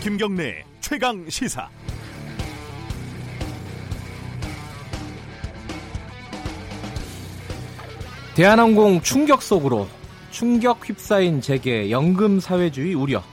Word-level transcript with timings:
김경래 0.00 0.64
최강 0.80 1.28
시사. 1.28 1.68
대한항공 8.36 9.00
충격 9.02 9.42
속으로 9.42 9.88
충격 10.30 10.88
휩싸인 10.88 11.40
재계 11.40 11.90
연금 11.90 12.38
사회주의 12.38 12.94
우려. 12.94 13.24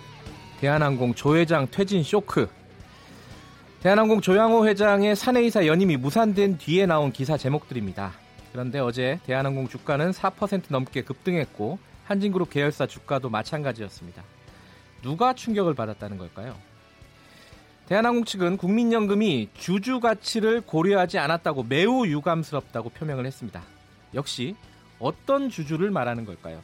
대한항공 0.60 1.14
조 1.14 1.38
회장 1.38 1.68
퇴진 1.70 2.02
쇼크. 2.02 2.50
대한항공 3.84 4.22
조양호 4.22 4.68
회장의 4.68 5.16
사내이사 5.16 5.68
연임이 5.68 5.98
무산된 5.98 6.58
뒤에 6.58 6.88
나온 6.88 7.12
기사 7.12 7.38
제목들입니다. 7.38 8.12
그런데 8.52 8.80
어제 8.80 9.20
대한항공 9.28 9.68
주가는 9.68 10.10
4% 10.10 10.64
넘게 10.70 11.04
급등했고 11.04 11.78
한진그룹 12.06 12.50
계열사 12.50 12.88
주가도 12.88 13.30
마찬가지였습니다. 13.30 14.24
누가 15.06 15.34
충격을 15.34 15.76
받았다는 15.76 16.18
걸까요? 16.18 16.58
대한항공 17.88 18.26
측은 18.26 18.58
국민연금이 18.58 19.50
주주 19.54 20.00
가치를 20.00 20.62
고려하지 20.62 21.20
않았다고 21.20 21.62
매우 21.62 22.08
유감스럽다고 22.08 22.90
표명을 22.90 23.28
했습니다. 23.28 23.62
역시 24.16 24.56
어떤 24.98 25.52
주주를 25.52 25.92
말하는 25.92 26.26
걸까요? 26.26 26.64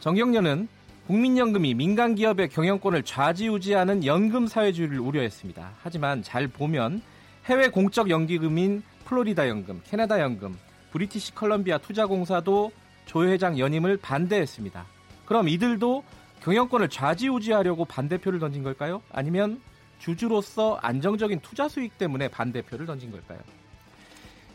정경련은 0.00 0.68
국민연금이 1.06 1.72
민간 1.72 2.14
기업의 2.14 2.50
경영권을 2.50 3.02
좌지우지하는 3.04 4.04
연금 4.04 4.46
사회주의를 4.46 5.00
우려했습니다. 5.00 5.72
하지만 5.82 6.22
잘 6.22 6.46
보면 6.46 7.00
해외 7.46 7.68
공적 7.68 8.10
연기금인 8.10 8.82
플로리다 9.06 9.48
연금, 9.48 9.80
캐나다 9.84 10.20
연금, 10.20 10.58
브리티시 10.92 11.34
컬럼비아 11.34 11.78
투자공사도 11.78 12.70
조 13.06 13.24
회장 13.26 13.58
연임을 13.58 13.96
반대했습니다. 13.96 14.84
그럼 15.24 15.48
이들도 15.48 16.04
경영권을 16.44 16.90
좌지우지하려고 16.90 17.86
반대표를 17.86 18.38
던진 18.38 18.62
걸까요? 18.62 19.00
아니면 19.10 19.62
주주로서 19.98 20.78
안정적인 20.82 21.40
투자 21.40 21.68
수익 21.70 21.96
때문에 21.96 22.28
반대표를 22.28 22.84
던진 22.84 23.10
걸까요? 23.10 23.38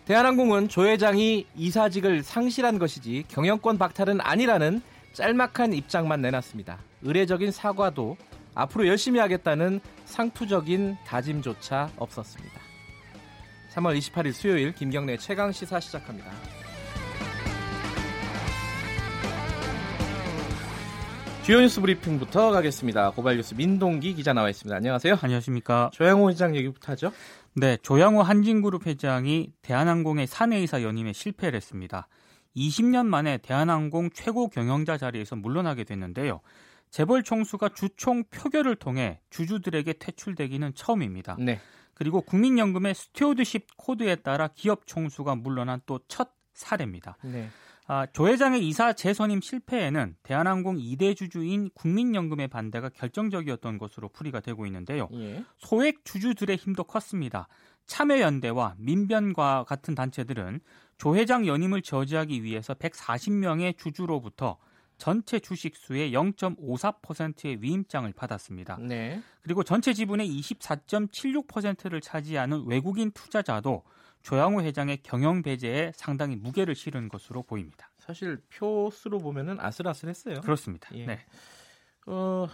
대한항공은 0.06 0.70
조 0.70 0.86
회장이 0.86 1.48
이사직을 1.56 2.22
상실한 2.22 2.78
것이지 2.78 3.26
경영권 3.28 3.80
박탈은 3.80 4.22
아니라는 4.22 4.82
짤막한 5.14 5.74
입장만 5.74 6.22
내놨습니다. 6.22 6.78
의례적인 7.02 7.52
사과도 7.52 8.18
앞으로 8.54 8.88
열심히 8.88 9.20
하겠다는 9.20 9.80
상투적인 10.06 10.98
다짐조차 11.08 11.90
없었습니다. 11.98 12.60
3월 13.74 13.98
28일 13.98 14.34
수요일 14.34 14.74
김경래 14.74 15.18
최강 15.18 15.52
시사 15.52 15.80
시작합니다. 15.80 16.59
주요 21.44 21.62
뉴스 21.62 21.82
브리핑부터 21.82 22.52
가겠습니다. 22.52 23.12
고발 23.12 23.38
뉴스 23.38 23.56
민동기 23.56 24.14
기자 24.14 24.34
나와 24.34 24.50
있습니다. 24.50 24.76
안녕하세요. 24.76 25.18
안녕하십니까. 25.20 25.90
조양호 25.94 26.30
회장 26.30 26.56
얘기부터 26.56 26.92
하죠. 26.92 27.12
네, 27.56 27.78
조양호 27.82 28.22
한진그룹 28.22 28.86
회장이 28.86 29.52
대한항공의 29.64 30.28
사내이사 30.28 30.84
연임에 30.84 31.12
실패를 31.14 31.58
했습니다. 31.58 32.08
20년 32.56 33.08
만에 33.08 33.38
대한항공 33.40 34.12
최고 34.14 34.48
경영자 34.48 34.98
자리에서 34.98 35.36
물러나게 35.36 35.86
됐는데요. 35.86 36.42
재벌 36.92 37.24
총수가 37.24 37.70
주총 37.70 38.26
표결을 38.26 38.76
통해 38.76 39.20
주주들에게 39.32 39.94
퇴출되기는 39.94 40.74
처음입니다. 40.76 41.36
네. 41.40 41.60
그리고 41.96 42.22
국민연금의 42.22 42.94
stewardship 42.94 43.76
code에 43.78 44.16
따라 44.18 44.50
기업 44.54 44.86
총수가 44.86 45.36
물러난 45.36 45.82
또 45.88 46.00
첫 46.08 46.30
사례입니다. 46.54 47.18
네. 47.24 47.50
아, 47.92 48.06
조 48.14 48.28
회장의 48.28 48.68
이사 48.68 48.94
재선임 48.94 49.42
실패에는 49.42 50.16
대한항공 50.22 50.78
2대 50.78 51.18
주주인 51.18 51.72
국민연금의 51.74 52.48
반대가 52.48 52.88
결정적이었던 52.88 53.80
것으로 53.80 54.10
풀이가 54.10 54.42
되고 54.42 54.68
있는데요. 54.68 55.10
예. 55.14 55.44
소액 55.58 56.06
주주들의 56.06 56.56
힘도 56.56 56.84
컸습니다. 56.84 57.48
참여연대와 57.88 58.76
민변과 58.78 59.66
같은 59.68 59.96
단체들은 59.96 60.60
조 61.00 61.16
회장 61.16 61.48
연임을 61.48 61.82
저지하기 61.82 62.44
위해서 62.44 62.76
140명의 62.76 63.76
주주로부터 63.76 64.60
전체 65.00 65.40
주식 65.40 65.76
수의 65.76 66.12
0.54%의 66.12 67.60
위임장을 67.64 68.14
받았습니다. 68.14 68.78
네. 68.82 69.20
그리고 69.42 69.64
전체 69.64 69.94
지분의 69.96 70.30
24.76%를 70.30 72.02
차지하는 72.02 72.66
외국인 72.68 73.10
투자자도 73.10 73.84
조양호 74.22 74.62
회장의 74.62 75.00
경영 75.04 75.42
배제에 75.42 75.92
상당히 75.96 76.36
무게를 76.36 76.76
실은 76.76 77.08
것으로 77.10 77.44
보입니다. 77.44 77.90
사실 77.98 78.42
표수로 78.54 79.20
보면은 79.20 79.60
아슬아슬했어요. 79.60 80.42
그렇습니다. 80.42 80.90
예. 80.94 81.06
네. 81.06 81.26
어, 82.06 82.48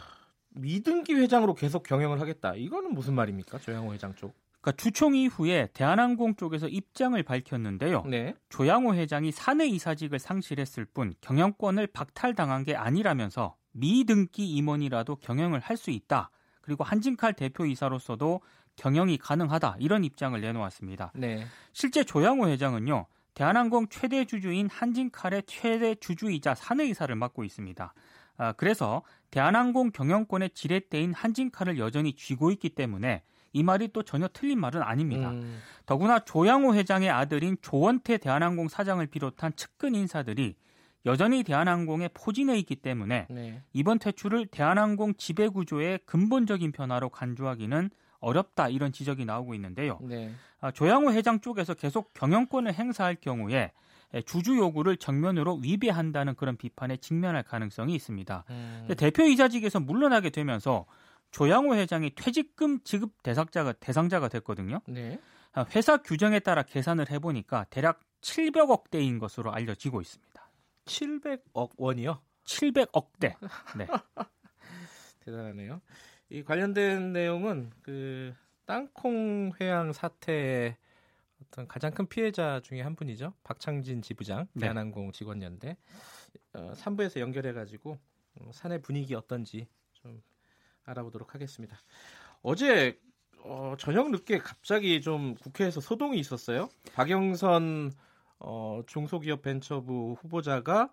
미등기 0.50 1.14
회장으로 1.14 1.54
계속 1.56 1.84
경영을 1.84 2.20
하겠다. 2.22 2.56
이거는 2.56 2.94
무슨 2.94 3.14
말입니까? 3.16 3.60
조양호 3.60 3.94
회장 3.94 4.14
쪽. 4.16 4.34
그러니까 4.62 4.82
주총 4.82 5.16
이후에 5.16 5.70
대한항공 5.74 6.36
쪽에서 6.36 6.68
입장을 6.68 7.22
밝혔는데요. 7.22 8.04
네. 8.06 8.36
조양호 8.50 8.96
회장이 8.96 9.32
사내 9.32 9.68
이사직을 9.68 10.18
상실했을 10.18 10.86
뿐 10.86 11.14
경영권을 11.22 11.88
박탈당한 11.88 12.64
게 12.64 12.76
아니라면서 12.76 13.56
미등기 13.74 14.48
임원이라도 14.56 15.18
경영을 15.18 15.60
할 15.60 15.78
수 15.78 15.92
있다. 15.92 16.32
그리고 16.62 16.84
한진칼 16.84 17.34
대표이사로서도 17.34 18.42
경영이 18.76 19.18
가능하다. 19.18 19.78
이런 19.80 20.04
입장을 20.04 20.40
내놓았습니다. 20.40 21.12
네. 21.16 21.46
실제 21.74 22.04
조양호 22.04 22.48
회장은요. 22.48 23.08
대한항공 23.34 23.88
최대 23.90 24.26
주주인 24.26 24.70
한진칼의 24.70 25.44
최대 25.46 25.96
주주이자 25.96 26.56
사내이사를 26.56 27.14
맡고 27.16 27.44
있습니다. 27.44 27.94
아, 28.38 28.54
그래서 28.54 29.04
대한항공 29.32 29.92
경영권의 29.92 30.52
지렛대인 30.54 31.14
한진칼을 31.14 31.78
여전히 31.78 32.14
쥐고 32.14 32.52
있기 32.52 32.70
때문에 32.70 33.24
이 33.54 33.64
말이 33.64 33.90
또 33.94 34.04
전혀 34.04 34.28
틀린 34.32 34.60
말은 34.60 34.82
아닙니다. 34.82 35.32
음. 35.32 35.60
더구나 35.86 36.20
조양호 36.20 36.76
회장의 36.76 37.10
아들인 37.10 37.58
조원태 37.62 38.18
대한항공 38.18 38.68
사장을 38.68 39.06
비롯한 39.08 39.56
측근 39.56 39.96
인사들이 39.96 40.56
여전히 41.06 41.44
대한항공에 41.44 42.10
포진해 42.14 42.58
있기 42.60 42.78
때문에 42.78 43.28
네. 43.30 43.62
이번 43.74 44.00
퇴출을 44.00 44.48
대한항공 44.48 45.16
지배 45.16 45.48
구조의 45.48 46.00
근본적인 46.06 46.72
변화로 46.72 47.10
간주하기는 47.10 47.92
어렵다 48.26 48.70
이런 48.70 48.92
지적이 48.92 49.26
나오고 49.26 49.54
있는데요. 49.54 50.00
네. 50.02 50.32
아, 50.60 50.72
조양호 50.72 51.12
회장 51.12 51.40
쪽에서 51.42 51.76
계속 51.76 52.12
경영권을 52.14 52.74
행사할 52.74 53.16
경우에 53.16 53.72
주주 54.26 54.58
요구를 54.58 54.98
정면으로 54.98 55.56
위배한다는 55.62 56.36
그런 56.36 56.58
비판에 56.58 56.98
직면할 56.98 57.44
가능성이 57.44 57.94
있습니다. 57.96 58.46
음. 58.50 58.88
대표이사직에서 58.98 59.80
물러나게 59.80 60.32
되면서 60.32 60.86
조양호 61.32 61.76
회장이 61.76 62.12
퇴직금 62.16 62.80
지급 62.84 63.22
대상자가 63.22 63.74
대상자가 63.74 64.28
됐거든요. 64.30 64.82
네. 64.88 65.20
아, 65.54 65.66
회사 65.76 65.98
규정에 65.98 66.40
따라 66.40 66.64
계산을 66.64 67.12
해보니까 67.12 67.66
대략 67.70 68.00
700억 68.22 68.90
대인 68.90 69.20
것으로 69.20 69.54
알려지고 69.54 70.02
있습니다. 70.02 70.50
700억 70.86 71.72
원이요? 71.78 72.22
700억 72.46 73.08
대. 73.20 73.36
네. 73.78 73.86
대단하네요. 75.26 75.82
이 76.36 76.44
관련된 76.44 77.14
내용은 77.14 77.72
그 77.82 78.36
땅콩 78.66 79.54
회항 79.62 79.94
사태의 79.94 80.76
어떤 81.42 81.66
가장 81.66 81.94
큰 81.94 82.08
피해자 82.08 82.60
중에 82.60 82.82
한 82.82 82.98
분이죠. 82.98 83.34
박창진 83.46 84.02
지부장, 84.02 84.46
네. 84.52 84.66
대한항공 84.66 85.14
직원연대. 85.14 85.78
어, 86.52 86.74
3부에서 86.76 87.22
연결해 87.22 87.54
가지고 87.54 87.98
어, 88.34 88.52
사내 88.54 88.80
분위기 88.82 89.16
어떤지 89.16 89.70
좀 89.94 90.22
알아보도록 90.84 91.36
하겠습니다. 91.36 91.78
어제 92.42 93.00
어, 93.46 93.76
저녁 93.80 94.12
늦게 94.12 94.40
갑자기 94.40 95.00
좀 95.00 95.36
국회에서 95.36 95.80
소동이 95.80 96.20
있었어요. 96.20 96.68
박영선 96.96 97.94
어, 98.40 98.82
중소기업 98.88 99.42
벤처부 99.42 100.18
후보자가 100.20 100.92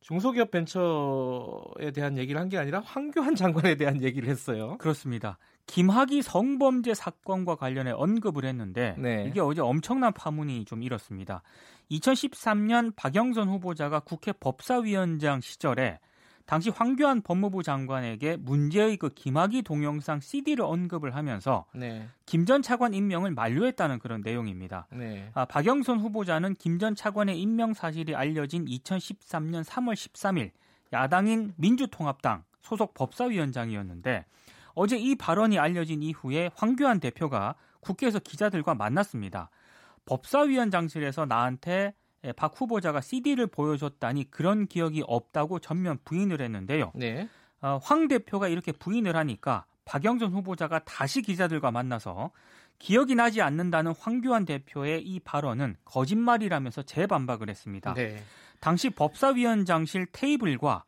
중소기업 0.00 0.50
벤처에 0.50 1.90
대한 1.92 2.16
얘기를 2.16 2.40
한 2.40 2.48
게 2.48 2.58
아니라 2.58 2.80
황교안 2.80 3.34
장관에 3.34 3.74
대한 3.76 4.02
얘기를 4.02 4.28
했어요. 4.28 4.76
그렇습니다. 4.78 5.38
김학의 5.66 6.22
성범죄 6.22 6.94
사건과 6.94 7.56
관련해 7.56 7.90
언급을 7.90 8.44
했는데 8.44 8.94
네. 8.98 9.24
이게 9.28 9.40
어제 9.40 9.60
엄청난 9.60 10.12
파문이 10.12 10.64
좀 10.64 10.82
일었습니다. 10.82 11.42
2013년 11.90 12.94
박영선 12.94 13.48
후보자가 13.48 14.00
국회 14.00 14.32
법사위원장 14.32 15.40
시절에 15.40 15.98
당시 16.46 16.70
황교안 16.70 17.22
법무부 17.22 17.64
장관에게 17.64 18.36
문제의 18.36 18.96
그 18.96 19.08
김학의 19.08 19.62
동영상 19.62 20.20
CD를 20.20 20.64
언급을 20.64 21.14
하면서 21.16 21.66
네. 21.74 22.08
김전 22.24 22.62
차관 22.62 22.94
임명을 22.94 23.32
만료했다는 23.32 23.98
그런 23.98 24.20
내용입니다. 24.20 24.86
네. 24.92 25.28
아, 25.34 25.44
박영선 25.44 25.98
후보자는 25.98 26.54
김 26.54 26.76
전 26.78 26.94
차관의 26.94 27.40
임명 27.40 27.72
사실이 27.72 28.14
알려진 28.14 28.66
2013년 28.66 29.64
3월 29.64 29.94
13일 29.94 30.50
야당인 30.92 31.54
민주통합당 31.56 32.44
소속 32.60 32.92
법사위원장이었는데 32.94 34.26
어제 34.74 34.98
이 34.98 35.14
발언이 35.14 35.58
알려진 35.58 36.02
이후에 36.02 36.50
황교안 36.54 37.00
대표가 37.00 37.54
국회에서 37.80 38.18
기자들과 38.18 38.74
만났습니다. 38.74 39.48
법사위원장실에서 40.04 41.24
나한테 41.24 41.70
예, 41.72 41.94
박 42.36 42.60
후보자가 42.60 43.00
CD를 43.00 43.46
보여줬다니 43.46 44.30
그런 44.30 44.66
기억이 44.66 45.02
없다고 45.06 45.58
전면 45.60 45.98
부인을 46.04 46.40
했는데요. 46.40 46.92
네. 46.94 47.28
어, 47.60 47.78
황 47.82 48.08
대표가 48.08 48.48
이렇게 48.48 48.72
부인을 48.72 49.16
하니까 49.16 49.64
박영선 49.84 50.32
후보자가 50.32 50.80
다시 50.80 51.22
기자들과 51.22 51.70
만나서 51.70 52.30
기억이 52.78 53.14
나지 53.14 53.40
않는다는 53.40 53.94
황교안 53.98 54.44
대표의 54.44 55.02
이 55.02 55.20
발언은 55.20 55.76
거짓말이라면서 55.84 56.82
재반박을 56.82 57.48
했습니다. 57.48 57.94
네. 57.94 58.22
당시 58.60 58.90
법사위원장실 58.90 60.06
테이블과 60.12 60.72
아, 60.72 60.84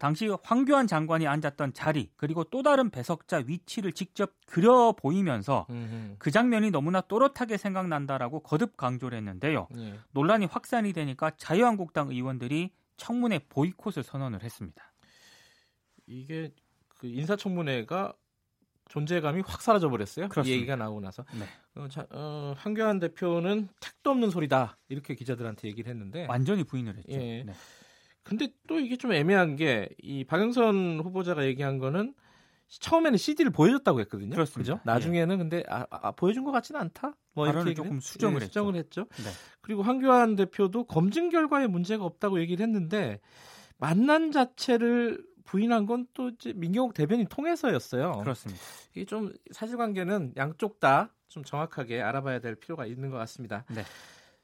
당시 0.00 0.28
황교안 0.42 0.86
장관이 0.86 1.26
앉았던 1.26 1.74
자리 1.74 2.10
그리고 2.16 2.44
또 2.44 2.62
다른 2.62 2.90
배석자 2.90 3.42
위치를 3.46 3.92
직접 3.92 4.32
그려 4.46 4.92
보이면서 4.92 5.66
음흠. 5.68 6.16
그 6.18 6.30
장면이 6.30 6.70
너무나 6.70 7.02
또렷하게 7.02 7.58
생각난다라고 7.58 8.40
거듭 8.40 8.76
강조를 8.76 9.18
했는데요. 9.18 9.68
예. 9.76 9.98
논란이 10.12 10.46
확산이 10.46 10.92
되니까 10.92 11.30
자유한국당 11.36 12.08
의원들이 12.08 12.72
청문회 12.96 13.40
보이콧을 13.50 14.02
선언을 14.02 14.42
했습니다. 14.42 14.92
이게 16.06 16.50
그 16.88 17.06
인사청문회가 17.06 18.14
존재감이 18.88 19.42
확 19.46 19.62
사라져 19.62 19.88
버렸어요. 19.88 20.28
이 20.44 20.50
얘기가 20.50 20.76
나오고 20.76 21.00
나서 21.00 21.24
네. 21.32 21.46
어, 21.74 21.88
자, 21.88 22.06
어, 22.10 22.54
한교안 22.56 23.00
대표는 23.00 23.68
택도 23.80 24.10
없는 24.10 24.30
소리다 24.30 24.78
이렇게 24.88 25.14
기자들한테 25.14 25.68
얘기를 25.68 25.90
했는데 25.90 26.26
완전히 26.28 26.64
부인을 26.64 26.96
했죠. 26.98 27.12
예. 27.12 27.42
네. 27.44 27.52
근데 28.24 28.48
또 28.66 28.80
이게 28.80 28.96
좀 28.96 29.12
애매한 29.12 29.56
게 29.56 29.88
이 30.02 30.24
박영선 30.24 31.00
후보자가 31.04 31.44
얘기한 31.44 31.78
거는 31.78 32.14
처음에는 32.68 33.16
CD를 33.18 33.50
보여줬다고 33.52 34.00
했거든요. 34.00 34.30
그렇습니다. 34.30 34.74
그죠? 34.74 34.82
나중에는 34.84 35.34
예. 35.34 35.38
근데 35.38 35.62
아, 35.68 35.86
아, 35.90 36.10
보여준 36.12 36.44
것 36.44 36.50
같지는 36.50 36.80
않다. 36.80 37.14
뭐 37.34 37.46
이렇게 37.46 37.74
조금 37.74 38.00
수정을, 38.00 38.40
예, 38.42 38.46
수정을 38.46 38.74
했죠. 38.76 39.02
했죠. 39.02 39.22
네. 39.22 39.30
그리고 39.60 39.82
황교안 39.82 40.34
대표도 40.36 40.84
검증 40.84 41.28
결과에 41.28 41.66
문제가 41.66 42.04
없다고 42.04 42.40
얘기를 42.40 42.64
했는데 42.66 43.20
만난 43.76 44.32
자체를 44.32 45.22
부인한 45.44 45.84
건 45.86 46.06
또 46.14 46.30
이제 46.30 46.52
민경욱 46.54 46.94
대변인 46.94 47.26
통해서였어요. 47.26 48.12
그렇습니다. 48.20 48.60
이게 48.94 49.04
좀 49.04 49.32
사실관계는 49.52 50.32
양쪽 50.36 50.80
다 50.80 51.10
좀 51.34 51.42
정확하게 51.42 52.00
알아봐야 52.00 52.38
될 52.38 52.54
필요가 52.54 52.86
있는 52.86 53.10
것 53.10 53.16
같습니다. 53.18 53.64
네. 53.68 53.82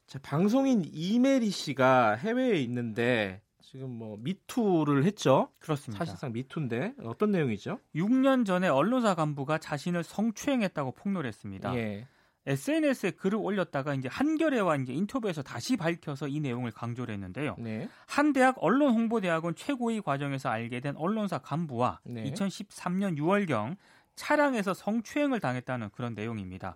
자, 0.07 0.19
방송인 0.21 0.83
이메리 0.91 1.49
씨가 1.49 2.15
해외에 2.15 2.59
있는데 2.63 3.41
지금 3.71 3.89
뭐 3.89 4.17
미투를 4.19 5.05
했죠. 5.05 5.47
그렇습니다. 5.59 6.03
사실상 6.03 6.33
미투인데 6.33 6.95
어떤 7.05 7.31
내용이죠? 7.31 7.79
6년 7.95 8.45
전에 8.45 8.67
언론사 8.67 9.15
간부가 9.15 9.59
자신을 9.59 10.03
성추행했다고 10.03 10.91
폭로했습니다. 10.91 11.73
예. 11.77 12.05
SNS에 12.47 13.11
글을 13.11 13.39
올렸다가 13.39 13.93
이제 13.93 14.09
한겨레와 14.11 14.75
이제 14.75 14.91
인터뷰에서 14.91 15.41
다시 15.41 15.77
밝혀서 15.77 16.27
이 16.27 16.41
내용을 16.41 16.71
강조를 16.71 17.13
했는데요. 17.13 17.55
네. 17.59 17.87
한 18.07 18.33
대학 18.33 18.55
언론 18.59 18.93
홍보 18.93 19.21
대학원 19.21 19.55
최고위 19.55 20.01
과정에서 20.01 20.49
알게 20.49 20.81
된 20.81 20.97
언론사 20.97 21.37
간부와 21.37 22.01
네. 22.03 22.29
2013년 22.29 23.17
6월경 23.17 23.77
차량에서 24.15 24.73
성추행을 24.73 25.39
당했다는 25.39 25.91
그런 25.91 26.13
내용입니다. 26.13 26.75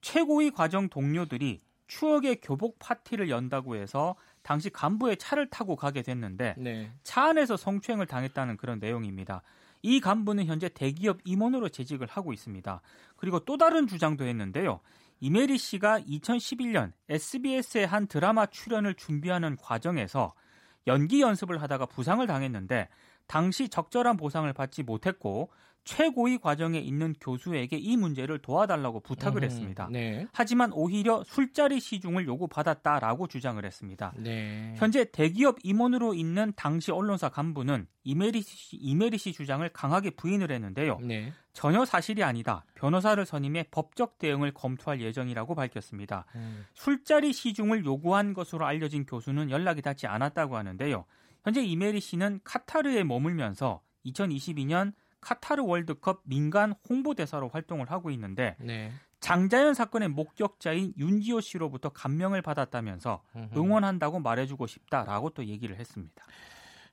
최고위 0.00 0.52
과정 0.52 0.88
동료들이 0.88 1.60
추억의 1.88 2.40
교복 2.40 2.78
파티를 2.78 3.30
연다고 3.30 3.74
해서 3.74 4.14
당시 4.46 4.70
간부의 4.70 5.16
차를 5.16 5.50
타고 5.50 5.74
가게 5.74 6.02
됐는데 6.02 6.54
네. 6.56 6.92
차 7.02 7.24
안에서 7.24 7.56
성추행을 7.56 8.06
당했다는 8.06 8.58
그런 8.58 8.78
내용입니다. 8.78 9.42
이 9.82 9.98
간부는 9.98 10.46
현재 10.46 10.68
대기업 10.68 11.18
임원으로 11.24 11.68
재직을 11.68 12.06
하고 12.06 12.32
있습니다. 12.32 12.80
그리고 13.16 13.40
또 13.40 13.56
다른 13.56 13.88
주장도 13.88 14.24
했는데요. 14.24 14.78
이메리 15.18 15.58
씨가 15.58 15.98
2011년 16.02 16.92
SBS의 17.08 17.88
한 17.88 18.06
드라마 18.06 18.46
출연을 18.46 18.94
준비하는 18.94 19.56
과정에서 19.56 20.32
연기 20.86 21.22
연습을 21.22 21.60
하다가 21.60 21.86
부상을 21.86 22.24
당했는데 22.24 22.88
당시 23.26 23.68
적절한 23.68 24.16
보상을 24.16 24.52
받지 24.52 24.84
못했고 24.84 25.50
최고위 25.86 26.38
과정에 26.38 26.80
있는 26.80 27.14
교수에게 27.20 27.76
이 27.76 27.96
문제를 27.96 28.40
도와달라고 28.40 29.00
부탁을 29.00 29.42
음, 29.42 29.44
했습니다. 29.44 29.88
네. 29.90 30.26
하지만 30.32 30.72
오히려 30.72 31.22
술자리 31.24 31.78
시중을 31.78 32.26
요구받았다라고 32.26 33.28
주장을 33.28 33.64
했습니다. 33.64 34.12
네. 34.16 34.74
현재 34.76 35.04
대기업 35.10 35.58
임원으로 35.62 36.14
있는 36.14 36.52
당시 36.56 36.90
언론사 36.90 37.28
간부는 37.28 37.86
이메리 38.02 38.42
씨, 38.42 38.76
이메리 38.76 39.16
씨 39.16 39.32
주장을 39.32 39.66
강하게 39.68 40.10
부인을 40.10 40.50
했는데요. 40.50 40.98
네. 41.02 41.32
전혀 41.52 41.84
사실이 41.84 42.24
아니다. 42.24 42.64
변호사를 42.74 43.24
선임해 43.24 43.66
법적 43.70 44.18
대응을 44.18 44.54
검토할 44.54 45.00
예정이라고 45.00 45.54
밝혔습니다. 45.54 46.26
음. 46.34 46.66
술자리 46.74 47.32
시중을 47.32 47.84
요구한 47.84 48.34
것으로 48.34 48.66
알려진 48.66 49.06
교수는 49.06 49.50
연락이 49.50 49.82
닿지 49.82 50.08
않았다고 50.08 50.56
하는데요. 50.56 51.04
현재 51.44 51.62
이메리 51.62 52.00
씨는 52.00 52.40
카타르에 52.42 53.04
머물면서 53.04 53.80
2022년 54.04 54.92
카타르 55.20 55.62
월드컵 55.64 56.22
민간 56.24 56.74
홍보대사로 56.88 57.48
활동을 57.48 57.90
하고 57.90 58.10
있는데 58.10 58.56
네. 58.60 58.92
장자연 59.20 59.74
사건의 59.74 60.08
목격자인 60.08 60.94
윤지호 60.96 61.40
씨로부터 61.40 61.88
감명을 61.88 62.42
받았다면서 62.42 63.22
응원한다고 63.56 64.20
말해주고 64.20 64.66
싶다라고 64.66 65.30
또 65.30 65.44
얘기를 65.46 65.76
했습니다. 65.76 66.24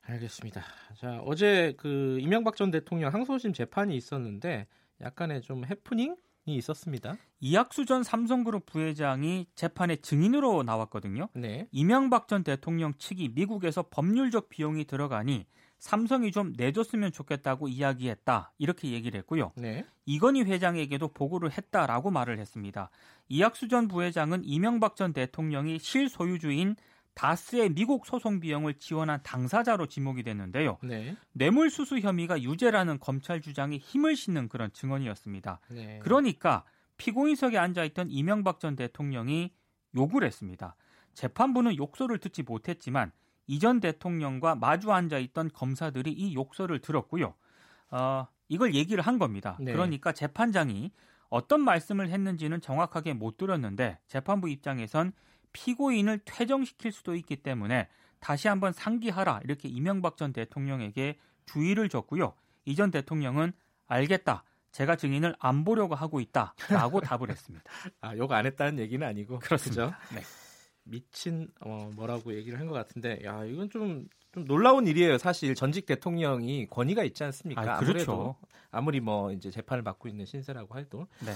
알겠습니다. 0.01 0.63
자 0.97 1.19
어제 1.25 1.73
그 1.77 2.17
이명박 2.19 2.55
전 2.55 2.71
대통령 2.71 3.13
항소심 3.13 3.53
재판이 3.53 3.95
있었는데 3.95 4.67
약간의 5.01 5.41
좀 5.41 5.65
해프닝 5.65 6.15
이 6.45 6.55
있었습니다. 6.55 7.15
이학수 7.39 7.85
전 7.85 8.03
삼성그룹 8.03 8.65
부회장이 8.65 9.47
재판에 9.55 9.95
증인으로 9.95 10.63
나왔거든요. 10.63 11.29
네. 11.33 11.67
이명박 11.71 12.27
전 12.27 12.43
대통령 12.43 12.93
측이 12.95 13.29
미국에서 13.29 13.85
법률적 13.89 14.49
비용이 14.49 14.83
들어가니 14.85 15.45
삼성이 15.83 16.31
좀 16.31 16.53
내줬으면 16.55 17.11
좋겠다고 17.11 17.67
이야기했다. 17.67 18.53
이렇게 18.57 18.91
얘기를 18.91 19.17
했고요. 19.19 19.51
네. 19.57 19.85
이건희 20.05 20.43
회장에게도 20.43 21.09
보고를 21.09 21.51
했다라고 21.51 22.09
말을 22.09 22.39
했습니다. 22.39 22.89
이학수 23.27 23.67
전 23.67 23.89
부회장은 23.89 24.45
이명박 24.45 24.95
전 24.95 25.11
대통령이 25.11 25.79
실소유주인 25.79 26.77
다스의 27.15 27.71
미국 27.71 28.05
소송 28.05 28.39
비용을 28.39 28.75
지원한 28.75 29.19
당사자로 29.23 29.87
지목이 29.87 30.23
됐는데요. 30.23 30.77
네. 30.83 31.17
뇌물수수 31.33 31.99
혐의가 31.99 32.41
유죄라는 32.41 32.99
검찰 33.01 33.41
주장에 33.41 33.75
힘을 33.77 34.15
싣는 34.15 34.47
그런 34.47 34.71
증언이었습니다. 34.71 35.59
네. 35.69 35.99
그러니까 36.01 36.63
피고인석에 36.95 37.57
앉아있던 37.57 38.09
이명박 38.09 38.61
전 38.61 38.77
대통령이 38.77 39.51
욕을 39.97 40.23
했습니다. 40.23 40.77
재판부는 41.13 41.75
욕설을 41.75 42.19
듣지 42.19 42.41
못했지만 42.41 43.11
이전 43.47 43.79
대통령과 43.79 44.55
마주 44.55 44.91
앉아 44.91 45.17
있던 45.19 45.49
검사들이 45.53 46.11
이 46.11 46.33
욕설을 46.35 46.79
들었고요. 46.79 47.33
어, 47.91 48.27
이걸 48.47 48.73
얘기를 48.73 49.03
한 49.05 49.19
겁니다. 49.19 49.57
네. 49.59 49.71
그러니까 49.71 50.11
재판장이 50.11 50.91
어떤 51.29 51.61
말씀을 51.61 52.09
했는지는 52.09 52.61
정확하게 52.61 53.13
못 53.13 53.37
들었는데 53.37 53.99
재판부 54.07 54.49
입장에선 54.49 55.13
피고인을 55.51 56.19
퇴정시킬 56.25 56.91
수도 56.91 57.15
있기 57.15 57.37
때문에 57.37 57.87
다시 58.19 58.47
한번 58.47 58.71
상기하라 58.71 59.41
이렇게 59.43 59.67
이명박 59.67 60.17
전 60.17 60.31
대통령에게 60.33 61.17
주의를 61.45 61.89
줬고요. 61.89 62.33
이 62.65 62.75
전 62.75 62.91
대통령은 62.91 63.51
알겠다. 63.87 64.43
제가 64.71 64.95
증인을 64.95 65.35
안 65.39 65.63
보려고 65.65 65.93
하고 65.95 66.19
있다라고 66.19 67.01
답을 67.01 67.29
했습니다. 67.29 67.63
아, 68.01 68.15
욕 68.17 68.31
안 68.31 68.45
했다는 68.45 68.79
얘기는 68.79 69.05
아니고 69.05 69.39
그렇죠. 69.39 69.93
네. 70.15 70.21
미친 70.85 71.47
어, 71.61 71.89
뭐라고 71.95 72.33
얘기를 72.35 72.59
한 72.59 72.67
것 72.67 72.73
같은데 72.73 73.19
야 73.23 73.43
이건 73.45 73.69
좀, 73.69 74.07
좀 74.33 74.45
놀라운 74.45 74.87
일이에요 74.87 75.17
사실 75.17 75.55
전직 75.55 75.85
대통령이 75.85 76.67
권위가 76.69 77.03
있지 77.03 77.23
않습니까 77.23 77.77
아, 77.77 77.79
그렇죠. 77.79 78.35
아무리 78.71 78.99
뭐 78.99 79.31
이제 79.31 79.51
재판을 79.51 79.83
받고 79.83 80.07
있는 80.07 80.25
신세라고 80.25 80.77
해도 80.77 81.07
네. 81.19 81.31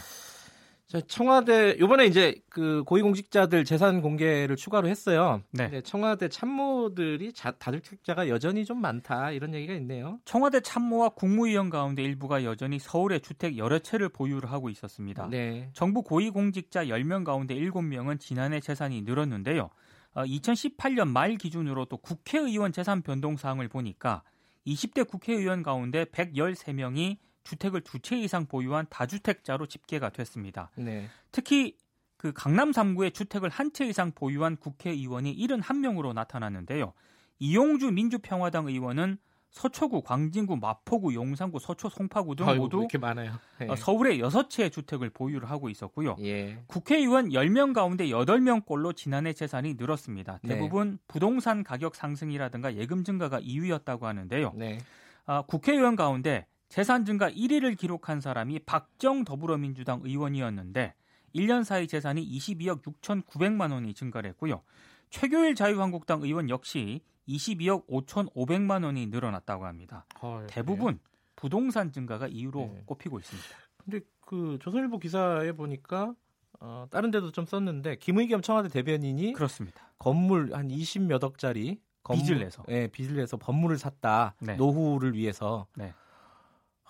자, 0.88 1.02
청와대 1.02 1.78
요번에 1.80 2.06
이제 2.06 2.34
그 2.50 2.82
고위공직자들 2.86 3.66
재산 3.66 4.02
공개를 4.02 4.56
추가로 4.56 4.88
했어요. 4.88 5.42
네. 5.52 5.82
청와대 5.82 6.30
참모들이 6.30 7.34
자, 7.34 7.52
다주택자가 7.52 8.30
여전히 8.30 8.64
좀 8.64 8.80
많다 8.80 9.32
이런 9.32 9.54
얘기가 9.54 9.74
있네요. 9.74 10.20
청와대 10.24 10.62
참모와 10.62 11.10
국무위원 11.10 11.70
가운데 11.70 12.04
일부가 12.04 12.46
여전히 12.46 12.80
서울에 12.80 13.20
주택 13.20 13.58
여러 13.58 13.80
채를 13.80 14.08
보유를 14.08 14.50
하고 14.50 14.70
있었습니다. 14.70 15.28
네. 15.30 15.70
정부 15.74 16.04
고위공직자 16.04 16.86
10명 16.86 17.26
가운데 17.26 17.54
7명은 17.56 18.22
지난해 18.22 18.62
재산이 18.62 19.02
늘었는데요. 19.02 19.70
어, 20.14 20.24
2018년 20.24 21.10
말 21.10 21.36
기준으로 21.36 21.84
또 21.86 21.98
국회의원 21.98 22.72
재산 22.72 23.02
변동 23.02 23.36
사항을 23.36 23.68
보니까 23.68 24.24
20대 24.66 25.06
국회의원 25.06 25.64
가운데 25.64 26.06
113명이 26.06 27.18
주택을 27.48 27.82
두 27.82 28.00
채 28.00 28.18
이상 28.18 28.46
보유한 28.46 28.86
다주택자로 28.90 29.66
집계가 29.68 30.10
됐습니다. 30.10 30.70
네. 30.76 31.08
특히 31.32 31.78
그 32.18 32.34
강남 32.34 32.72
3구에 32.72 33.14
주택을 33.14 33.50
한 33.50 33.72
채 33.74 33.86
이상 33.86 34.12
보유한 34.12 34.58
국회의원이 34.58 35.36
71명으로 35.38 36.14
나타났는데요. 36.14 36.94
이용주 37.40 37.92
민주평화당 37.92 38.68
의원은 38.68 39.18
서초구, 39.52 40.02
광진구, 40.04 40.58
마포구, 40.58 41.14
용산구, 41.16 41.60
서초, 41.60 41.90
송파구 41.90 42.36
등 42.36 42.48
아유, 42.48 42.58
모두 42.58 42.80
이렇게 42.80 42.98
많아요. 42.98 43.40
네. 43.60 43.68
서울에 43.76 44.18
6채의 44.18 44.72
주택을 44.72 45.10
보유를 45.10 45.50
하고 45.50 45.70
있었고요. 45.70 46.16
예. 46.20 46.62
국회의원 46.68 47.30
10명 47.30 47.74
가운데 47.74 48.08
8명꼴로 48.08 48.96
지난해 48.96 49.34
재산이 49.34 49.76
늘었습니다. 49.76 50.40
네. 50.44 50.56
대부분 50.56 50.92
네. 50.92 50.98
부동산 51.08 51.64
가격 51.64 51.96
상승이라든가 51.96 52.76
예금 52.76 53.04
증가가 53.04 53.40
이유였다고 53.40 54.06
하는데요. 54.06 54.52
네. 54.56 54.80
아, 55.26 55.42
국회의원 55.44 55.96
가운데 55.96 56.46
재산 56.70 57.06
증가 57.06 57.30
1위를 57.30 57.78
기록한 57.78 58.20
사람이 58.22 58.60
박정 58.60 59.24
더불어민주당 59.24 60.02
의원이었는데 60.04 60.94
1년 61.36 61.64
사이 61.64 61.88
재산이 61.88 62.26
22억 62.26 62.82
6,900만 62.84 63.72
원이 63.72 63.94
증가를 63.94 64.30
했고요. 64.32 64.62
최교일 65.10 65.56
자유한국당 65.56 66.22
의원 66.24 66.50
역시 66.50 67.02
22억 67.28 67.88
5,500만 67.88 68.84
원이 68.84 69.08
늘어났다고 69.08 69.66
합니다. 69.66 70.06
아, 70.22 70.46
대부분 70.48 71.00
부동산 71.36 71.92
증가가 71.92 72.28
이유로 72.28 72.60
네. 72.60 72.84
꼽히고 72.86 73.20
있습니다. 73.20 73.48
근데 73.78 74.00
그 74.26 74.58
조선일보 74.62 75.00
기사에 75.00 75.52
보니까 75.54 76.14
어, 76.60 76.88
다른 76.90 77.12
데도 77.12 77.32
좀 77.32 77.46
썼는데 77.46 77.98
김의겸 77.98 78.42
청와대 78.42 78.70
대변인이 78.70 79.34
그렇습니다. 79.34 79.94
건물 80.00 80.54
한 80.54 80.68
20몇 80.70 81.24
억짜리 81.24 81.80
건물, 82.04 82.26
빚을 82.26 82.40
내서 82.40 82.64
예, 82.70 82.88
빚을 82.88 83.16
내서 83.16 83.38
건물을 83.38 83.78
샀다. 83.78 84.36
네. 84.40 84.56
노후를 84.56 85.14
위해서. 85.14 85.68
네. 85.76 85.94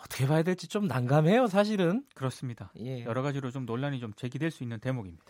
어떻게 0.03 0.27
봐야 0.27 0.43
될지 0.43 0.67
좀 0.67 0.87
난감해요, 0.87 1.47
사실은. 1.47 2.03
그렇습니다. 2.13 2.71
예. 2.79 3.03
여러 3.05 3.21
가지로 3.21 3.51
좀 3.51 3.65
논란이 3.65 3.99
좀 3.99 4.13
제기될 4.13 4.51
수 4.51 4.63
있는 4.63 4.79
대목입니다. 4.79 5.23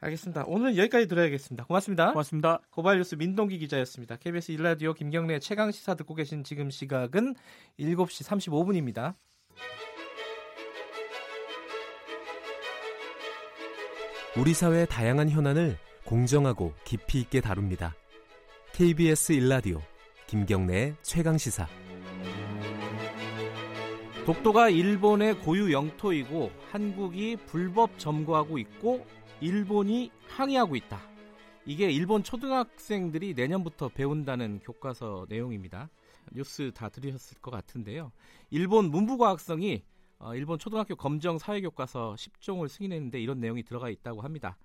알겠습니다. 0.00 0.44
오늘 0.46 0.76
여기까지 0.76 1.08
들어야겠습니다. 1.08 1.64
고맙습니다. 1.64 2.12
고맙습니다. 2.12 2.60
고발뉴스 2.70 3.14
민동기 3.14 3.58
기자였습니다. 3.58 4.16
KBS 4.16 4.52
일라디오 4.52 4.92
김경래 4.92 5.38
최강 5.38 5.70
시사 5.70 5.94
듣고 5.94 6.14
계신 6.14 6.44
지금 6.44 6.70
시각은 6.70 7.34
7시 7.78 8.24
35분입니다. 8.26 9.14
우리 14.36 14.52
사회의 14.52 14.86
다양한 14.86 15.30
현안을 15.30 15.78
공정하고 16.04 16.74
깊이 16.84 17.20
있게 17.20 17.40
다룹니다. 17.40 17.94
KBS 18.72 19.32
일라디오 19.32 19.80
김경래 20.26 20.94
최강 21.02 21.38
시사. 21.38 21.83
독도가 24.26 24.70
일본의 24.70 25.40
고유 25.40 25.70
영토이고 25.70 26.50
한국이 26.70 27.36
불법 27.44 27.98
점거하고 27.98 28.56
있고 28.56 29.06
일본이 29.42 30.10
항의하고 30.28 30.76
있다. 30.76 30.98
이게 31.66 31.90
일본 31.90 32.22
초등학생들이 32.22 33.34
내년부터 33.34 33.90
배운다는 33.90 34.60
교과서 34.60 35.26
내용입니다. 35.28 35.90
뉴스 36.32 36.72
다 36.74 36.88
들으셨을 36.88 37.42
것 37.42 37.50
같은데요. 37.50 38.12
일본 38.48 38.90
문부과학성이 38.90 39.82
어, 40.18 40.34
일본 40.34 40.58
초등학교 40.58 40.96
검정 40.96 41.36
사회교과서 41.36 42.14
10종을 42.16 42.68
승인했는데 42.68 43.20
이런 43.20 43.40
내용이 43.40 43.62
들어가 43.62 43.90
있다고 43.90 44.22
합니다. 44.22 44.56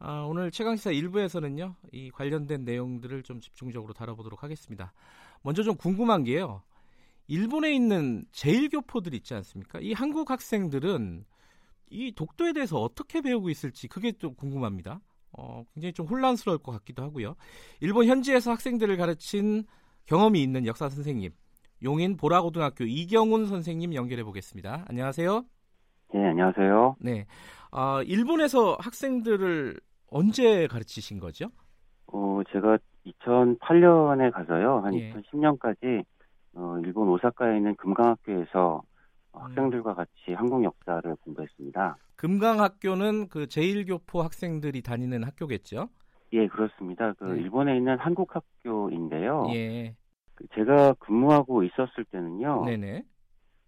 아, 0.00 0.24
오늘 0.28 0.50
최강시사 0.50 0.90
1부에서는요, 0.90 1.76
이 1.92 2.10
관련된 2.10 2.64
내용들을 2.64 3.22
좀 3.22 3.40
집중적으로 3.40 3.92
다뤄보도록 3.92 4.42
하겠습니다. 4.42 4.92
먼저 5.42 5.62
좀 5.62 5.76
궁금한 5.76 6.24
게요. 6.24 6.62
일본에 7.30 7.72
있는 7.72 8.24
제1교포들 8.32 9.14
있지 9.14 9.34
않습니까? 9.34 9.78
이 9.80 9.92
한국 9.92 10.28
학생들은 10.28 11.24
이 11.88 12.12
독도에 12.12 12.52
대해서 12.52 12.80
어떻게 12.80 13.20
배우고 13.20 13.50
있을지 13.50 13.86
그게 13.86 14.10
좀 14.10 14.34
궁금합니다. 14.34 15.00
어, 15.38 15.62
굉장히 15.72 15.92
좀 15.92 16.06
혼란스러울 16.06 16.58
것 16.58 16.72
같기도 16.72 17.04
하고요. 17.04 17.36
일본 17.80 18.06
현지에서 18.06 18.50
학생들을 18.50 18.96
가르친 18.96 19.62
경험이 20.06 20.42
있는 20.42 20.66
역사 20.66 20.88
선생님, 20.88 21.30
용인 21.84 22.16
보라고등학교 22.16 22.82
이경훈 22.82 23.46
선생님 23.46 23.94
연결해 23.94 24.24
보겠습니다. 24.24 24.86
안녕하세요. 24.88 25.44
네, 26.12 26.26
안녕하세요. 26.30 26.96
네. 26.98 27.26
어, 27.70 28.02
일본에서 28.02 28.76
학생들을 28.80 29.78
언제 30.08 30.66
가르치신 30.66 31.20
거죠? 31.20 31.46
어, 32.08 32.40
제가 32.50 32.76
2008년에 33.06 34.32
가서요. 34.32 34.80
한 34.80 34.94
예. 34.94 35.12
2010년까지 35.12 36.04
어, 36.54 36.78
일본 36.84 37.08
오사카에 37.08 37.56
있는 37.56 37.74
금강학교에서 37.76 38.82
음. 39.34 39.40
학생들과 39.40 39.94
같이 39.94 40.32
한국 40.34 40.64
역사를 40.64 41.16
공부했습니다. 41.16 41.96
금강학교는 42.16 43.28
그 43.28 43.46
제1교포 43.46 44.20
학생들이 44.20 44.82
다니는 44.82 45.24
학교겠죠? 45.24 45.88
예, 46.32 46.46
그렇습니다. 46.46 47.12
그 47.14 47.24
네. 47.24 47.40
일본에 47.40 47.76
있는 47.76 47.98
한국 47.98 48.34
학교인데요. 48.34 49.46
예. 49.52 49.94
그 50.34 50.46
제가 50.54 50.94
근무하고 50.94 51.62
있었을 51.64 52.04
때는요. 52.10 52.64
네네. 52.66 53.04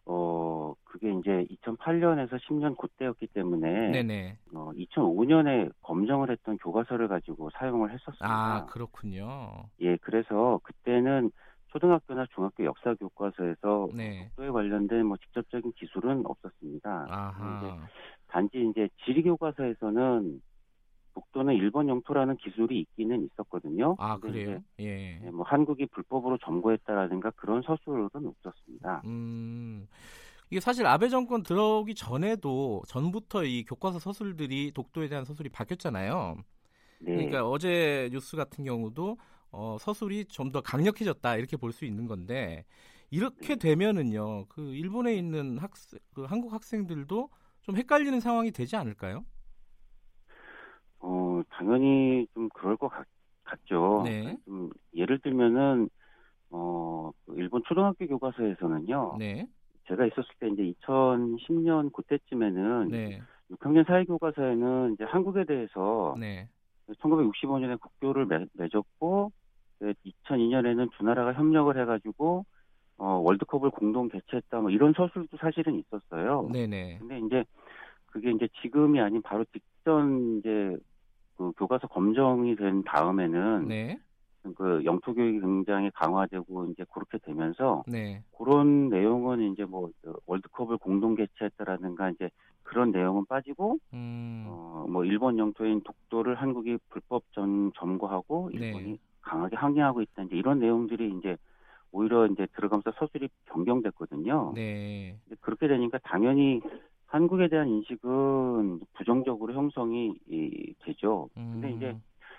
어, 0.04 0.74
그게 0.84 1.10
이제 1.12 1.46
2008년에서 1.64 2.38
10년 2.40 2.76
그때였기 2.76 3.28
때문에 3.28 3.90
네네. 3.90 4.38
어, 4.54 4.70
2005년에 4.74 5.72
검정을 5.82 6.30
했던 6.30 6.56
교과서를 6.58 7.08
가지고 7.08 7.50
사용을 7.54 7.90
했었습니다. 7.90 8.26
아, 8.26 8.66
그렇군요. 8.66 9.64
예, 9.80 9.96
그래서 9.98 10.60
그때는 10.64 11.30
초등학교나 11.72 12.26
중학교 12.34 12.64
역사 12.64 12.94
교과서에서 12.94 13.88
네. 13.94 14.26
독도에 14.28 14.50
관련된 14.50 15.06
뭐 15.06 15.16
직접적인 15.16 15.72
기술은 15.72 16.24
없었습니다. 16.26 17.06
아하. 17.08 17.88
단지 18.28 18.68
이제 18.70 18.88
지리 19.04 19.22
교과서에서는 19.22 20.40
독도는 21.14 21.54
일본 21.54 21.88
영토라는 21.88 22.36
기술이 22.36 22.80
있기는 22.80 23.24
있었거든요. 23.24 23.96
아 23.98 24.18
그래요? 24.18 24.60
예. 24.80 25.18
네, 25.18 25.30
뭐 25.30 25.44
한국이 25.44 25.86
불법으로 25.86 26.38
점거했다라든가 26.38 27.30
그런 27.36 27.62
서술은 27.62 28.08
없었습니다. 28.14 29.02
음. 29.06 29.86
이게 30.50 30.60
사실 30.60 30.86
아베 30.86 31.08
정권 31.08 31.42
들어오기 31.42 31.94
전에도 31.94 32.82
전부터 32.86 33.44
이 33.44 33.64
교과서 33.64 33.98
서술들이 33.98 34.72
독도에 34.72 35.08
대한 35.08 35.24
서술이 35.24 35.48
바뀌었잖아요. 35.48 36.36
네. 37.00 37.16
그러니까 37.16 37.48
어제 37.48 38.10
뉴스 38.12 38.36
같은 38.36 38.64
경우도 38.64 39.16
어, 39.52 39.76
서술이 39.80 40.26
좀 40.26 40.50
더 40.52 40.60
강력해졌다 40.62 41.36
이렇게 41.36 41.56
볼 41.56 41.72
수 41.72 41.84
있는 41.84 42.06
건데 42.06 42.64
이렇게 43.10 43.56
되면은요 43.56 44.46
그 44.48 44.74
일본에 44.74 45.14
있는 45.14 45.58
학생 45.58 45.98
그 46.14 46.24
한국 46.24 46.52
학생들도 46.52 47.28
좀 47.62 47.76
헷갈리는 47.76 48.20
상황이 48.20 48.50
되지 48.50 48.76
않을까요? 48.76 49.24
어 51.00 51.42
당연히 51.50 52.26
좀 52.34 52.48
그럴 52.54 52.76
것 52.76 52.88
같, 52.88 53.06
죠 53.66 54.02
네. 54.04 54.36
좀 54.46 54.70
예를 54.94 55.18
들면은 55.20 55.88
어그 56.50 57.34
일본 57.36 57.62
초등학교 57.66 58.06
교과서에서는요. 58.06 59.16
네. 59.18 59.46
제가 59.88 60.06
있었을 60.06 60.24
때 60.38 60.48
이제 60.48 60.62
2010년 60.86 61.92
그때쯤에는 61.92 62.88
네. 62.88 63.20
6학년 63.50 63.86
사회 63.86 64.04
교과서에는 64.04 64.94
이제 64.94 65.04
한국에 65.04 65.44
대해서 65.44 66.14
네. 66.18 66.48
1965년에 67.00 67.78
국교를 67.80 68.26
맺, 68.26 68.48
맺었고 68.54 69.32
2002년에는 70.04 70.90
두 70.96 71.04
나라가 71.04 71.32
협력을 71.32 71.78
해가지고 71.80 72.44
어, 72.98 73.06
월드컵을 73.24 73.70
공동 73.70 74.08
개최했다 74.08 74.60
뭐 74.60 74.70
이런 74.70 74.92
서술도 74.92 75.36
사실은 75.38 75.78
있었어요. 75.78 76.48
네네. 76.52 76.98
근데 77.00 77.18
이제 77.18 77.44
그게 78.06 78.30
이제 78.30 78.48
지금이 78.60 79.00
아닌 79.00 79.22
바로 79.22 79.44
직전 79.52 80.38
이제 80.38 80.76
그 81.36 81.52
교과서 81.56 81.88
검정이 81.88 82.56
된 82.56 82.84
다음에는 82.84 83.66
네. 83.66 83.98
그 84.56 84.84
영토 84.84 85.14
교육이 85.14 85.40
굉장히 85.40 85.90
강화되고 85.90 86.66
이제 86.66 86.84
그렇게 86.92 87.18
되면서 87.18 87.84
네. 87.86 88.22
그런 88.36 88.88
내용은 88.88 89.52
이제 89.52 89.64
뭐 89.64 89.90
월드컵을 90.26 90.78
공동 90.78 91.14
개최했다라든가 91.14 92.10
이제 92.10 92.28
그런 92.62 92.90
내용은 92.90 93.24
빠지고 93.26 93.78
음. 93.92 94.44
어뭐 94.48 95.04
일본 95.04 95.38
영토인 95.38 95.82
독도를 95.82 96.34
한국이 96.36 96.78
불법 96.88 97.22
전 97.32 97.72
점거하고 97.76 98.50
네. 98.52 98.66
일본이 98.66 98.90
네. 98.92 98.98
강하게 99.22 99.56
항의하고 99.56 100.02
있다 100.02 100.24
이제 100.24 100.36
이런 100.36 100.58
내용들이 100.58 101.16
이제 101.18 101.36
오히려 101.90 102.26
이제 102.26 102.46
들어가면서 102.54 102.92
서술이 102.98 103.28
변경됐거든요. 103.46 104.52
네. 104.54 105.16
그렇게 105.40 105.68
되니까 105.68 105.98
당연히 106.02 106.60
한국에 107.06 107.48
대한 107.48 107.68
인식은 107.68 108.80
부정적으로 108.94 109.52
형성이 109.52 110.14
되죠. 110.80 111.28
근데 111.34 111.70
음. 111.70 111.76
이제 111.76 111.96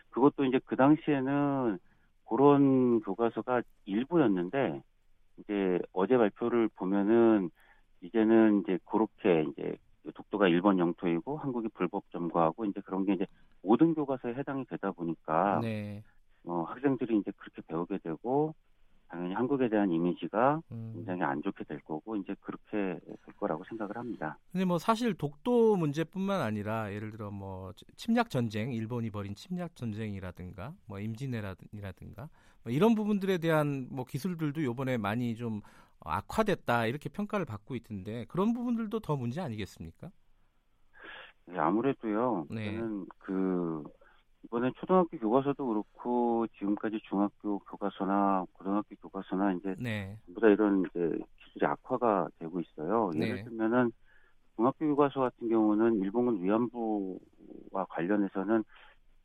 그것도 0.09 0.45
이제 0.45 0.59
그 0.65 0.75
당시에는 0.75 1.77
그런 2.27 2.99
교과서가 3.01 3.61
일부였는데 3.85 4.81
이제 5.37 5.79
어제 5.91 6.17
발표를 6.17 6.69
보면은 6.75 7.49
이제는 8.01 8.61
이제 8.61 8.79
그렇게 8.85 9.45
이제 9.51 9.77
독도가 10.13 10.47
일본 10.47 10.79
영토이고 10.79 11.37
한국이 11.37 11.69
불법 11.73 12.03
점거하고 12.11 12.65
이제 12.65 12.81
그런 12.81 13.05
게 13.05 13.13
이제 13.13 13.25
모든 13.61 13.93
교과서에 13.93 14.33
해당이 14.33 14.65
되다 14.65 14.91
보니까 14.91 15.59
네. 15.61 16.03
어, 16.45 16.63
학생들이 16.63 17.17
이제 17.17 17.31
그렇게 17.37 17.61
배우게 17.67 17.99
되고 17.99 18.53
당연히 19.13 19.35
한국에 19.35 19.69
대한 19.69 19.91
이미지가 19.91 20.61
음. 20.71 20.91
굉장히 20.95 21.21
안 21.21 21.41
좋게 21.43 21.65
될 21.65 21.79
거고 21.81 22.15
이제 22.15 22.35
그렇게 22.41 22.99
될 22.99 23.35
거라고 23.37 23.63
생각을 23.65 23.95
합니다. 23.95 24.39
근데 24.51 24.65
뭐 24.65 24.79
사실 24.79 25.13
독도 25.13 25.75
문제뿐만 25.75 26.41
아니라 26.41 26.91
예를 26.91 27.11
들어 27.11 27.29
뭐 27.29 27.73
침략 27.95 28.31
전쟁, 28.31 28.73
일본이 28.73 29.11
벌인 29.11 29.35
침략 29.35 29.75
전쟁이라든가 29.75 30.73
뭐 30.87 30.99
임진왜란이라든가 30.99 32.29
뭐 32.63 32.73
이런 32.73 32.95
부분들에 32.95 33.37
대한 33.37 33.87
뭐 33.91 34.03
기술들도 34.03 34.63
요번에 34.63 34.97
많이 34.97 35.35
좀 35.35 35.61
악화됐다 35.99 36.87
이렇게 36.87 37.07
평가를 37.07 37.45
받고 37.45 37.75
있던데 37.75 38.25
그런 38.29 38.53
부분들도 38.53 38.99
더 38.99 39.15
문제 39.15 39.41
아니겠습니까? 39.41 40.09
네, 41.45 41.59
아무래도요. 41.59 42.47
네. 42.49 42.65
저는 42.65 43.05
그 43.19 43.83
이번에 44.43 44.71
초등학교 44.75 45.17
교과서도 45.17 45.65
그렇고 45.65 46.47
지금까지 46.59 46.99
중학교 47.07 47.59
교과서나 47.59 48.45
고등학교 48.53 48.95
교과서나 49.01 49.53
이제 49.53 49.75
네. 49.79 50.17
전부 50.25 50.41
다 50.41 50.47
이런 50.49 50.81
이제 50.81 51.17
기술이 51.43 51.65
악화가 51.65 52.27
되고 52.39 52.59
있어요. 52.59 53.11
네. 53.15 53.27
예를 53.27 53.43
들면은 53.45 53.91
중학교 54.55 54.85
교과서 54.87 55.21
같은 55.21 55.49
경우는 55.49 56.01
일본군 56.01 56.43
위안부와 56.43 57.85
관련해서는 57.89 58.63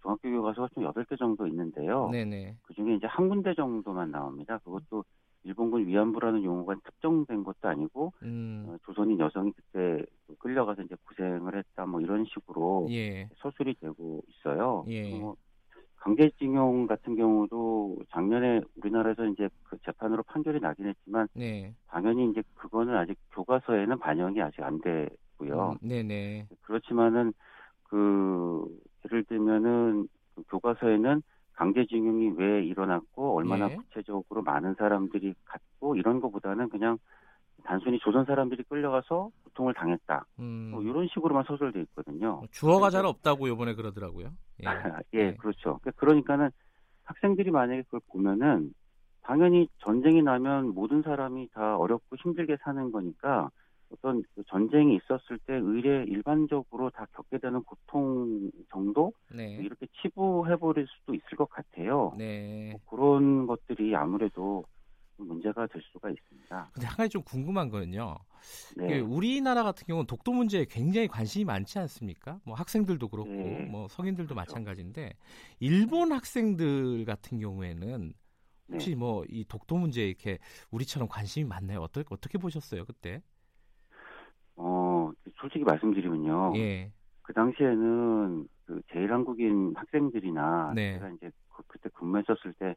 중학교 0.01 0.31
교과서가 0.31 0.69
총 0.75 0.85
8개 0.85 1.19
정도 1.19 1.47
있는데요. 1.47 2.09
네네. 2.11 2.57
그 2.63 2.75
중에 2.75 2.95
이제 2.95 3.07
한 3.07 3.29
군데 3.29 3.55
정도만 3.55 4.11
나옵니다. 4.11 4.59
그것도 4.59 5.05
일본군 5.45 5.87
위안부라는 5.87 6.45
용어가 6.45 6.75
특정된 6.85 7.45
것도 7.45 7.69
아니고 7.69 8.13
음. 8.23 8.67
어, 8.69 8.77
조선인 8.85 9.19
여성이 9.19 9.53
그때 9.53 10.05
끌려가서 10.39 10.83
이제 10.83 10.95
고생을 11.07 11.57
했다 11.57 11.87
뭐 11.87 12.01
이런 12.01 12.25
식으로 12.27 12.87
예. 12.91 13.29
서술이 13.39 13.75
되고 13.81 14.08
예. 14.89 15.19
뭐 15.19 15.37
강제징용 15.97 16.87
같은 16.87 17.17
경우도 17.17 17.99
작년에 18.11 18.61
우리나라에서 18.77 19.27
이제 19.27 19.49
그 19.65 19.77
재판으로 19.85 20.23
판결이 20.23 20.61
나긴 20.61 20.87
했지만 20.87 21.29
네. 21.35 21.75
당연히 21.89 22.31
이제 22.31 22.43
그거는 22.55 22.97
아직 22.97 23.17
교과서에는 23.33 23.99
반영이 23.99 24.41
아직 24.41 24.63
안 24.63 24.81
되고요. 24.81 25.77
음, 25.83 25.89
네네. 25.89 26.49
그렇지만은 26.63 27.33
그 27.85 28.65
예를 29.05 29.25
들면은 29.25 30.09
그 30.35 30.43
교과서에는 30.49 31.23
강제징용이 31.55 32.35
왜 32.37 32.65
일어났고 32.65 33.37
얼마나 33.37 33.71
예. 33.71 33.77
구체적으로 33.77 34.43
많은 34.43 34.75
사람들이 34.75 35.35
갔고 35.45 35.97
이런 35.97 36.21
것보다는 36.21 36.69
그냥 36.69 36.99
단순히 37.65 37.99
조선 37.99 38.25
사람들이 38.25 38.63
끌려가서 38.63 39.31
고통을 39.45 39.75
당했다. 39.75 40.25
음. 40.39 40.71
뭐 40.73 40.83
이런 40.83 41.09
식으로만 41.09 41.45
서술돼 41.49 41.81
있거든요. 41.81 42.37
뭐 42.37 42.47
주어가 42.53 42.91
잘 42.91 43.05
없다고 43.05 43.49
이번에 43.49 43.75
그러더라고요. 43.75 44.31
예, 44.65 44.69
예, 45.15 45.19
예. 45.19 45.35
그렇죠. 45.35 45.79
그러니까 45.83 45.91
그러니까는 45.93 46.51
학생들이 47.05 47.51
만약에 47.51 47.83
그걸 47.83 48.01
보면은 48.09 48.73
당연히 49.23 49.69
전쟁이 49.79 50.23
나면 50.23 50.75
모든 50.75 51.03
사람이 51.03 51.49
다 51.53 51.77
어렵고 51.77 52.17
힘들게 52.17 52.57
사는 52.63 52.91
거니까 52.93 53.51
어떤 53.91 54.23
그 54.35 54.43
전쟁이 54.49 54.97
있었을 54.97 55.39
때 55.47 55.55
의례 55.55 56.05
일반적으로 56.05 56.91
다 56.91 57.07
겪게 57.15 57.39
되는 57.39 57.63
고통 57.63 58.51
정도 58.71 59.13
네. 59.35 59.57
이렇게 59.61 59.87
치부해버릴 60.01 60.87
수도 60.87 61.15
있을 61.15 61.37
것 61.37 61.49
같아요. 61.49 62.15
네. 62.19 62.71
뭐 62.71 62.81
그런 62.87 63.47
것들이 63.47 63.95
아무래도 63.97 64.65
문제가 65.25 65.67
될 65.67 65.83
수가 65.93 66.11
있습니다. 66.11 66.71
근데 66.73 66.87
한 66.87 66.97
가지 66.97 67.11
좀 67.11 67.23
궁금한 67.23 67.69
거는요. 67.69 68.17
네. 68.77 69.01
우리나라 69.01 69.63
같은 69.63 69.87
경우는 69.87 70.07
독도 70.07 70.33
문제에 70.33 70.65
굉장히 70.69 71.09
관심이 71.09 71.45
많지 71.45 71.79
않습니까? 71.79 72.41
뭐 72.45 72.55
학생들도 72.55 73.09
그렇고 73.09 73.31
네. 73.31 73.67
뭐 73.71 73.89
성인들도 73.89 74.35
그렇죠. 74.35 74.53
마찬가지인데 74.53 75.15
일본 75.61 76.13
학생들 76.13 77.05
같은 77.05 77.39
경우에는 77.41 78.13
혹시 78.71 78.91
네. 78.91 78.97
뭐이 78.97 79.45
독도 79.49 79.77
문제에 79.77 80.09
이렇게 80.09 80.39
우리처럼 80.71 81.09
관심이 81.09 81.49
많나요? 81.49 81.81
어떻게 81.81 82.07
어떻게 82.11 82.39
보셨어요 82.39 82.85
그때? 82.85 83.23
어 84.57 85.11
솔직히 85.41 85.65
말씀드리면요. 85.65 86.53
예. 86.57 86.93
그 87.23 87.33
당시에는 87.33 88.49
그 88.65 88.83
제일 88.93 89.13
한국인 89.13 89.73
학생들이나 89.75 90.73
네. 90.75 90.95
제가 90.95 91.11
이제 91.11 91.31
그, 91.49 91.63
그때 91.67 91.89
근무했었을 91.95 92.53
때 92.59 92.75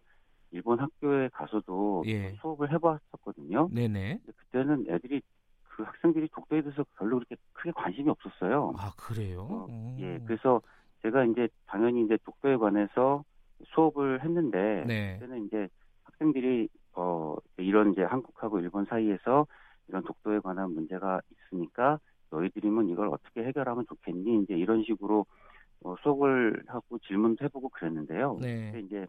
일본 0.51 0.79
학교에 0.79 1.29
가서도 1.29 2.03
예. 2.07 2.33
수업을 2.41 2.71
해봤었거든요. 2.73 3.69
네네. 3.71 4.19
그때는 4.35 4.85
애들이 4.89 5.21
그 5.63 5.83
학생들이 5.83 6.27
독도에 6.29 6.61
대해서 6.61 6.85
별로 6.97 7.17
그렇게 7.17 7.35
크게 7.53 7.71
관심이 7.71 8.09
없었어요. 8.09 8.73
아 8.77 8.91
그래요? 8.97 9.67
어, 9.69 9.97
예. 9.99 10.19
그래서 10.25 10.61
제가 11.01 11.25
이제 11.25 11.47
당연히 11.65 12.03
이제 12.03 12.17
독도에 12.25 12.57
관해서 12.57 13.23
수업을 13.73 14.23
했는데 14.23 14.83
네. 14.85 15.17
그때는 15.19 15.45
이제 15.45 15.67
학생들이 16.03 16.67
어 16.93 17.37
이런 17.57 17.93
이제 17.93 18.03
한국하고 18.03 18.59
일본 18.59 18.85
사이에서 18.85 19.47
이런 19.87 20.03
독도에 20.03 20.39
관한 20.39 20.73
문제가 20.73 21.21
있으니까 21.31 21.99
너희들이면 22.31 22.89
이걸 22.89 23.07
어떻게 23.07 23.43
해결하면 23.43 23.85
좋겠니? 23.87 24.43
이제 24.43 24.55
이런 24.55 24.83
식으로 24.83 25.25
어, 25.83 25.95
수업을 26.03 26.63
하고 26.67 26.99
질문도 26.99 27.43
해보고 27.45 27.69
그랬는데요. 27.69 28.37
네. 28.41 28.71
근데 28.71 28.79
이제 28.85 29.07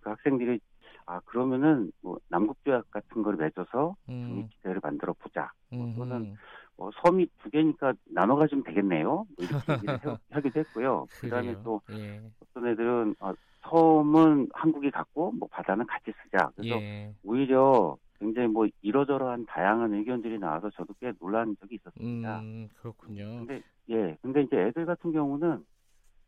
그 0.00 0.10
학생들이 0.10 0.60
아 1.06 1.20
그러면은 1.20 1.92
뭐 2.02 2.18
남북조약 2.28 2.90
같은 2.90 3.22
걸 3.22 3.36
맺어서 3.36 3.96
중립지대를 4.06 4.76
음. 4.76 4.80
만들어 4.82 5.12
보자. 5.14 5.52
뭐 5.70 5.92
또는 5.96 6.36
뭐 6.76 6.90
섬이 7.02 7.26
두 7.42 7.50
개니까 7.50 7.92
나눠 8.06 8.36
가지면 8.36 8.64
되겠네요. 8.64 9.08
뭐 9.08 9.26
이렇게 9.38 9.72
얘기를 9.98 10.16
하기도 10.30 10.60
했고요. 10.60 11.06
그다음에 11.20 11.54
또 11.62 11.80
예. 11.90 12.22
어떤 12.40 12.68
애들은 12.68 13.16
아, 13.20 13.34
섬은 13.68 14.48
한국이 14.52 14.90
갖고 14.90 15.32
뭐 15.32 15.48
바다는 15.48 15.86
같이 15.86 16.12
쓰자. 16.22 16.50
그래서 16.56 16.76
예. 16.80 17.14
오히려 17.22 17.96
굉장히 18.18 18.48
뭐 18.48 18.66
이러저러한 18.82 19.46
다양한 19.46 19.94
의견들이 19.94 20.38
나와서 20.38 20.70
저도 20.70 20.94
꽤 21.00 21.12
놀란 21.18 21.56
적이 21.60 21.76
있었습니다. 21.76 22.40
음, 22.40 22.68
그렇군요. 22.76 23.24
근데 23.24 23.62
예, 23.90 24.16
근데 24.22 24.42
이제 24.42 24.56
애들 24.56 24.86
같은 24.86 25.12
경우는 25.12 25.64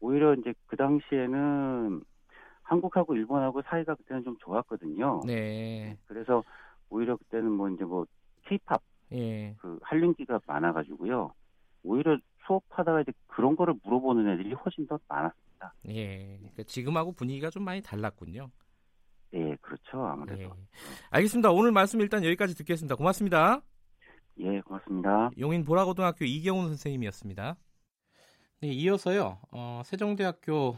오히려 0.01 0.35
이제 0.35 0.53
그 0.67 0.77
당시에는 0.77 2.03
한국하고 2.63 3.15
일본하고 3.15 3.63
사이가 3.63 3.95
그때는 3.95 4.25
좀 4.25 4.37
좋았거든요. 4.39 5.21
네. 5.27 5.97
그래서 6.07 6.43
오히려 6.89 7.17
그때는 7.17 7.51
뭐 7.51 7.69
이제 7.69 7.85
뭐 7.85 8.07
케이팝 8.45 8.81
예. 9.13 9.55
그 9.59 9.79
한륜기가 9.83 10.41
많아 10.47 10.73
가지고요. 10.73 11.33
오히려 11.83 12.19
수업하다가 12.47 13.03
이제 13.03 13.13
그런 13.27 13.57
거를 13.57 13.75
물어보는 13.83 14.29
애들이 14.33 14.53
훨씬 14.55 14.87
더 14.87 14.99
많았습니다. 15.09 15.75
예. 15.89 16.39
그러니까 16.39 16.63
지금하고 16.65 17.13
분위기가 17.13 17.51
좀 17.51 17.65
많이 17.65 17.83
달랐군요. 17.83 18.51
예, 19.35 19.57
그렇죠. 19.61 20.05
아무래도. 20.05 20.43
예. 20.43 20.51
알겠습니다. 21.11 21.51
오늘 21.51 21.73
말씀 21.73 22.01
일단 22.01 22.25
여기까지 22.25 22.55
듣겠습니다. 22.57 22.97
고맙습니다. 22.97 23.63
예, 24.39 24.61
고맙습니다. 24.61 25.31
용인 25.39 25.65
보라고등학교 25.65 26.25
이경훈 26.25 26.69
선생님이었습니다. 26.69 27.57
네, 28.61 28.69
이어서요. 28.69 29.39
어, 29.51 29.83
세종대학교 29.85 30.77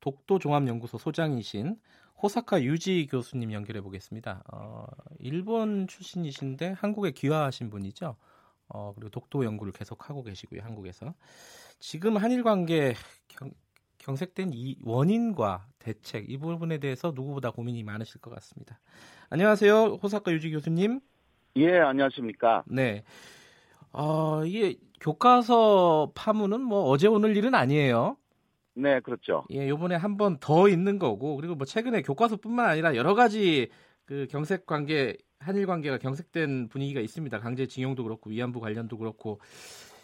독도 0.00 0.38
종합연구소 0.38 0.98
소장이신 0.98 1.76
호사카 2.22 2.62
유지 2.62 3.06
교수님 3.10 3.52
연결해 3.52 3.80
보겠습니다. 3.80 4.42
어, 4.52 4.84
일본 5.18 5.86
출신이신데 5.86 6.72
한국에 6.72 7.12
귀화하신 7.12 7.70
분이죠. 7.70 8.16
어, 8.68 8.92
그리고 8.94 9.10
독도 9.10 9.44
연구를 9.44 9.72
계속 9.72 10.08
하고 10.08 10.22
계시고요, 10.22 10.60
한국에서. 10.62 11.14
지금 11.78 12.16
한일 12.16 12.42
관계 12.42 12.94
경, 13.28 13.50
경색된 13.98 14.50
이 14.52 14.76
원인과 14.84 15.66
대책 15.78 16.30
이 16.30 16.36
부분에 16.36 16.78
대해서 16.78 17.12
누구보다 17.14 17.50
고민이 17.50 17.82
많으실 17.84 18.20
것 18.20 18.30
같습니다. 18.34 18.78
안녕하세요, 19.30 19.98
호사카 20.02 20.30
유지 20.32 20.50
교수님. 20.50 21.00
예, 21.56 21.78
안녕하십니까. 21.78 22.64
네. 22.66 23.02
어, 23.92 24.44
이게 24.44 24.78
교과서 25.00 26.12
파문은 26.14 26.60
뭐 26.60 26.84
어제 26.84 27.08
오늘 27.08 27.36
일은 27.36 27.54
아니에요. 27.54 28.16
네, 28.80 29.00
그렇죠. 29.00 29.44
예, 29.50 29.68
요번에 29.68 29.94
한 29.96 30.16
번 30.16 30.38
더 30.40 30.68
있는 30.68 30.98
거고 30.98 31.36
그리고 31.36 31.54
뭐 31.54 31.66
최근에 31.66 32.02
교과서뿐만 32.02 32.66
아니라 32.66 32.94
여러 32.96 33.14
가지 33.14 33.68
그 34.04 34.26
경색 34.30 34.66
관계 34.66 35.16
한일 35.38 35.66
관계가 35.66 35.98
경색된 35.98 36.68
분위기가 36.68 37.00
있습니다. 37.00 37.38
강제 37.40 37.66
징용도 37.66 38.02
그렇고 38.04 38.30
위안부 38.30 38.60
관련도 38.60 38.98
그렇고 38.98 39.40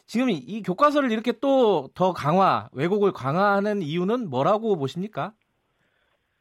지금 0.07 0.31
이 0.31 0.63
교과서를 0.63 1.11
이렇게 1.11 1.33
또 1.33 1.91
더 1.95 2.13
강화, 2.13 2.69
왜곡을 2.73 3.13
강화하는 3.13 3.83
이유는 3.83 4.31
뭐라고 4.31 4.77
보십니까? 4.77 5.33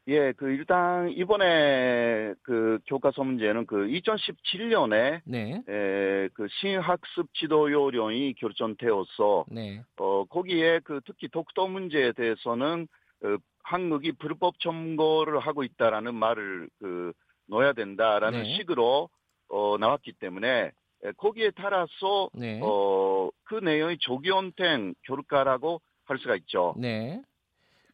예, 0.08 0.32
그 0.32 0.50
일단 0.50 1.10
이번에 1.10 2.34
그 2.42 2.78
교과서 2.86 3.24
문제는 3.24 3.66
그 3.66 3.88
2017년에 3.88 5.20
네. 5.24 5.62
에, 5.68 6.28
그 6.32 6.46
신학습 6.48 7.34
지도 7.34 7.72
요령이 7.72 8.34
결정되어서 8.34 9.46
네. 9.48 9.82
어 9.96 10.24
거기에 10.26 10.78
그 10.84 11.00
특히 11.04 11.28
독도 11.28 11.66
문제에 11.66 12.12
대해서는 12.12 12.86
어, 13.24 13.36
한국이 13.64 14.12
불법 14.12 14.60
점거를 14.60 15.40
하고 15.40 15.64
있다라는 15.64 16.14
말을 16.14 16.68
그 16.78 17.12
넣어야 17.48 17.72
된다라는 17.72 18.44
네. 18.44 18.56
식으로 18.56 19.08
어 19.48 19.76
나왔기 19.78 20.12
때문에 20.20 20.70
거기에 21.16 21.50
따라서 21.56 22.30
네. 22.32 22.60
어그 22.62 23.56
내용이 23.60 23.98
조기원행 23.98 24.94
교육가라고 25.04 25.80
할 26.04 26.18
수가 26.18 26.36
있죠. 26.36 26.74
네. 26.78 27.20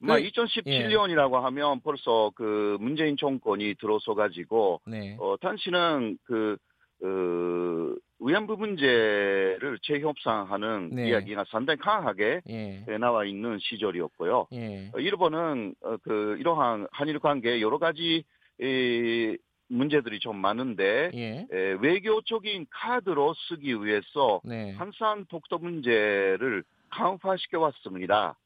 그, 0.02 0.06
2017년이라고 0.06 1.38
예. 1.38 1.42
하면 1.44 1.80
벌써 1.80 2.32
그 2.34 2.76
문재인 2.80 3.16
정권이 3.16 3.74
들어서 3.80 4.14
가지고 4.14 4.80
네. 4.86 5.16
어 5.20 5.36
당시는 5.40 6.18
그 6.24 6.56
어, 7.04 7.94
위안부 8.20 8.56
문제를 8.56 9.78
재협상하는 9.82 10.90
네. 10.92 11.08
이야기가 11.08 11.44
상당히 11.50 11.78
강하게 11.80 12.40
예. 12.48 12.84
나와 12.98 13.24
있는 13.24 13.58
시절이었고요. 13.60 14.46
예. 14.52 14.90
어, 14.94 14.98
일본은 14.98 15.74
어, 15.82 15.96
그 16.02 16.36
이러한 16.38 16.86
한일 16.92 17.18
관계 17.18 17.60
여러 17.60 17.78
가지 17.78 18.24
이, 18.60 19.36
문제들이 19.68 20.20
좀 20.20 20.36
많은데 20.36 21.10
예. 21.14 21.46
에, 21.50 21.76
외교적인 21.80 22.66
카드로 22.70 23.34
쓰기 23.48 23.74
위해서 23.82 24.40
네. 24.44 24.72
항상 24.72 25.24
독도 25.28 25.58
문제를 25.58 26.62
강화시켜 26.90 27.58
왔습니다. 27.58 28.36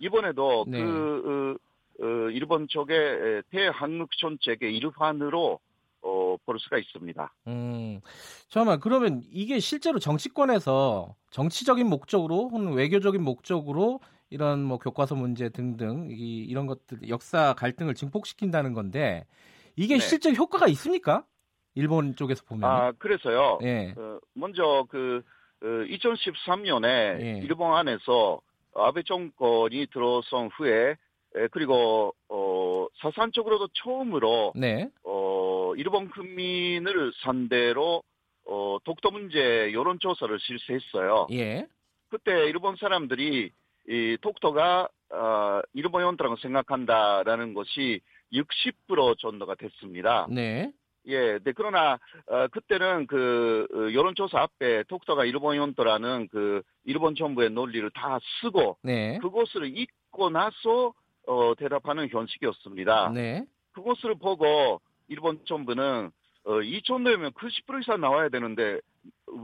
이번에도 0.00 0.64
네. 0.66 0.82
그 0.82 1.58
어, 2.00 2.04
어, 2.04 2.30
일본 2.30 2.66
쪽의 2.66 3.44
대한국 3.50 4.10
정책의 4.18 4.76
일환으로 4.76 5.60
어, 6.02 6.36
볼 6.44 6.58
수가 6.58 6.78
있습니다. 6.78 7.32
음, 7.46 8.00
잠깐만 8.48 8.80
그러면 8.80 9.22
이게 9.30 9.60
실제로 9.60 9.98
정치권에서 9.98 11.14
정치적인 11.30 11.88
목적으로 11.88 12.48
혹은 12.48 12.72
외교적인 12.72 13.22
목적으로 13.22 14.00
이런 14.30 14.62
뭐 14.64 14.78
교과서 14.78 15.14
문제 15.14 15.50
등등 15.50 16.08
이, 16.10 16.38
이런 16.44 16.66
것들 16.66 17.08
역사 17.08 17.54
갈등을 17.54 17.94
증폭시킨다는 17.94 18.72
건데 18.72 19.26
이게 19.76 19.94
네. 19.94 20.00
실제 20.00 20.32
효과가 20.32 20.68
있습니까? 20.68 21.24
일본 21.74 22.16
쪽에서 22.16 22.44
보면. 22.44 22.68
아 22.68 22.92
그래서요. 22.92 23.58
예. 23.62 23.94
어, 23.96 24.18
먼저 24.32 24.86
그 24.88 25.22
어, 25.62 25.66
2013년에 25.66 26.86
예. 27.20 27.40
일본 27.42 27.74
안에서 27.74 28.40
아베 28.74 29.02
정권이 29.02 29.86
들어선 29.92 30.48
후에 30.56 30.96
에, 31.36 31.46
그리고 31.52 32.14
어, 32.28 32.86
사산적으로도 33.00 33.68
처음으로 33.74 34.52
네. 34.56 34.88
어, 35.04 35.72
일본 35.76 36.08
국민을 36.10 37.12
상대로 37.22 38.02
어, 38.46 38.78
독도 38.84 39.10
문제 39.10 39.72
여론 39.72 39.98
조사를 40.00 40.36
실시했어요. 40.40 41.28
예. 41.32 41.66
그때 42.08 42.32
일본 42.48 42.76
사람들이 42.76 43.52
이 43.88 44.16
독도가 44.20 44.88
어, 45.12 45.60
일본 45.72 46.02
연도라고 46.02 46.36
생각한다라는 46.36 47.54
것이 47.54 48.00
60% 48.32 49.18
정도가 49.18 49.54
됐습니다. 49.54 50.26
네. 50.30 50.72
예, 51.06 51.38
네, 51.38 51.52
그러나, 51.54 51.98
어, 52.26 52.46
그때는 52.48 53.06
그, 53.06 53.66
어, 53.72 53.92
여론조사 53.92 54.40
앞에 54.40 54.84
독도가 54.84 55.24
일본 55.24 55.56
연도라는 55.56 56.28
그, 56.30 56.62
일본 56.84 57.14
정부의 57.14 57.50
논리를 57.50 57.88
다 57.90 58.18
쓰고, 58.40 58.76
네. 58.82 59.18
그것을 59.18 59.76
잊고 59.76 60.30
나서, 60.30 60.92
어, 61.26 61.54
대답하는 61.56 62.08
현식이었습니다. 62.10 63.12
네. 63.14 63.44
그것을 63.72 64.14
보고, 64.16 64.80
일본 65.08 65.40
정부는, 65.46 66.10
어, 66.44 66.52
2천도면 66.52 67.32
90% 67.34 67.80
이상 67.80 68.00
나와야 68.00 68.28
되는데, 68.28 68.80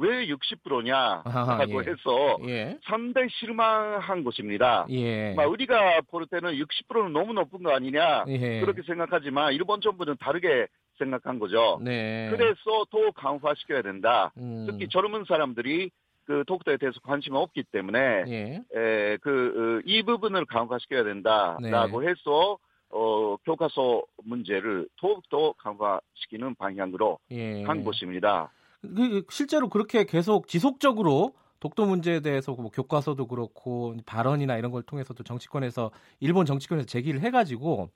왜 0.01 0.27
60%냐 0.27 1.23
라고 1.25 1.85
예. 1.85 1.91
해서 1.91 2.37
예. 2.47 2.79
상당히 2.85 3.29
실망한 3.31 4.25
것입니다. 4.25 4.87
예. 4.91 5.33
막 5.35 5.45
우리가 5.45 6.01
볼 6.11 6.27
때는 6.27 6.55
60%는 6.55 7.13
너무 7.13 7.33
높은 7.33 7.63
거 7.63 7.75
아니냐 7.75 8.25
예. 8.29 8.61
그렇게 8.61 8.83
생각하지만 8.83 9.53
일본 9.55 9.81
정부는 9.81 10.17
다르게 10.19 10.67
생각한 10.99 11.39
거죠. 11.39 11.79
네. 11.83 12.29
그래서 12.31 12.85
더 12.91 13.11
강화시켜야 13.15 13.83
된다. 13.83 14.33
음. 14.37 14.67
특히 14.69 14.89
젊은 14.89 15.25
사람들이 15.27 15.91
그 16.25 16.43
독도에 16.47 16.77
대해서 16.77 16.99
관심이 17.01 17.37
없기 17.37 17.65
때문에 17.71 18.25
예. 18.27 18.63
에, 18.75 19.17
그, 19.19 19.81
이 19.85 20.03
부분을 20.03 20.45
강화시켜야 20.47 21.05
된다라고 21.05 22.01
네. 22.01 22.09
해서 22.09 22.59
어, 22.91 23.37
교과서 23.45 24.03
문제를 24.25 24.89
더욱더 24.99 25.53
강화시키는 25.53 26.57
방향으로 26.57 27.19
예. 27.31 27.63
간 27.63 27.85
것입니다. 27.85 28.51
그, 28.83 29.25
실제로 29.31 29.69
그렇게 29.69 30.05
계속 30.05 30.49
지속적으로 30.49 31.33
독도 31.61 31.87
문제에 31.87 32.21
대해서 32.21 32.53
뭐 32.53 32.71
교과서도 32.71 33.27
그렇고 33.27 33.97
발언이나 34.07 34.57
이런 34.57 34.71
걸 34.71 34.83
통해서도 34.83 35.23
정치권에서 35.23 35.91
일본 36.21 36.47
정치권에서 36.47 36.87
제기를 36.87 37.21
해가지고 37.21 37.91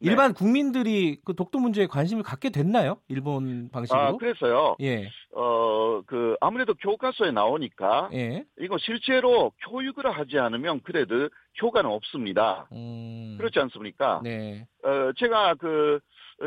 네. 0.00 0.10
일반 0.10 0.34
국민들이 0.34 1.18
그 1.24 1.34
독도 1.34 1.58
문제에 1.58 1.86
관심을 1.86 2.22
갖게 2.22 2.50
됐나요? 2.50 2.98
일본 3.08 3.70
방식으로? 3.70 4.00
아, 4.00 4.12
그래서요. 4.16 4.76
예. 4.80 5.08
어, 5.34 6.02
그 6.06 6.36
아무래도 6.40 6.74
교과서에 6.74 7.30
나오니까 7.30 8.10
예. 8.12 8.44
이거 8.60 8.76
실제로 8.78 9.52
교육을 9.68 10.10
하지 10.10 10.38
않으면 10.38 10.80
그래도 10.82 11.28
효과는 11.62 11.90
없습니다. 11.90 12.68
음... 12.72 13.36
그렇지 13.38 13.58
않습니까? 13.58 14.20
네. 14.22 14.66
어, 14.84 15.12
제가 15.16 15.54
그 15.54 16.00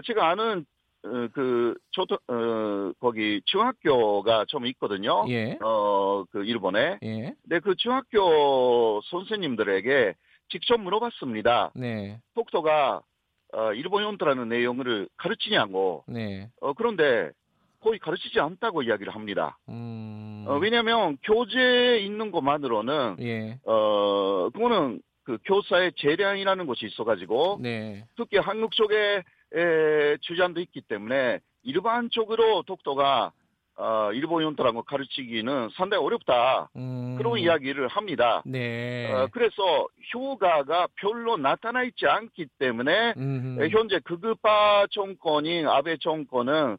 제가 0.05 0.29
아는 0.29 0.60
어, 0.60 0.63
그 1.01 1.75
초등 1.91 2.17
어 2.27 2.91
거기 2.99 3.41
중학교가 3.45 4.45
좀 4.45 4.65
있거든요. 4.67 5.25
예. 5.29 5.57
어그 5.62 6.43
일본에. 6.45 6.99
예. 7.01 7.33
근데 7.43 7.59
그 7.59 7.75
중학교 7.75 9.01
선생님들에게 9.09 10.15
직접 10.49 10.79
물어봤습니다. 10.79 11.71
네. 11.75 12.19
독도가 12.35 13.01
어, 13.53 13.73
일본 13.73 14.03
연도라는 14.03 14.49
내용을 14.49 15.07
가르치냐고. 15.17 16.03
네. 16.07 16.49
어, 16.62 16.73
그런데 16.73 17.31
거의 17.81 17.97
가르치지 17.97 18.39
않다고 18.39 18.83
이야기를 18.83 19.15
합니다. 19.15 19.57
음... 19.69 20.45
어, 20.47 20.57
왜냐하면 20.57 21.17
교재에 21.23 21.99
있는 21.99 22.29
것만으로는 22.31 23.15
예. 23.21 23.59
어 23.63 24.49
그거는 24.49 25.01
그 25.23 25.38
교사의 25.45 25.93
재량이라는 25.95 26.65
것이 26.65 26.88
있어가지고 26.88 27.59
네. 27.62 28.05
특히 28.17 28.38
한국 28.38 28.71
쪽에 28.73 28.95
에, 28.95 29.23
주장도 30.21 30.59
있기 30.62 30.81
때문에 30.81 31.39
일반적으로 31.63 32.63
독도가 32.63 33.31
어, 33.81 34.12
일본 34.12 34.43
연도라고 34.43 34.83
가르치기는 34.83 35.69
상당히 35.73 36.03
어렵다. 36.03 36.69
음... 36.75 37.15
그런 37.17 37.39
이야기를 37.39 37.88
합니다. 37.88 38.43
네. 38.45 39.09
어, 39.09 39.29
그래서 39.31 39.88
효과가 40.13 40.89
별로 40.95 41.38
나타나 41.38 41.83
있지 41.83 42.05
않기 42.05 42.47
때문에 42.59 43.13
음흠. 43.15 43.69
현재 43.69 43.99
극우파 44.03 44.85
정권인 44.91 45.69
아베 45.69 45.95
정권은 45.95 46.73
어, 46.73 46.77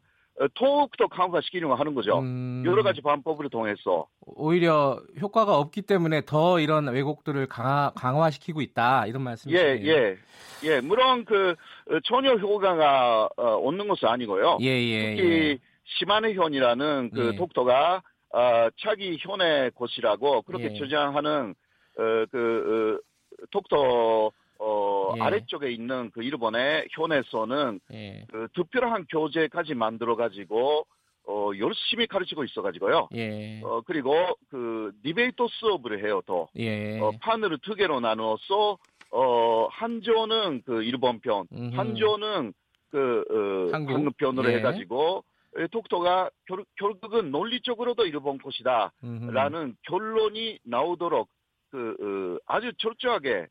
더욱더 0.55 1.07
강화시키려고 1.07 1.75
하는 1.75 1.93
거죠. 1.93 2.19
음... 2.19 2.63
여러 2.65 2.83
가지 2.83 3.01
방법을 3.01 3.49
통해서. 3.49 4.07
오히려 4.21 4.99
효과가 5.19 5.57
없기 5.57 5.83
때문에 5.83 6.21
더 6.25 6.59
이런 6.59 6.87
왜곡들을 6.87 7.47
강화, 7.47 7.91
강화시키고 7.95 8.61
있다. 8.61 9.05
이런 9.07 9.21
말씀이시네요. 9.21 9.65
예, 9.65 9.81
예. 9.85 10.17
예, 10.63 10.81
물론 10.81 11.25
그 11.25 11.55
어, 11.89 11.99
전혀 12.05 12.33
효과가 12.35 13.29
어, 13.37 13.43
없는 13.67 13.87
것은 13.87 14.07
아니고요. 14.07 14.57
예, 14.61 14.67
예. 14.67 15.15
특히 15.15 15.29
예. 15.29 15.57
시마네 15.83 16.33
현이라는 16.33 17.11
그 17.13 17.31
예. 17.33 17.35
독도가 17.37 18.01
어, 18.33 18.69
차기 18.79 19.17
현의 19.19 19.71
곳이라고 19.71 20.43
그렇게 20.43 20.65
예. 20.65 20.73
주장하는 20.73 21.53
어, 21.97 22.25
그 22.31 22.99
어, 22.99 23.45
독도 23.51 24.31
어, 24.63 25.13
예. 25.17 25.21
아래쪽에 25.21 25.71
있는 25.71 26.11
그 26.11 26.21
일본의 26.21 26.87
현에서는 26.91 27.79
예. 27.93 28.25
그 28.31 28.47
특별한 28.53 29.07
교재까지 29.09 29.73
만들어 29.73 30.15
가지고 30.15 30.85
어, 31.27 31.49
열심히 31.57 32.05
가르치고 32.05 32.43
있어가지고요. 32.43 33.09
예. 33.15 33.61
어, 33.63 33.81
그리고 33.81 34.13
그 34.49 34.91
디베이트 35.03 35.47
수업을 35.49 36.05
해요, 36.05 36.21
또. 36.27 36.47
예. 36.57 36.99
어, 36.99 37.11
판을 37.21 37.57
두 37.63 37.73
개로 37.73 37.99
나누어서 37.99 38.77
어, 39.11 39.67
한조는 39.71 40.61
그 40.63 40.83
일본 40.83 41.19
편, 41.19 41.47
음흠. 41.51 41.75
한조는 41.75 42.53
그 42.91 43.23
어, 43.29 43.73
한국? 43.73 43.93
한국 43.93 44.17
편으로 44.17 44.51
예. 44.51 44.57
해가지고 44.57 45.23
독도가 45.71 46.29
결, 46.45 46.63
결국은 46.77 47.31
논리적으로도 47.31 48.05
일본 48.05 48.37
것이다 48.37 48.93
라는 49.01 49.75
결론이 49.81 50.59
나오도록 50.63 51.27
그 51.71 52.37
어, 52.39 52.53
아주 52.53 52.71
철저하게 52.77 53.31
에, 53.31 53.47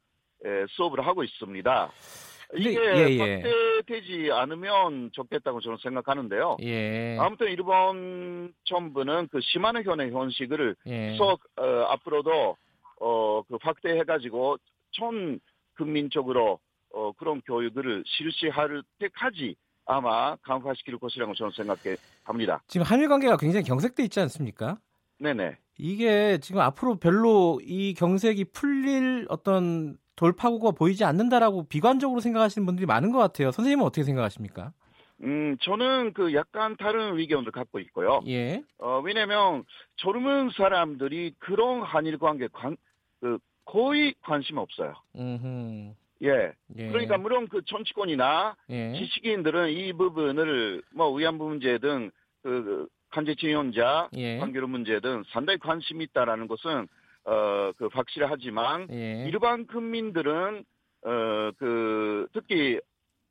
수업을 0.71 1.07
하고 1.07 1.23
있습니다. 1.23 1.93
이게 2.57 2.81
예, 2.81 3.09
예. 3.11 3.19
확대되지 3.19 4.33
않으면 4.33 5.11
좋겠다고 5.13 5.61
저는 5.61 5.79
생각하는데요. 5.83 6.57
예. 6.63 7.17
아무튼 7.19 7.49
일본 7.49 8.53
정부는 8.65 9.29
그 9.31 9.41
시마네 9.41 9.83
현의 9.83 10.11
현식을 10.11 10.75
예. 10.87 11.15
수업 11.17 11.41
어, 11.57 11.65
앞으로도 11.91 12.57
어, 13.01 13.43
그 13.43 13.57
확대해가지고 13.61 14.59
전 14.93 15.41
국민적으로 15.77 16.59
어, 16.93 17.13
그런 17.13 17.41
교육을 17.43 18.03
실시할 18.07 18.83
때까지 18.99 19.55
아마 19.87 20.37
강화시킬 20.37 20.99
것이라고 20.99 21.35
저는 21.35 21.53
생각해 21.53 21.97
합니다. 22.25 22.63
지금 22.67 22.85
한일 22.85 23.09
관계가 23.09 23.37
굉장히 23.37 23.65
경색돼 23.65 24.05
있지 24.05 24.21
않습니까? 24.21 24.79
네네. 25.19 25.57
이게 25.79 26.39
지금 26.39 26.61
앞으로 26.61 26.97
별로 26.97 27.61
이 27.63 27.95
경색이 27.95 28.47
풀릴 28.53 29.27
어떤 29.29 29.97
돌파구가 30.21 30.73
보이지 30.73 31.03
않는다라고 31.03 31.65
비관적으로 31.65 32.21
생각하시는 32.21 32.67
분들이 32.67 32.85
많은 32.85 33.11
것 33.11 33.19
같아요. 33.19 33.51
선생님은 33.53 33.87
어떻게 33.87 34.05
생각하십니까? 34.05 34.73
음, 35.23 35.57
저는 35.63 36.13
그 36.13 36.35
약간 36.35 36.77
다른 36.77 37.19
의견을 37.19 37.53
갖고 37.53 37.79
있고요. 37.81 38.21
예. 38.27 38.63
어, 38.79 39.01
왜냐면 39.03 39.65
젊은 39.97 40.51
사람들이 40.51 41.35
그런 41.39 41.83
한일 41.83 42.19
관계 42.19 42.49
관, 42.49 42.77
그 43.21 43.39
거의 43.65 44.15
관심 44.21 44.59
없어요. 44.59 44.93
음흠. 45.17 45.95
예. 46.23 46.53
예. 46.77 46.89
그러니까 46.89 47.17
물론 47.17 47.49
그 47.49 47.63
정치권이나 47.65 48.57
예. 48.69 48.93
지식인들은 48.93 49.71
이 49.71 49.95
부분을 49.95 50.83
뭐 50.95 51.11
위안부 51.15 51.49
문제 51.49 51.79
등그 51.79 52.11
그 52.43 52.89
간제 53.11 53.37
지원자 53.37 54.11
예. 54.17 54.37
관계로 54.37 54.69
문제 54.69 55.01
등 55.01 55.23
상당히 55.33 55.59
관심이 55.59 56.05
있다라는 56.05 56.47
것은 56.47 56.89
어 57.25 57.73
그 57.77 57.89
확실하지만 57.93 58.89
예. 58.91 59.25
일반 59.29 59.67
국민들은 59.67 60.65
어 61.05 61.53
그 61.59 62.27
특히 62.33 62.79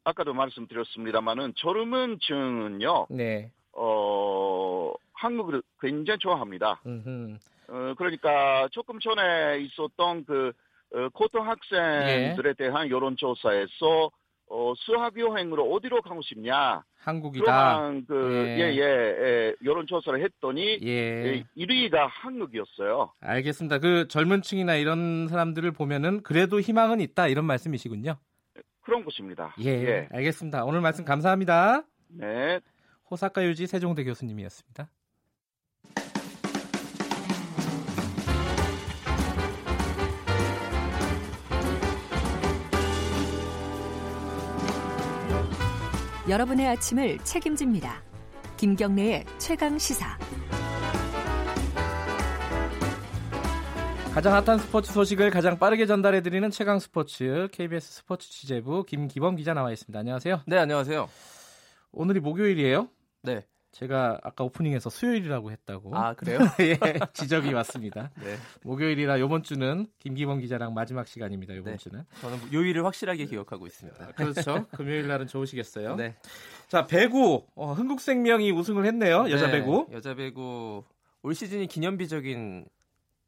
아까도 0.04 0.34
말씀드렸습니다만은 0.34 1.54
젊은 1.56 2.18
층은요. 2.22 3.08
네. 3.10 3.52
어 3.74 4.92
한국을 5.14 5.62
굉장히 5.80 6.18
좋아합니다. 6.20 6.82
음흠. 6.86 7.38
어 7.68 7.94
그러니까 7.98 8.68
조금 8.72 9.00
전에 9.00 9.60
있었던 9.60 10.26
그 10.26 10.52
어, 10.92 11.10
고등학생들에 11.10 12.50
예. 12.50 12.54
대한 12.58 12.90
여론조사에서 12.90 14.10
어, 14.50 14.74
수학 14.76 15.18
여행으로 15.18 15.72
어디로 15.72 16.02
가고 16.02 16.22
싶냐? 16.24 16.84
한국이다. 16.98 17.92
그, 18.08 18.34
예. 18.34 18.60
예, 18.60 18.76
예, 18.76 18.82
예, 18.82 19.56
여론 19.64 19.86
조사를 19.86 20.22
했더니, 20.24 20.80
예. 20.82 20.88
예, 20.88 21.44
1위가 21.56 22.08
한국이었어요. 22.10 23.14
알겠습니다. 23.22 23.78
그 23.78 24.08
젊은 24.08 24.42
층이나 24.42 24.76
이런 24.76 25.28
사람들을 25.28 25.72
보면은 25.72 26.24
그래도 26.24 26.60
희망은 26.60 27.00
있다, 27.00 27.28
이런 27.28 27.46
말씀이시군요. 27.46 28.18
그런 28.82 29.06
것입니다. 29.06 29.56
예, 29.62 29.70
예. 29.70 30.10
알겠습니다. 30.12 30.66
오늘 30.66 30.82
말씀 30.82 31.06
감사합니다. 31.06 31.84
네. 32.08 32.60
호사카 33.12 33.46
유지 33.46 33.68
세종대 33.68 34.04
교수님이었습니다. 34.04 34.90
여러분의 46.30 46.68
아침을 46.68 47.18
책임집니다. 47.24 48.04
김경래의 48.56 49.26
최강 49.40 49.80
시사. 49.80 50.16
가장 54.14 54.34
핫한 54.36 54.60
스포츠 54.60 54.94
소식을 54.94 55.32
가장 55.32 55.58
빠르게 55.58 55.88
전달해 55.88 56.22
드리는 56.22 56.48
최강 56.52 56.78
스포츠 56.78 57.48
KBS 57.52 57.94
스포츠 57.94 58.30
취재부 58.30 58.84
김기범 58.84 59.38
기자 59.38 59.56
나와 59.56 59.72
있습니다. 59.72 59.98
안녕하세요. 59.98 60.42
네, 60.46 60.58
안녕하세요. 60.60 61.10
오늘이 61.94 62.20
목요일이에요? 62.20 62.90
네. 63.24 63.44
제가 63.72 64.20
아까 64.24 64.44
오프닝에서 64.44 64.90
수요일이라고 64.90 65.52
했다고. 65.52 65.96
아 65.96 66.14
그래요? 66.14 66.40
예, 66.60 66.78
지적이 67.14 67.54
왔습니다. 67.54 68.10
네. 68.24 68.36
목요일이라 68.64 69.18
이번 69.18 69.44
주는 69.44 69.88
김기범 70.00 70.40
기자랑 70.40 70.74
마지막 70.74 71.08
시간입니다. 71.08 71.54
이번 71.54 71.74
네. 71.74 71.78
주는. 71.78 72.04
저는 72.22 72.38
요일을 72.52 72.86
확실하게 72.86 73.26
기억하고 73.26 73.68
있습니다. 73.68 74.04
아, 74.04 74.12
그렇죠. 74.14 74.66
금요일 74.72 75.08
날은 75.08 75.28
좋으시겠어요. 75.28 75.96
네. 75.96 76.16
자 76.68 76.86
배구 76.88 77.46
어, 77.56 77.74
흥국생명이 77.74 78.52
우승을 78.52 78.86
했네요. 78.86 79.30
여자 79.30 79.48
네, 79.48 79.60
배구. 79.60 79.88
여자 79.92 80.16
배구 80.16 80.84
올 81.22 81.36
시즌이 81.36 81.68
기념비적인 81.68 82.66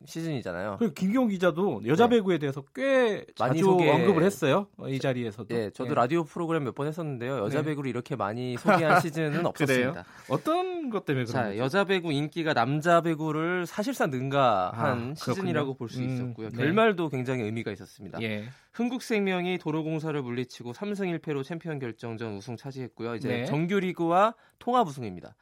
시즌이잖아요. 0.05 0.77
그 0.79 0.93
김경 0.93 1.27
기자도 1.27 1.81
여자 1.85 2.07
네. 2.07 2.17
배구에 2.17 2.37
대해서 2.37 2.63
꽤 2.73 3.25
많이 3.39 3.59
소개... 3.59 3.89
언급을 3.89 4.23
했어요. 4.23 4.67
이 4.87 4.99
자리에서도. 4.99 5.47
네, 5.53 5.69
저도 5.71 5.89
네. 5.89 5.95
라디오 5.95 6.23
프로그램 6.23 6.63
몇 6.63 6.75
번 6.75 6.87
했었는데요. 6.87 7.37
여자 7.39 7.59
네. 7.59 7.69
배구를 7.69 7.89
이렇게 7.89 8.15
많이 8.15 8.55
소개한 8.57 9.01
시즌은 9.01 9.45
없었습니다. 9.45 10.05
어떤 10.29 10.89
것 10.89 11.05
때문에 11.05 11.25
그런 11.25 11.43
자, 11.43 11.57
여자 11.57 11.83
배구 11.85 12.11
인기가 12.11 12.53
남자 12.53 13.01
배구를 13.01 13.65
사실상 13.65 14.09
능가한 14.09 15.11
아, 15.11 15.13
시즌이라고 15.15 15.75
볼 15.75 15.89
수 15.89 16.01
있었고요. 16.01 16.47
음, 16.47 16.51
네. 16.51 16.57
결말도 16.57 17.09
굉장히 17.09 17.43
의미가 17.43 17.71
있었습니다. 17.71 18.21
예. 18.21 18.45
흥국생명이 18.73 19.57
도로공사를 19.57 20.19
물리치고 20.21 20.71
3승 20.71 21.19
1패로 21.19 21.43
챔피언 21.43 21.79
결정전 21.79 22.35
우승 22.37 22.55
차지했고요. 22.55 23.15
이제 23.15 23.27
네. 23.27 23.45
정규리그와 23.45 24.35
통합 24.59 24.87
우승입니다. 24.87 25.35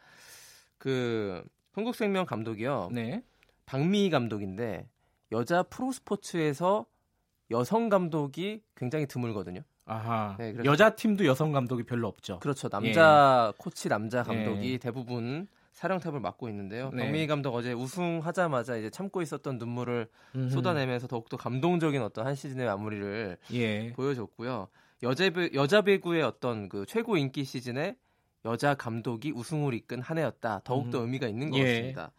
그 0.78 1.44
흥국생명 1.74 2.26
감독이요. 2.26 2.90
네. 2.92 3.22
박미희 3.70 4.10
감독인데 4.10 4.90
여자 5.32 5.62
프로 5.62 5.92
스포츠에서 5.92 6.88
여성 7.52 7.90
감독이 7.90 8.64
굉장히 8.76 9.06
드물거든요. 9.06 9.62
아하. 9.86 10.36
네, 10.40 10.56
여자 10.66 10.96
팀도 10.96 11.26
여성 11.28 11.52
감독이 11.52 11.84
별로 11.84 12.08
없죠. 12.08 12.40
그렇죠. 12.40 12.68
남자 12.70 13.52
예. 13.54 13.58
코치 13.58 13.88
남자 13.88 14.24
감독이 14.24 14.74
예. 14.74 14.78
대부분 14.80 15.48
사령탑을 15.74 16.20
맡고 16.20 16.50
있는데요. 16.50 16.90
네. 16.94 17.04
박미희 17.04 17.28
감독 17.28 17.54
어제 17.54 17.72
우승하자마자 17.74 18.76
이제 18.78 18.90
참고 18.90 19.22
있었던 19.22 19.60
눈물을 19.60 20.08
음흠. 20.36 20.50
쏟아내면서 20.50 21.06
더욱더 21.06 21.38
감동적인 21.38 22.02
어떤 22.02 22.26
한 22.26 22.34
시즌의 22.34 22.66
마무리를 22.66 23.38
예. 23.54 23.94
보여줬고요. 23.94 24.68
여자 25.04 25.30
여자 25.54 25.84
배구의 25.84 26.24
어떤 26.24 26.70
그 26.70 26.88
최고 26.88 27.18
인기 27.18 27.44
시즌에 27.44 27.96
여자 28.46 28.74
감독이 28.74 29.32
우승을 29.32 29.76
이끈 29.76 30.02
한 30.02 30.18
해였다. 30.18 30.62
더욱더 30.64 31.00
음. 31.00 31.04
의미가 31.04 31.28
있는 31.28 31.52
것 31.52 31.58
예. 31.60 31.64
같습니다. 31.64 32.12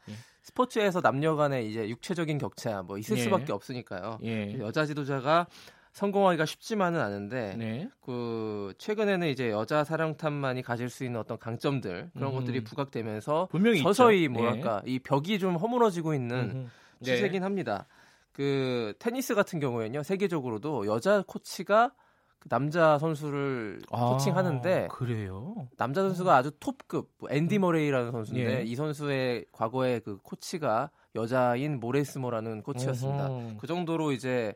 예. 0.50 0.60
스포츠에서 0.60 1.00
남녀 1.00 1.36
간의 1.36 1.70
이제 1.70 1.88
육체적인 1.88 2.38
격차 2.38 2.82
뭐 2.82 2.98
있을 2.98 3.16
예. 3.16 3.22
수밖에 3.22 3.52
없으니까요. 3.52 4.18
예. 4.24 4.58
여자 4.58 4.84
지도자가 4.84 5.46
성공하기가 5.92 6.46
쉽지만은 6.46 7.00
않은데 7.00 7.56
네. 7.58 7.88
그 8.00 8.72
최근에는 8.78 9.28
이제 9.28 9.50
여자 9.50 9.82
사령탑만이 9.82 10.62
가질 10.62 10.88
수 10.88 11.04
있는 11.04 11.18
어떤 11.18 11.38
강점들 11.38 12.10
그런 12.14 12.32
음. 12.32 12.38
것들이 12.38 12.62
부각되면서 12.62 13.48
서서히 13.82 14.22
있죠. 14.24 14.32
뭐랄까 14.32 14.82
네. 14.84 14.92
이 14.92 14.98
벽이 15.00 15.38
좀 15.38 15.56
허물어지고 15.56 16.14
있는 16.14 16.36
음. 16.36 16.70
추세긴 17.02 17.40
네. 17.40 17.44
합니다. 17.44 17.86
그 18.32 18.94
테니스 19.00 19.34
같은 19.34 19.58
경우에는요 19.58 20.04
세계적으로도 20.04 20.86
여자 20.86 21.24
코치가 21.26 21.92
그 22.40 22.48
남자 22.48 22.98
선수를 22.98 23.80
아, 23.90 24.12
코칭하는데 24.12 24.88
그래요. 24.90 25.68
남자 25.76 26.02
선수가 26.02 26.34
아주 26.34 26.50
톱급 26.58 27.10
뭐 27.18 27.28
앤디 27.30 27.58
머레이라는 27.58 28.10
선수인데 28.10 28.60
예. 28.60 28.62
이 28.64 28.74
선수의 28.74 29.44
과거의 29.52 30.00
그 30.00 30.18
코치가 30.22 30.90
여자인 31.14 31.78
모레스모라는 31.80 32.62
코치였습니다. 32.62 33.28
어허. 33.28 33.56
그 33.58 33.66
정도로 33.66 34.12
이제 34.12 34.54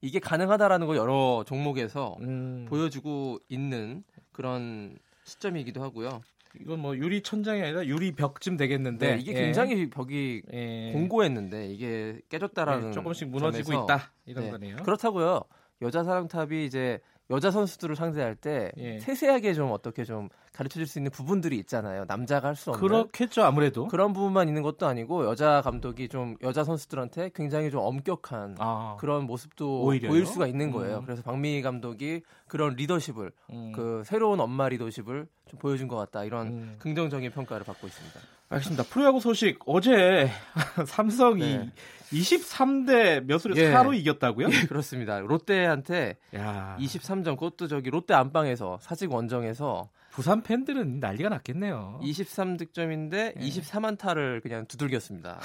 이게 0.00 0.20
가능하다라는 0.20 0.86
걸 0.86 0.96
여러 0.96 1.44
종목에서 1.46 2.16
음. 2.20 2.66
보여주고 2.68 3.40
있는 3.48 4.04
그런 4.32 4.96
시점이기도 5.24 5.82
하고요. 5.82 6.20
이건 6.60 6.78
뭐 6.78 6.96
유리 6.96 7.20
천장이 7.20 7.60
아니라 7.62 7.84
유리 7.84 8.12
벽쯤 8.12 8.56
되겠는데 8.56 9.16
네, 9.16 9.20
이게 9.20 9.32
예. 9.32 9.40
굉장히 9.46 9.90
벽이 9.90 10.42
예. 10.52 10.92
공고했는데 10.92 11.66
이게 11.66 12.20
깨졌다라는 12.28 12.88
예, 12.88 12.92
조금씩 12.92 13.28
무너지고 13.28 13.64
점에서. 13.72 13.84
있다 13.84 14.12
이런 14.26 14.44
네. 14.44 14.50
거네요. 14.52 14.76
그렇다고요. 14.76 15.40
여자 15.82 16.04
사랑탑이 16.04 16.64
이제 16.64 17.00
여자 17.30 17.50
선수들을 17.50 17.96
상대할 17.96 18.34
때 18.36 18.70
예. 18.76 19.00
세세하게 19.00 19.54
좀 19.54 19.70
어떻게 19.72 20.04
좀 20.04 20.28
가르쳐 20.52 20.74
줄 20.74 20.86
수 20.86 20.98
있는 20.98 21.10
부분들이 21.10 21.56
있잖아요. 21.58 22.04
남자가 22.06 22.48
할 22.48 22.54
수 22.56 22.70
없는. 22.70 22.86
그렇겠죠, 22.86 23.42
아무래도. 23.42 23.88
그런 23.88 24.12
부분만 24.12 24.46
있는 24.48 24.62
것도 24.62 24.86
아니고 24.86 25.24
여자 25.24 25.62
감독이 25.62 26.08
좀 26.08 26.36
여자 26.42 26.64
선수들한테 26.64 27.30
굉장히 27.34 27.70
좀 27.70 27.80
엄격한 27.80 28.56
아, 28.58 28.96
그런 29.00 29.24
모습도 29.24 29.84
오히려요? 29.84 30.10
보일 30.10 30.26
수가 30.26 30.46
있는 30.46 30.70
거예요. 30.70 30.98
음. 30.98 31.04
그래서 31.04 31.22
박미희 31.22 31.62
감독이 31.62 32.22
그런 32.46 32.74
리더십을 32.76 33.32
음. 33.50 33.72
그 33.74 34.02
새로운 34.04 34.38
엄마 34.40 34.68
리더십을 34.68 35.26
좀 35.46 35.58
보여준 35.58 35.88
것 35.88 35.96
같다. 35.96 36.24
이런 36.24 36.46
음. 36.48 36.76
긍정적인 36.78 37.30
평가를 37.32 37.64
받고 37.64 37.86
있습니다. 37.86 38.20
알겠습니다. 38.54 38.84
프로야구 38.84 39.20
소식 39.20 39.58
어제 39.66 40.30
삼성이 40.86 41.58
네. 41.58 41.72
23대 42.12 43.24
몇으로 43.24 43.56
예. 43.56 43.72
4로 43.72 43.94
이겼다고요? 43.96 44.48
예, 44.52 44.66
그렇습니다. 44.66 45.18
롯데한테 45.18 46.16
야. 46.36 46.76
23점 46.78 47.36
그것도 47.36 47.66
저기 47.66 47.90
롯데 47.90 48.14
안방에서 48.14 48.78
사직 48.80 49.12
원정에서 49.12 49.88
부산 50.10 50.44
팬들은 50.44 51.00
난리가 51.00 51.28
났겠네요. 51.28 51.98
23득점인데 52.02 53.34
예. 53.36 53.40
24만타를 53.40 54.42
그냥 54.42 54.64
두들겼습니다. 54.66 55.40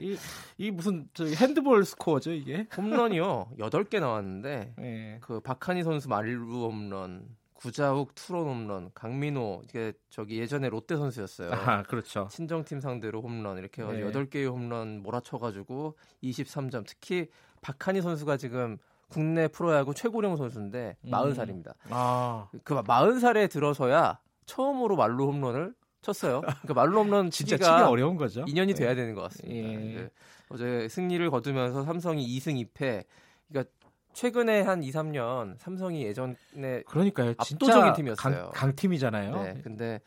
이, 0.00 0.16
이 0.58 0.70
무슨 0.72 1.08
핸드볼 1.20 1.84
스코어죠 1.84 2.32
이게? 2.32 2.66
홈런이요 2.76 3.50
8개 3.60 4.00
나왔는데 4.00 4.74
예. 4.80 5.18
그 5.20 5.38
박한희 5.38 5.84
선수 5.84 6.08
말루 6.08 6.64
홈런 6.64 7.22
구자욱 7.56 8.14
투런 8.14 8.46
홈런, 8.46 8.90
강민호 8.94 9.62
이게 9.64 9.92
저기 10.10 10.38
예전에 10.38 10.68
롯데 10.68 10.96
선수였어요. 10.96 11.52
아, 11.52 11.82
그렇죠. 11.82 12.28
친정팀 12.30 12.80
상대로 12.80 13.22
홈런 13.22 13.58
이렇게 13.58 13.82
네. 13.82 14.04
8개의 14.10 14.50
홈런 14.50 15.02
몰아쳐 15.02 15.38
가지고 15.38 15.96
23점. 16.22 16.84
특히 16.86 17.28
박한희 17.62 18.02
선수가 18.02 18.36
지금 18.36 18.78
국내 19.08 19.48
프로야구 19.48 19.94
최고령 19.94 20.36
선수인데 20.36 20.96
음. 21.00 21.10
40살입니다. 21.10 21.74
아. 21.90 22.48
그 22.64 22.74
40살에 22.74 23.50
들어서야 23.50 24.20
처음으로 24.46 24.96
말로 24.96 25.26
홈런을 25.26 25.74
쳤어요. 26.02 26.40
그러니까 26.42 26.74
말로 26.74 27.00
홈런 27.00 27.30
진짜 27.30 27.56
치기 27.56 27.68
어려운 27.68 28.16
거죠. 28.16 28.44
2년이 28.44 28.68
네. 28.68 28.74
돼야 28.74 28.94
되는 28.94 29.14
것 29.14 29.22
같습니다. 29.22 29.68
예. 30.02 30.10
어제 30.48 30.86
승리를 30.88 31.28
거두면서 31.30 31.82
삼성이 31.84 32.26
2승 32.38 32.64
2패. 32.72 33.04
그러니까 33.48 33.72
최근에 34.16 34.62
한 34.62 34.82
2, 34.82 34.90
3년 34.92 35.58
삼성이 35.58 36.04
예전에 36.04 36.82
그러니까요. 36.86 37.34
압도적인 37.36 37.92
팀이었어요. 37.92 38.16
강, 38.16 38.50
강팀이잖아요. 38.50 39.42
네, 39.42 39.60
근데 39.62 40.00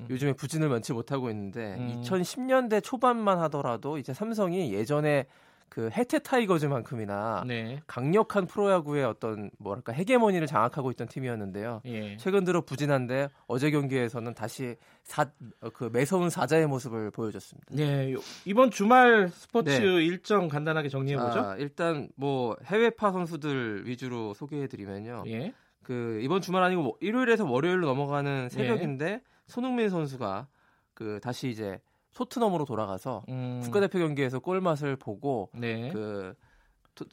음. 0.00 0.08
요즘에 0.10 0.32
부진을 0.32 0.68
면치 0.68 0.92
못하고 0.92 1.30
있는데 1.30 1.76
음. 1.78 2.02
2010년대 2.02 2.82
초반만 2.82 3.38
하더라도 3.42 3.98
이제 3.98 4.12
삼성이 4.12 4.72
예전에 4.74 5.26
그 5.72 5.88
해태 5.90 6.18
타이거즈만큼이나 6.18 7.44
네. 7.46 7.80
강력한 7.86 8.46
프로야구의 8.46 9.06
어떤 9.06 9.50
뭐랄까 9.58 9.94
헤게모니를 9.94 10.46
장악하고 10.46 10.90
있던 10.90 11.08
팀이었는데요. 11.08 11.80
예. 11.86 12.18
최근 12.18 12.44
들어 12.44 12.60
부진한데 12.60 13.30
어제 13.46 13.70
경기에서는 13.70 14.34
다시 14.34 14.76
사, 15.02 15.22
어, 15.62 15.70
그 15.70 15.88
매서운 15.90 16.28
사자의 16.28 16.66
모습을 16.66 17.10
보여줬습니다. 17.10 17.74
네, 17.74 18.14
이번 18.44 18.70
주말 18.70 19.30
스포츠 19.30 19.70
네. 19.70 20.04
일정 20.04 20.48
간단하게 20.48 20.90
정리해 20.90 21.16
보죠. 21.16 21.40
아, 21.40 21.56
일단 21.56 22.10
뭐 22.16 22.54
해외파 22.66 23.10
선수들 23.10 23.86
위주로 23.86 24.34
소개해 24.34 24.66
드리면요. 24.66 25.24
예. 25.28 25.54
그 25.82 26.20
이번 26.22 26.42
주말 26.42 26.64
아니고 26.64 26.82
뭐 26.82 26.96
일요일에서 27.00 27.46
월요일로 27.46 27.86
넘어가는 27.86 28.50
새벽인데 28.50 29.06
예. 29.06 29.20
손흥민 29.46 29.88
선수가 29.88 30.48
그 30.92 31.18
다시 31.22 31.48
이제 31.48 31.80
소트넘으로 32.12 32.64
돌아가서 32.64 33.24
음. 33.28 33.60
국가대표 33.62 33.98
경기에서 33.98 34.38
골 34.38 34.60
맛을 34.60 34.96
보고 34.96 35.50
네. 35.54 35.90
그 35.92 36.34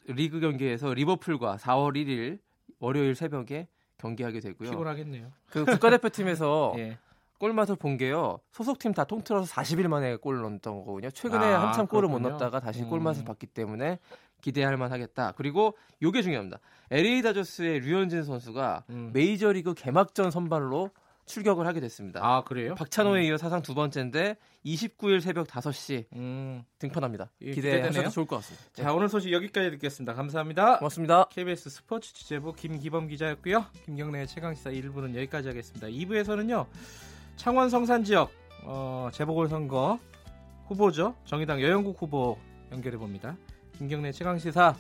리그 0.06 0.40
경기에서 0.40 0.94
리버풀과 0.94 1.58
4월 1.58 1.96
1일 1.96 2.40
월요일 2.80 3.16
새벽에 3.16 3.68
경기하게 3.98 4.40
되고요. 4.40 4.70
피곤하겠네요. 4.72 5.32
그 5.48 5.66
국가대표팀에서 5.66 6.74
예. 6.80 6.98
골맛을 7.40 7.78
본 7.78 7.96
게요. 7.98 8.40
소속팀 8.52 8.94
다 8.94 9.06
통틀어서 9.06 9.52
40일 9.54 9.88
만에 9.88 10.18
골을 10.18 10.42
넣었던 10.42 10.84
거거든요. 10.84 11.10
최근에 11.10 11.46
아, 11.46 11.68
한참 11.68 11.88
골을 11.88 12.10
못 12.10 12.20
넣었다가 12.20 12.60
다시 12.60 12.84
음. 12.84 12.90
골맛을 12.90 13.24
봤기 13.24 13.48
때문에 13.48 14.00
기대할 14.42 14.76
만하겠다. 14.76 15.34
그리고 15.38 15.78
요게 16.02 16.22
중요합니다. 16.22 16.60
LA 16.92 17.22
다저스의 17.22 17.80
류현진 17.80 18.24
선수가 18.24 18.84
음. 18.90 19.12
메이저리그 19.14 19.74
개막전 19.74 20.32
선발로 20.32 20.92
출격을 21.30 21.68
하게 21.68 21.80
됐습니다. 21.80 22.20
아 22.24 22.44
그래요? 22.44 22.74
박찬호에 22.76 23.22
음. 23.22 23.26
이어 23.26 23.38
사상 23.38 23.62
두 23.62 23.76
번째인데 23.76 24.36
29일 24.66 25.22
새벽 25.22 25.48
5시 25.48 26.06
음. 26.16 26.64
등판합니다. 26.80 27.30
예, 27.42 27.52
기대하셔도 27.52 28.10
좋을 28.10 28.26
것 28.26 28.38
같습니다. 28.38 28.66
자 28.74 28.84
네. 28.84 28.90
오늘 28.90 29.10
소식 29.10 29.32
여기까지 29.32 29.70
듣겠습니다. 29.72 30.14
감사합니다. 30.16 30.80
고맙습니다. 30.80 31.26
KBS 31.30 31.70
스포츠 31.70 32.14
취재부 32.14 32.54
김기범 32.54 33.08
기자였고요. 33.08 33.66
김경래 33.86 34.26
최강 34.26 34.56
시사 34.56 34.72
1부는 34.72 35.16
여기까지 35.16 35.48
하겠습니다. 35.50 35.88
2부에서는요. 35.88 36.66
창원 37.36 37.70
성산 37.70 38.04
지역 38.04 38.32
어, 38.64 39.10
재보궐선거 39.14 40.00
후보죠. 40.66 41.16
정의당 41.26 41.62
여영국 41.62 42.02
후보 42.02 42.40
연결해 42.72 42.98
봅니다. 42.98 43.38
김경래 43.78 44.12
최강 44.12 44.40
시사 44.40 44.76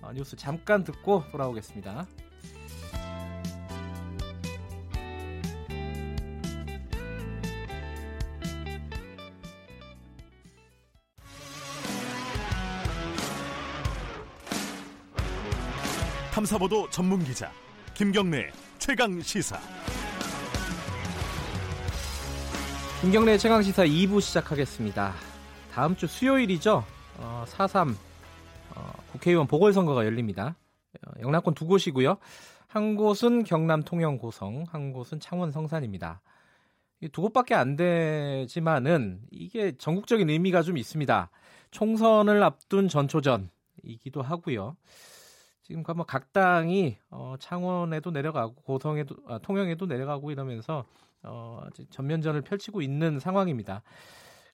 어, 0.00 0.12
뉴스 0.14 0.36
잠깐 0.36 0.84
듣고 0.84 1.24
돌아오겠습니다. 1.32 2.06
탐사보도 16.38 16.88
전문 16.90 17.24
기자 17.24 17.50
김경래 17.94 18.52
최강 18.78 19.20
시사. 19.20 19.58
김경래 23.00 23.36
최강 23.36 23.60
시사 23.60 23.84
2부 23.84 24.20
시작하겠습니다. 24.20 25.14
다음 25.72 25.96
주 25.96 26.06
수요일이죠. 26.06 26.84
어, 27.16 27.44
4.3 27.48 27.92
어, 28.76 28.92
국회의원 29.10 29.48
보궐선거가 29.48 30.06
열립니다. 30.06 30.54
어, 31.04 31.10
영남권 31.22 31.54
두 31.54 31.66
곳이고요. 31.66 32.18
한 32.68 32.94
곳은 32.94 33.42
경남 33.42 33.82
통영 33.82 34.16
고성, 34.16 34.64
한 34.68 34.92
곳은 34.92 35.18
창원 35.18 35.50
성산입니다. 35.50 36.20
두 37.10 37.20
곳밖에 37.22 37.56
안 37.56 37.74
되지만은 37.74 39.22
이게 39.32 39.76
전국적인 39.76 40.30
의미가 40.30 40.62
좀 40.62 40.78
있습니다. 40.78 41.30
총선을 41.72 42.44
앞둔 42.44 42.86
전초전이기도 42.86 44.22
하고요. 44.22 44.76
지금 45.68 45.82
뭐 45.94 46.06
각 46.06 46.32
당이 46.32 46.96
어, 47.10 47.34
창원에도 47.38 48.10
내려가고 48.10 48.54
고성에도 48.54 49.16
아, 49.26 49.38
통영에도 49.38 49.84
내려가고 49.84 50.30
이러면서 50.30 50.86
어, 51.22 51.62
전면전을 51.90 52.40
펼치고 52.40 52.80
있는 52.80 53.18
상황입니다. 53.20 53.82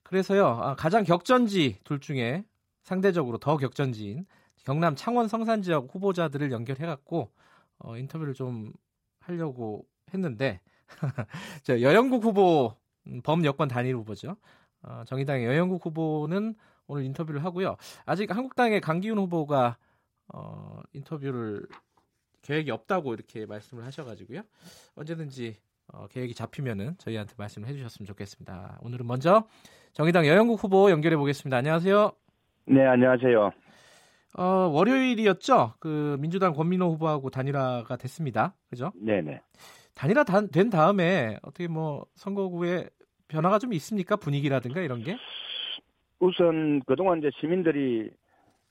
그래서요 0.03 0.45
아, 0.47 0.75
가장 0.75 1.05
격전지 1.05 1.79
둘 1.85 2.01
중에 2.01 2.43
상대적으로 2.83 3.37
더 3.37 3.55
격전지인 3.55 4.25
경남 4.65 4.97
창원 4.97 5.29
성산 5.29 5.61
지역 5.61 5.87
후보자들을 5.95 6.51
연결해갖고 6.51 7.31
어, 7.79 7.97
인터뷰를 7.97 8.33
좀 8.33 8.73
하려고 9.21 9.85
했는데 10.13 10.59
저 11.63 11.79
여영국 11.79 12.25
후보 12.25 12.75
음, 13.07 13.21
범여권 13.21 13.69
단일 13.69 13.95
후보죠. 13.95 14.35
어, 14.83 15.03
정의당의 15.07 15.45
여영국 15.45 15.85
후보는 15.85 16.55
오늘 16.87 17.05
인터뷰를 17.05 17.45
하고요. 17.45 17.77
아직 18.05 18.35
한국당의 18.35 18.81
강기훈 18.81 19.17
후보가 19.17 19.77
어, 20.33 20.81
인터뷰를 20.93 21.67
계획이 22.41 22.71
없다고 22.71 23.13
이렇게 23.13 23.45
말씀을 23.45 23.83
하셔가지고요. 23.85 24.41
언제든지 24.95 25.55
어, 25.93 26.07
계획이 26.07 26.33
잡히면은 26.33 26.97
저희한테 26.97 27.33
말씀을 27.37 27.67
해주셨으면 27.69 28.05
좋겠습니다. 28.07 28.79
오늘은 28.81 29.05
먼저 29.05 29.47
정의당 29.93 30.27
여영국 30.27 30.63
후보 30.63 30.89
연결해 30.91 31.15
보겠습니다. 31.17 31.57
안녕하세요. 31.57 32.11
네, 32.67 32.85
안녕하세요. 32.85 33.51
어, 34.37 34.43
월요일이었죠. 34.43 35.75
그 35.79 36.17
민주당 36.19 36.53
권민호 36.53 36.91
후보하고 36.93 37.29
단일화가 37.29 37.95
됐습니다. 37.97 38.53
그죠? 38.69 38.91
네 38.95 39.21
네. 39.21 39.41
단일화 39.93 40.23
다, 40.25 40.45
된 40.47 40.69
다음에 40.69 41.37
어떻게 41.43 41.67
뭐 41.67 42.05
선거구에 42.15 42.89
변화가 43.27 43.59
좀 43.59 43.73
있습니까? 43.73 44.17
분위기라든가 44.17 44.81
이런 44.81 45.03
게? 45.03 45.17
우선 46.19 46.81
그동안 46.85 47.19
이제 47.19 47.29
시민들이 47.39 48.11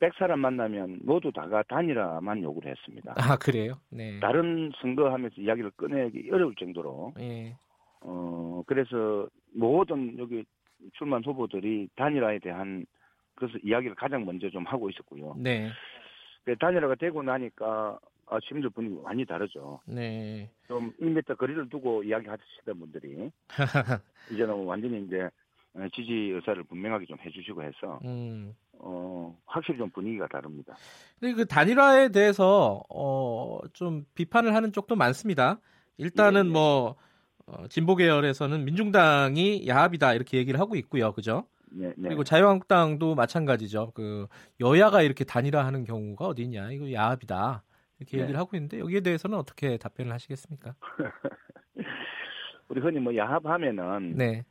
100사람 0.04 0.38
만나면 0.38 1.00
모두 1.02 1.32
다가 1.32 1.62
단일화만 1.64 2.42
요구를 2.42 2.70
했습니다. 2.72 3.14
아, 3.16 3.36
그래요? 3.36 3.74
네. 3.90 4.18
다른 4.20 4.70
선거하면서 4.80 5.40
이야기를 5.40 5.70
꺼내기 5.72 6.30
어려울 6.30 6.54
정도로. 6.56 7.14
예. 7.20 7.56
어, 8.00 8.62
그래서 8.66 9.28
모든 9.54 10.18
여기 10.18 10.44
출마 10.92 11.18
후보들이 11.18 11.88
단일화에 11.96 12.38
대한 12.40 12.84
그래서 13.34 13.58
이야기를 13.62 13.96
가장 13.96 14.24
먼저 14.24 14.50
좀 14.50 14.64
하고 14.64 14.90
있었고요. 14.90 15.36
네. 15.38 15.70
그 16.44 16.56
단일화가 16.56 16.96
되고 16.96 17.22
나니까 17.22 17.98
아, 18.26 18.38
시민들 18.42 18.70
분위기 18.70 18.94
많이 19.02 19.24
다르죠. 19.24 19.80
네. 19.86 20.50
좀 20.66 20.92
1m 21.00 21.36
거리를 21.36 21.68
두고 21.68 22.02
이야기하시던 22.02 22.78
분들이 22.78 23.30
이제는 24.32 24.64
완전히 24.64 25.04
이제 25.04 25.28
지지 25.94 26.12
의사를 26.34 26.62
분명하게 26.64 27.06
좀 27.06 27.18
해주시고 27.24 27.62
해서 27.62 27.98
음. 28.04 28.54
어, 28.86 29.34
확실히 29.46 29.78
좀 29.78 29.90
분위기가 29.90 30.26
다릅니다. 30.28 30.76
근데 31.18 31.34
그 31.34 31.46
단일화에 31.46 32.10
대해서 32.10 32.82
어, 32.90 33.60
좀 33.72 34.04
비판을 34.14 34.54
하는 34.54 34.72
쪽도 34.72 34.94
많습니다. 34.94 35.58
일단은 35.96 36.48
네. 36.48 36.52
뭐 36.52 36.96
어, 37.46 37.66
진보 37.68 37.96
계열에서는 37.96 38.64
민중당이 38.64 39.66
야합이다 39.66 40.12
이렇게 40.14 40.36
얘기를 40.36 40.60
하고 40.60 40.76
있고요, 40.76 41.12
그죠? 41.12 41.46
네, 41.72 41.88
네. 41.96 42.08
그리고 42.08 42.24
자유한국당도 42.24 43.14
마찬가지죠. 43.14 43.92
그 43.94 44.26
여야가 44.60 45.02
이렇게 45.02 45.24
단일화하는 45.24 45.84
경우가 45.84 46.26
어디 46.26 46.42
있냐? 46.42 46.70
이거 46.70 46.92
야합이다 46.92 47.62
이렇게 47.98 48.18
네. 48.18 48.22
얘기를 48.22 48.38
하고 48.38 48.56
있는데 48.56 48.78
여기에 48.80 49.00
대해서는 49.00 49.38
어떻게 49.38 49.78
답변을 49.78 50.12
하시겠습니까? 50.12 50.74
우리 52.68 52.80
흔히 52.80 52.98
뭐 52.98 53.16
야합하면은 53.16 54.14
네. 54.16 54.44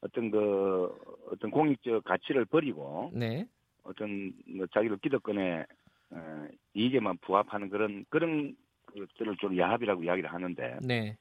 어떤 0.00 0.30
그 0.30 0.88
어떤 1.32 1.50
공익적 1.50 2.04
가치를 2.04 2.46
버리고 2.46 3.10
네. 3.14 3.46
어떤 3.86 4.32
뭐 4.46 4.66
자기를 4.66 4.98
기득권에 4.98 5.64
어, 6.10 6.48
이익에만 6.74 7.18
부합하는 7.18 7.68
그런 7.68 8.04
그런 8.08 8.56
것들을 8.86 9.36
좀 9.36 9.56
야합이라고 9.56 10.04
이야기를 10.04 10.32
하는데 10.32 10.78
네. 10.82 11.16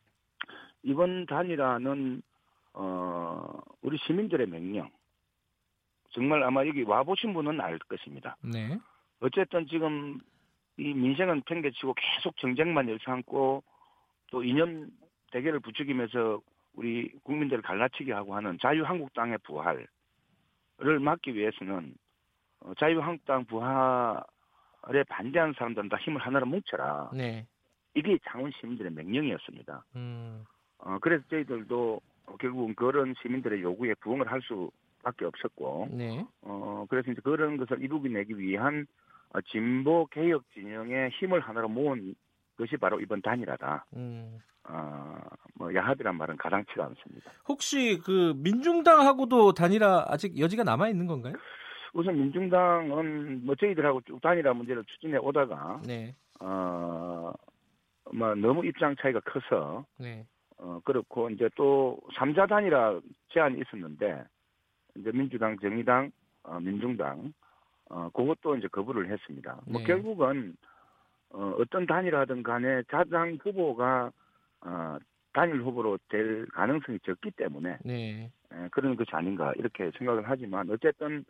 이번 0.83 1.25
단일화는 1.25 2.21
어 2.73 3.59
우리 3.81 3.97
시민들의 3.97 4.47
명령 4.47 4.89
정말 6.11 6.43
아마 6.43 6.65
여기 6.65 6.83
와 6.83 7.03
보신 7.03 7.33
분은 7.33 7.59
알 7.59 7.77
것입니다. 7.79 8.37
네. 8.41 8.77
어쨌든 9.19 9.65
지금 9.67 10.19
이 10.77 10.93
민생은 10.93 11.43
팽개치고 11.45 11.93
계속 11.93 12.37
정쟁만 12.37 12.87
일삼고 12.89 13.63
또 14.31 14.43
이념 14.43 14.89
대결을 15.31 15.59
부추기면서 15.59 16.41
우리 16.73 17.11
국민들을 17.23 17.61
갈라치게 17.61 18.11
하고 18.11 18.35
하는 18.35 18.57
자유한국당의 18.61 19.37
부활을 19.39 19.87
막기 20.99 21.33
위해서는 21.33 21.95
어, 22.65 22.73
자유한국당 22.79 23.45
부활에 23.45 25.03
반대하는 25.07 25.53
사람들은 25.53 25.89
다 25.89 25.97
힘을 25.97 26.19
하나로 26.19 26.47
뭉쳐라. 26.47 27.11
네. 27.13 27.45
이게 27.93 28.17
장원 28.27 28.51
시민들의 28.59 28.91
명령이었습니다. 28.91 29.85
음. 29.95 30.43
어, 30.79 30.97
그래서 30.99 31.23
저희들도 31.29 32.01
결국은 32.39 32.75
그런 32.75 33.13
시민들의 33.21 33.61
요구에 33.61 33.93
부응을 34.01 34.29
할 34.29 34.41
수밖에 34.41 35.25
없었고, 35.25 35.89
네. 35.91 36.25
어, 36.41 36.85
그래서 36.89 37.11
이제 37.11 37.21
그런 37.23 37.57
것을 37.57 37.81
이루어내기 37.81 38.37
위한 38.37 38.85
어, 39.33 39.41
진보 39.41 40.07
개혁 40.07 40.43
진영의 40.53 41.11
힘을 41.11 41.39
하나로 41.39 41.69
모은 41.69 42.15
것이 42.57 42.77
바로 42.77 42.99
이번 42.99 43.21
단일화다. 43.21 43.85
음. 43.95 44.39
어, 44.67 45.15
뭐 45.53 45.73
야합이란 45.73 46.15
말은 46.15 46.37
가당치가 46.37 46.85
않습니다. 46.85 47.31
혹시 47.47 47.99
그 48.03 48.33
민중당하고도 48.37 49.53
단일화 49.53 50.05
아직 50.07 50.39
여지가 50.39 50.63
남아 50.63 50.89
있는 50.89 51.05
건가요? 51.05 51.35
우선 51.95 52.17
민중당은 52.17 53.45
뭐 53.45 53.55
저희들하고 53.55 54.01
쭉 54.01 54.21
단일화 54.21 54.53
문제를 54.53 54.83
추진해 54.83 55.17
오다가 55.17 55.79
네. 55.87 56.13
어, 56.41 57.31
뭐 58.13 58.35
너무 58.35 58.65
입장 58.65 58.93
차이가 58.97 59.21
커서 59.21 59.85
네. 59.97 60.25
어, 60.57 60.81
그렇고 60.83 61.29
이제 61.29 61.49
또 61.55 61.97
3자 62.15 62.49
단일화 62.49 62.99
제안이 63.29 63.61
있었는데 63.61 64.25
이제 64.97 65.11
민주당, 65.13 65.57
정의당, 65.57 66.11
어, 66.43 66.59
민중당 66.59 67.33
어, 67.89 68.09
그것도 68.09 68.57
이제 68.57 68.67
거부를 68.67 69.09
했습니다. 69.09 69.53
뭐 69.53 69.63
네. 69.65 69.71
뭐 69.71 69.81
결국은 69.83 70.57
어, 71.29 71.55
어떤 71.59 71.85
단일화든 71.85 72.43
간에 72.43 72.83
자당 72.91 73.37
후보가 73.41 74.11
어, 74.65 74.97
단일 75.31 75.61
후보로 75.61 75.97
될 76.09 76.45
가능성이 76.47 76.99
적기 77.05 77.31
때문에 77.31 77.77
네. 77.85 78.29
에, 78.51 78.67
그런 78.71 78.97
것이 78.97 79.11
아닌가 79.13 79.53
이렇게 79.55 79.91
생각을 79.97 80.23
하지만 80.25 80.69
어쨌든 80.69 81.23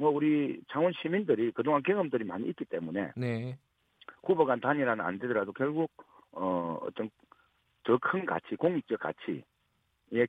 뭐 0.00 0.08
우리 0.10 0.58
창원 0.72 0.94
시민들이 1.02 1.52
그동안 1.52 1.82
경험들이 1.82 2.24
많이 2.24 2.48
있기 2.48 2.64
때문에 2.64 3.12
네. 3.16 3.58
후보 4.24 4.46
간 4.46 4.58
단일화는 4.58 5.04
안 5.04 5.18
되더라도 5.18 5.52
결국 5.52 5.90
어, 6.32 6.78
어떤 6.82 7.10
더 7.84 7.98
큰 7.98 8.24
가치, 8.24 8.56
공익적 8.56 8.98
가치에 8.98 9.42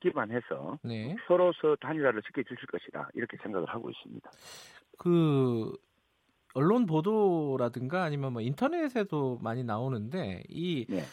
기반해서 0.01 0.77
네. 0.83 1.15
서로서 1.25 1.77
단일화를 1.79 2.21
시켜주실 2.25 2.67
것이다 2.67 3.09
이렇게 3.13 3.37
생각을 3.37 3.69
하고 3.69 3.89
있습니다. 3.89 4.29
그 4.97 5.71
언론 6.53 6.85
보도라든가 6.85 8.03
아니면 8.03 8.33
뭐 8.33 8.41
인터넷에도 8.41 9.39
많이 9.41 9.63
나오는데 9.63 10.43
이 10.49 10.85
네. 10.89 11.03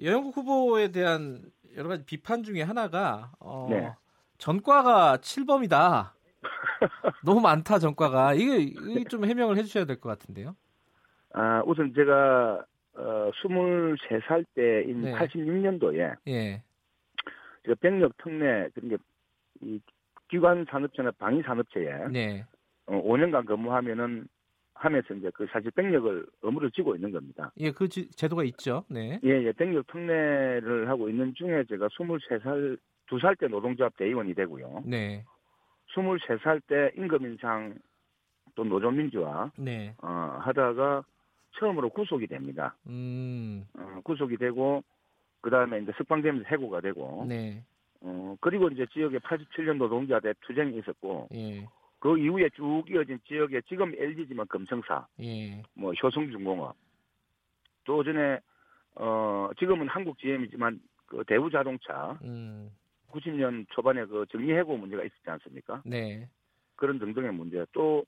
여영국 0.00 0.36
후보에 0.36 0.92
대한 0.92 1.42
여러 1.74 1.88
가지 1.88 2.04
비판 2.04 2.44
중에 2.44 2.62
하나가 2.62 3.32
어, 3.40 3.66
네. 3.68 3.90
전과가 4.38 5.16
7범이다. 5.16 6.15
너무 7.24 7.40
많다 7.40 7.78
전과가 7.78 8.34
이게, 8.34 8.58
이게 8.58 9.04
좀 9.04 9.24
해명을 9.24 9.56
해주셔야 9.56 9.84
될 9.84 9.96
것 10.00 10.08
같은데요. 10.08 10.54
아 11.32 11.62
우선 11.66 11.92
제가 11.94 12.64
어, 12.94 13.30
23살 13.42 14.44
때인 14.54 15.02
네. 15.02 15.12
86년도에 15.14 16.16
예. 16.28 16.62
제가 17.64 17.74
병력 17.80 18.16
특례 18.18 18.68
그런 18.74 18.96
게이 19.60 19.80
기관 20.28 20.64
산업체나 20.68 21.12
방위 21.18 21.42
산업체에 21.42 22.08
네. 22.10 22.44
어, 22.86 23.02
5년간 23.02 23.46
근무하면은 23.46 24.26
하면서 24.74 25.14
이제 25.14 25.30
그 25.34 25.46
사실 25.50 25.70
병력을 25.70 26.26
의무를 26.42 26.70
지고 26.70 26.94
있는 26.94 27.10
겁니다. 27.10 27.50
예, 27.58 27.70
그 27.70 27.88
지, 27.88 28.10
제도가 28.10 28.44
있죠. 28.44 28.84
네. 28.90 29.18
예, 29.24 29.30
예, 29.44 29.52
병력 29.52 29.86
특례를 29.86 30.88
하고 30.88 31.08
있는 31.08 31.32
중에 31.34 31.64
제가 31.68 31.88
23살, 31.88 32.78
2살 33.08 33.38
때 33.38 33.46
노동조합 33.48 33.96
대의원이 33.96 34.34
되고요. 34.34 34.82
네. 34.84 35.24
23살 36.02 36.62
때 36.66 36.92
임금 36.96 37.24
인상 37.26 37.74
또 38.54 38.64
노조 38.64 38.90
민주화 38.90 39.50
네. 39.56 39.94
어, 40.02 40.38
하다가 40.40 41.04
처음으로 41.58 41.90
구속이 41.90 42.26
됩니다. 42.26 42.74
음. 42.86 43.66
어, 43.78 44.00
구속이 44.04 44.36
되고 44.36 44.82
그 45.40 45.50
다음에 45.50 45.80
이제 45.80 45.92
석방되면서 45.96 46.48
해고가 46.48 46.80
되고. 46.80 47.24
네. 47.28 47.62
어, 48.00 48.36
그리고 48.40 48.68
이제 48.68 48.86
지역에 48.92 49.18
87년 49.18 49.76
노동자대 49.76 50.32
투쟁이 50.40 50.78
있었고. 50.78 51.28
예. 51.34 51.66
그 51.98 52.18
이후에 52.18 52.50
쭉 52.50 52.84
이어진 52.88 53.18
지역에 53.26 53.62
지금 53.62 53.92
LG지만 53.96 54.46
금성사, 54.46 55.06
예. 55.22 55.62
뭐 55.74 55.92
효성중공업, 55.92 56.76
또 57.84 58.04
전에 58.04 58.38
어 58.96 59.48
지금은 59.58 59.88
한국 59.88 60.18
GM이지만 60.18 60.80
그 61.06 61.24
대우자동차 61.26 62.18
음. 62.22 62.70
90년 63.10 63.66
초반에 63.70 64.04
그 64.04 64.26
정리해고 64.30 64.76
문제가 64.76 65.02
있었지 65.04 65.30
않습니까? 65.30 65.82
네. 65.84 66.28
그런 66.76 66.98
등등의 66.98 67.32
문제. 67.32 67.64
또 67.72 68.04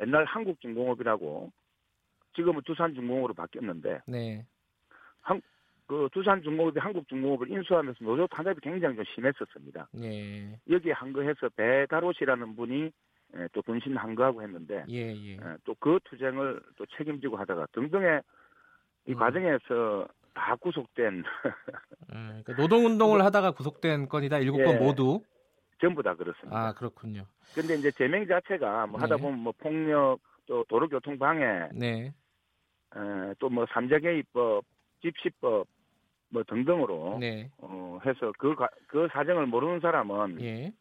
옛날 0.00 0.24
한국중공업이라고 0.24 1.52
지금은 2.34 2.62
두산중공업으로 2.64 3.34
바뀌었는데 3.34 4.02
네. 4.06 4.46
한, 5.20 5.40
그 5.86 6.08
두산중공업이 6.12 6.78
한국중공업을 6.78 7.50
인수하면서 7.50 8.04
노조 8.04 8.26
탄압이 8.28 8.60
굉장히 8.60 8.96
좀 8.96 9.04
심했었습니다. 9.14 9.88
네. 9.92 10.58
여기에 10.68 10.92
한거해서 10.92 11.48
배다로시라는 11.50 12.56
분이 12.56 12.90
예, 13.36 13.48
또 13.52 13.60
분신 13.62 13.96
한거하고 13.96 14.42
했는데 14.42 14.84
예, 14.88 15.14
예. 15.14 15.32
예 15.32 15.38
또그 15.64 16.00
투쟁을 16.04 16.62
또 16.76 16.86
책임지고 16.96 17.36
하다가 17.36 17.66
등등의 17.72 18.22
이 19.06 19.12
음. 19.12 19.18
과정에서 19.18 20.08
다 20.38 20.54
구속된 20.56 21.24
음, 22.12 22.42
그러니까 22.44 22.52
노동운동을 22.54 23.22
하다가 23.26 23.50
구속된 23.50 24.08
건이다 24.08 24.38
일곱 24.38 24.58
건 24.58 24.76
예. 24.76 24.78
모두 24.78 25.20
전부 25.80 26.02
다 26.02 26.14
그렇습니다. 26.14 26.56
아 26.56 26.72
그렇군요. 26.72 27.24
근데 27.54 27.74
이제 27.74 27.90
제명 27.92 28.26
자체가 28.26 28.86
뭐 28.86 29.00
하다 29.00 29.16
네. 29.16 29.22
보면 29.22 29.38
뭐 29.40 29.52
폭력 29.58 30.18
또 30.46 30.64
도로교통 30.68 31.18
방해 31.18 31.68
네. 31.72 32.12
또뭐 33.38 33.66
삼자개입법, 33.72 34.64
집시법 35.02 35.66
뭐 36.30 36.42
등등으로 36.44 37.18
네. 37.20 37.50
어, 37.58 37.98
해서 38.04 38.32
그, 38.38 38.54
그 38.86 39.08
사정을 39.12 39.46
모르는 39.46 39.80
사람은 39.80 40.40
예. 40.40 40.72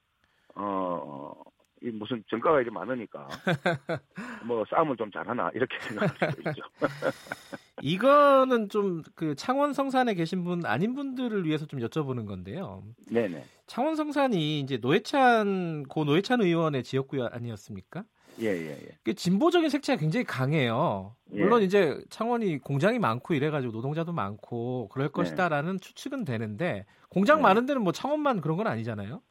어, 0.55 1.33
이 1.81 1.89
무슨 1.91 2.23
정가가 2.29 2.61
이렇게 2.61 2.71
많으니까 2.71 3.27
뭐 4.45 4.65
싸움을 4.69 4.97
좀 4.97 5.11
잘하나 5.11 5.51
이렇게 5.53 5.79
생각할 5.79 6.31
수도 6.31 6.49
있죠. 6.49 6.61
이거는 7.81 8.69
좀 8.69 9.03
그 9.15 9.35
창원 9.35 9.73
성산에 9.73 10.13
계신 10.13 10.43
분 10.43 10.65
아닌 10.65 10.93
분들을 10.93 11.45
위해서 11.45 11.65
좀 11.65 11.79
여쭤보는 11.79 12.25
건데요. 12.27 12.83
네네. 13.09 13.43
창원 13.65 13.95
성산이 13.95 14.59
이제 14.59 14.77
노회찬 14.77 15.83
고 15.83 16.03
노회찬 16.03 16.41
의원의 16.41 16.83
지역구 16.83 17.23
아니었습니까? 17.25 18.03
예예예. 18.39 18.69
예, 18.69 18.97
예. 19.07 19.13
진보적인 19.13 19.69
색채가 19.69 19.99
굉장히 19.99 20.23
강해요. 20.23 21.15
예. 21.33 21.41
물론 21.41 21.63
이제 21.63 21.99
창원이 22.09 22.59
공장이 22.59 22.99
많고 22.99 23.33
이래가지고 23.33 23.73
노동자도 23.73 24.13
많고 24.13 24.89
그럴 24.89 25.07
네. 25.07 25.11
것이다라는 25.11 25.79
추측은 25.79 26.23
되는데 26.23 26.85
공장 27.09 27.37
네. 27.37 27.43
많은 27.43 27.65
데는 27.65 27.81
뭐 27.81 27.91
창원만 27.91 28.41
그런 28.41 28.57
건 28.57 28.67
아니잖아요. 28.67 29.21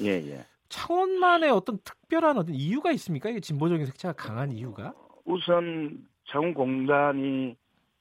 예예. 0.00 0.44
예. 0.74 0.80
창원만의 0.80 1.50
어떤 1.50 1.78
특별한 1.78 2.36
어떤 2.36 2.54
이유가 2.54 2.90
있습니까? 2.92 3.30
이게 3.30 3.40
진보적인 3.40 3.86
색채가 3.86 4.14
강한 4.14 4.52
이유가? 4.52 4.92
우선 5.24 6.06
창원공단이 6.26 7.56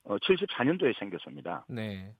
74년도에 0.05 0.89
어, 0.89 0.99
생겼습니다. 0.99 1.65
네. 1.69 2.13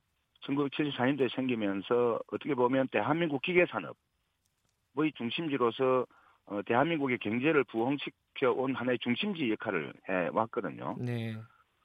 1974년도에 0.46 1.34
생기면서 1.36 2.20
어떻게 2.32 2.54
보면 2.54 2.88
대한민국 2.90 3.42
기계 3.42 3.66
산업의 3.66 5.14
중심지로서 5.16 6.06
어, 6.46 6.62
대한민국의 6.66 7.20
경제를 7.20 7.64
부흥시켜 7.66 8.52
온 8.52 8.76
하나의 8.76 9.00
중심지 9.00 9.50
역할을 9.52 9.94
해 10.10 10.30
왔거든요. 10.34 10.98
네. 11.00 11.36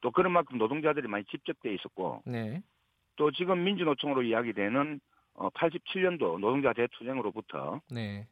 또 0.01 0.11
그런 0.11 0.33
만큼 0.33 0.59
노동자들이 0.59 1.07
많이 1.09 1.25
집적돼 1.25 1.75
있었고, 1.75 2.23
네. 2.27 2.63
또 3.17 3.31
지금 3.31 3.65
민주노총으로 3.65 4.23
이야기되는 4.23 5.01
어, 5.35 5.49
87년도 5.51 6.41
노동자 6.41 6.73
대투쟁으로부터 6.73 7.81
네. 7.91 8.27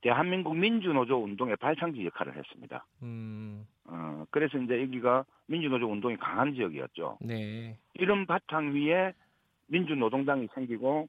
대한민국 0.00 0.56
민주노조 0.56 1.22
운동의 1.22 1.56
발상지 1.56 2.04
역할을 2.04 2.36
했습니다. 2.36 2.86
음. 3.02 3.66
어, 3.84 4.24
그래서 4.30 4.58
이제 4.58 4.80
여기가 4.82 5.24
민주노조 5.46 5.90
운동이 5.90 6.16
강한 6.16 6.54
지역이었죠. 6.54 7.18
네. 7.20 7.76
이런 7.94 8.26
바탕 8.26 8.74
위에 8.74 9.12
민주노동당이 9.66 10.48
생기고 10.54 11.08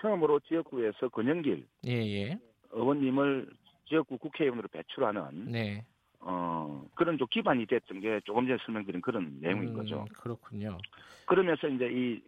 처음으로 0.00 0.40
지역구에서 0.40 1.08
권영길 1.10 1.66
예, 1.86 1.92
예. 1.92 2.38
의원님을 2.70 3.48
지역구 3.86 4.18
국회의원으로 4.18 4.68
배출하는 4.68 5.52
네. 5.52 5.84
어, 6.20 6.84
그런 6.94 7.18
좀 7.18 7.28
기반이 7.30 7.66
됐던 7.66 8.00
게 8.00 8.20
조금 8.24 8.46
전에 8.46 8.58
설명드린 8.64 9.00
그런 9.00 9.38
내용인 9.40 9.68
음, 9.68 9.74
거죠. 9.74 10.06
그렇군요. 10.18 10.78
그러면서 11.26 11.68
이제 11.68 11.88
이 11.92 12.22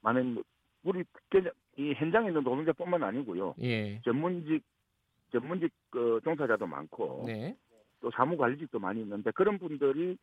많은 0.00 0.42
우리 0.82 1.04
이 1.76 1.92
현장에 1.94 2.28
있는 2.28 2.42
노동자뿐만 2.42 3.02
아니고요. 3.02 3.54
예. 3.62 4.00
전문직 4.00 4.62
전문직 5.32 5.72
그 5.90 6.20
종사자도 6.24 6.66
많고 6.66 7.24
네. 7.26 7.56
또 8.00 8.10
사무관리직도 8.10 8.78
많이 8.78 9.00
있는데 9.00 9.30
그런 9.32 9.58
분들이 9.58 10.16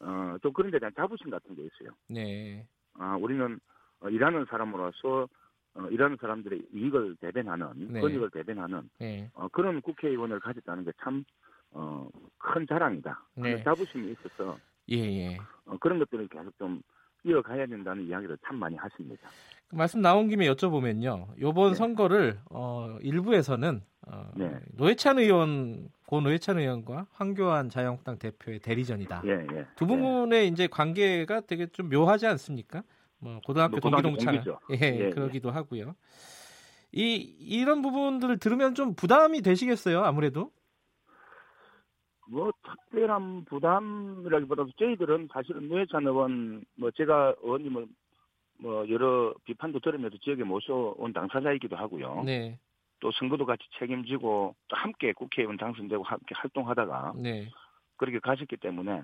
어, 0.00 0.36
또 0.42 0.52
그런 0.52 0.70
데 0.70 0.78
대한 0.78 0.92
자부심 0.94 1.30
같은 1.30 1.54
게 1.54 1.62
있어요. 1.62 1.90
네. 2.08 2.66
아, 2.94 3.16
우리는 3.16 3.58
어, 4.00 4.08
일하는 4.08 4.44
사람으로서 4.46 5.28
어, 5.74 5.88
일하는 5.90 6.16
사람들의 6.20 6.68
이익을 6.72 7.16
대변하는 7.16 7.92
네. 7.92 8.00
권익을 8.00 8.30
대변하는 8.30 8.88
네. 8.98 9.30
어, 9.34 9.48
그런 9.48 9.80
국회의원을 9.80 10.40
가졌다는 10.40 10.84
게참 10.84 11.24
어, 11.72 12.08
큰 12.38 12.66
자랑이다. 12.66 13.20
네. 13.36 13.62
자부심이 13.64 14.12
있어서 14.12 14.58
예, 14.90 14.96
예. 14.96 15.38
어, 15.64 15.76
그런 15.78 15.98
것들을 15.98 16.28
계속 16.28 16.56
좀 16.58 16.82
이어가야 17.24 17.66
된다는 17.66 18.06
이야기를 18.06 18.38
참 18.46 18.56
많이 18.56 18.76
하십니다. 18.76 19.28
그 19.68 19.76
말씀 19.76 20.00
나온 20.02 20.28
김에 20.28 20.46
여쭤보면요. 20.52 21.28
이번 21.38 21.70
네. 21.70 21.74
선거를 21.74 22.38
어, 22.50 22.98
일부에서는 23.00 23.82
어, 24.06 24.30
네. 24.36 24.50
노회찬 24.72 25.18
의원 25.18 25.88
고 26.06 26.20
노회찬 26.20 26.58
의원과 26.58 27.06
황교안 27.12 27.70
자유한국당 27.70 28.18
대표의 28.18 28.58
대리전이다. 28.58 29.22
예, 29.24 29.30
예. 29.56 29.66
두 29.74 29.86
분의 29.86 30.42
예. 30.42 30.46
이제 30.46 30.66
관계가 30.66 31.40
되게 31.42 31.66
좀 31.66 31.88
묘하지 31.88 32.26
않습니까? 32.26 32.82
뭐 33.18 33.40
고등학교 33.46 33.78
뭐 33.78 33.80
동기동창 33.80 34.44
예, 34.72 34.76
예, 34.82 35.10
그러기도 35.10 35.50
하고요. 35.50 35.94
이 36.92 37.14
이런 37.40 37.80
부분들을 37.80 38.38
들으면 38.38 38.74
좀 38.74 38.94
부담이 38.94 39.40
되시겠어요, 39.40 40.04
아무래도? 40.04 40.52
뭐 42.26 42.52
특별한 42.62 43.44
부담이라기보다도 43.44 44.70
저희들은 44.78 45.28
사실은 45.32 45.68
노회찬 45.68 46.06
의원 46.06 46.64
뭐 46.76 46.90
제가 46.90 47.34
의원님을 47.42 47.86
뭐 48.58 48.88
여러 48.88 49.34
비판도 49.44 49.80
들으면서 49.80 50.16
지역에 50.18 50.44
모셔온 50.44 51.12
당사자이기도 51.12 51.76
하고요. 51.76 52.22
네. 52.24 52.58
또 53.00 53.10
선거도 53.12 53.44
같이 53.44 53.64
책임지고 53.78 54.54
또 54.68 54.76
함께 54.76 55.12
국회의원 55.12 55.56
당선되고 55.56 56.02
함께 56.02 56.34
활동하다가 56.36 57.14
네. 57.16 57.50
그렇게 57.96 58.18
가셨기 58.18 58.56
때문에 58.56 59.02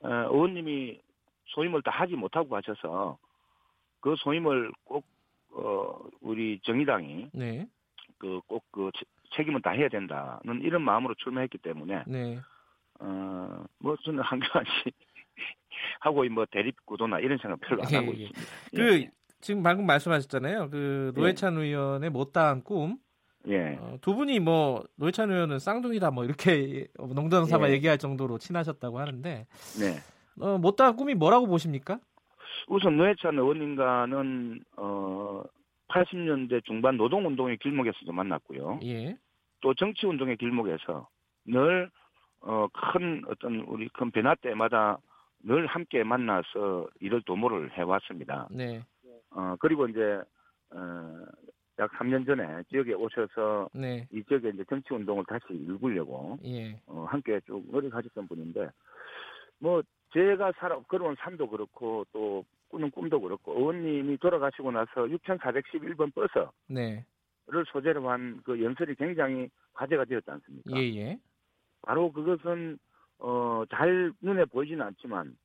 어, 0.00 0.08
의원님이 0.08 1.00
소임을 1.46 1.82
다 1.82 1.90
하지 1.90 2.14
못하고 2.14 2.48
가셔서 2.48 3.16
그 4.00 4.14
소임을 4.18 4.72
꼭 4.84 5.04
어, 5.52 5.98
우리 6.20 6.60
정의당이 6.64 7.30
네. 7.32 7.66
그꼭그 8.18 8.60
그 8.70 8.90
책임을 9.34 9.62
다 9.62 9.70
해야 9.70 9.88
된다는 9.88 10.62
이런 10.62 10.82
마음으로 10.82 11.14
출마했기 11.14 11.58
때문에 11.58 12.04
네. 12.06 12.38
어뭐 12.98 13.96
저는 14.04 14.22
씨 14.84 14.92
하고 16.00 16.24
뭐 16.30 16.46
대립 16.50 16.74
구도나 16.84 17.20
이런 17.20 17.38
생각 17.38 17.60
별로 17.60 17.82
안 17.82 17.92
예, 17.92 17.96
하고 17.96 18.08
예. 18.14 18.24
있습니다. 18.24 18.40
그 18.74 19.00
예. 19.00 19.10
지금 19.40 19.62
방금 19.62 19.86
말씀하셨잖아요. 19.86 20.70
그 20.70 21.12
노회찬 21.14 21.56
예. 21.60 21.66
의원의 21.66 22.10
못다한 22.10 22.62
꿈. 22.62 22.98
예. 23.46 23.78
어, 23.80 23.96
두 24.00 24.14
분이 24.14 24.40
뭐 24.40 24.84
노회찬 24.96 25.30
의원은 25.30 25.58
쌍둥이다 25.58 26.10
뭐 26.10 26.24
이렇게 26.24 26.88
농담 27.14 27.44
삼아 27.44 27.68
예. 27.68 27.72
얘기할 27.74 27.98
정도로 27.98 28.38
친하셨다고 28.38 28.98
하는데. 28.98 29.46
네. 29.80 30.44
어, 30.44 30.58
못다한 30.58 30.96
꿈이 30.96 31.14
뭐라고 31.14 31.46
보십니까? 31.46 32.00
우선 32.68 32.96
노회찬 32.96 33.38
의원님과는 33.38 34.64
어 34.76 35.42
80년대 35.88 36.64
중반 36.64 36.96
노동운동의 36.96 37.58
길목에서도 37.58 38.12
만났고요. 38.12 38.80
예. 38.84 39.16
또 39.60 39.74
정치운동의 39.74 40.36
길목에서 40.36 41.08
늘 41.46 41.90
어, 42.40 42.66
큰 42.72 43.22
어떤 43.28 43.60
우리 43.60 43.88
큰 43.88 44.10
변화 44.10 44.34
때마다 44.36 44.98
늘 45.40 45.66
함께 45.66 46.02
만나서 46.02 46.88
일을 47.00 47.22
도모를 47.22 47.72
해왔습니다. 47.76 48.48
네. 48.50 48.82
어, 49.30 49.56
그리고 49.60 49.86
이제, 49.86 50.20
어, 50.70 51.24
약 51.78 51.92
3년 51.92 52.26
전에 52.26 52.62
지역에 52.70 52.94
오셔서 52.94 53.70
네. 53.72 54.06
이 54.10 54.22
지역에 54.24 54.50
이제 54.50 54.64
정치 54.68 54.92
운동을 54.92 55.24
다시 55.28 55.44
일구려고 55.50 56.38
예. 56.44 56.80
어, 56.86 57.06
함께 57.08 57.38
쭉 57.46 57.62
노력하셨던 57.70 58.26
분인데 58.26 58.68
뭐 59.60 59.80
제가 60.12 60.52
살아 60.58 60.76
걸어온 60.88 61.14
산도 61.20 61.48
그렇고 61.48 62.04
또 62.12 62.44
꾸는 62.68 62.90
꿈도 62.90 63.20
그렇고 63.20 63.52
의원님이 63.52 64.16
돌아가시고 64.18 64.72
나서 64.72 64.90
6,411번 65.06 66.12
버스를 66.14 66.48
네. 66.68 67.04
소재로 67.72 68.08
한 68.10 68.40
그 68.44 68.60
연설이 68.62 68.94
굉장히 68.96 69.48
화제가 69.74 70.04
되었지 70.04 70.30
않습니까? 70.30 70.76
예, 70.76 70.82
예. 70.96 71.18
바로 71.82 72.12
그것은 72.12 72.78
어, 73.18 73.64
잘 73.70 74.12
눈에 74.20 74.44
보이지는 74.44 74.82
않지만 74.86 75.36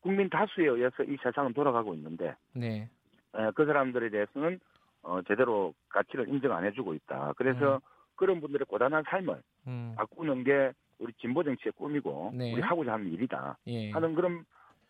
국민 0.00 0.28
다수에 0.28 0.66
의해서 0.66 1.02
이 1.02 1.16
세상은 1.22 1.52
돌아가고 1.52 1.94
있는데 1.94 2.34
네. 2.52 2.88
에, 3.34 3.50
그 3.54 3.64
사람들에 3.64 4.10
대해서는 4.10 4.60
어, 5.02 5.20
제대로 5.22 5.74
가치를 5.88 6.28
인정 6.28 6.52
안 6.52 6.64
해주고 6.64 6.94
있다. 6.94 7.34
그래서 7.36 7.76
음. 7.76 7.80
그런 8.16 8.40
분들의 8.40 8.66
고단한 8.66 9.04
삶을 9.08 9.42
음. 9.68 9.94
바꾸는 9.96 10.44
게 10.44 10.72
우리 10.98 11.12
진보 11.14 11.42
정치의 11.42 11.72
꿈이고 11.72 12.32
네. 12.34 12.52
우리 12.52 12.62
하고자 12.62 12.94
하는 12.94 13.12
일이다 13.12 13.58
예. 13.66 13.90
하는 13.90 14.14
그런 14.14 14.44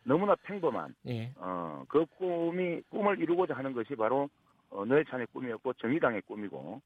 너무나 0.05 0.37
평범한 0.37 0.95
예. 1.07 1.33
어, 1.37 1.85
그 1.89 2.07
꿈이 2.17 2.81
꿈을 2.91 3.19
이루고자 3.21 3.55
하는 3.55 3.73
것이 3.73 3.97
바로 3.97 4.29
어, 4.71 4.85
노회찬의 4.85 5.27
꿈이었고 5.33 5.73
정의당의 5.75 6.23
꿈이고 6.23 6.81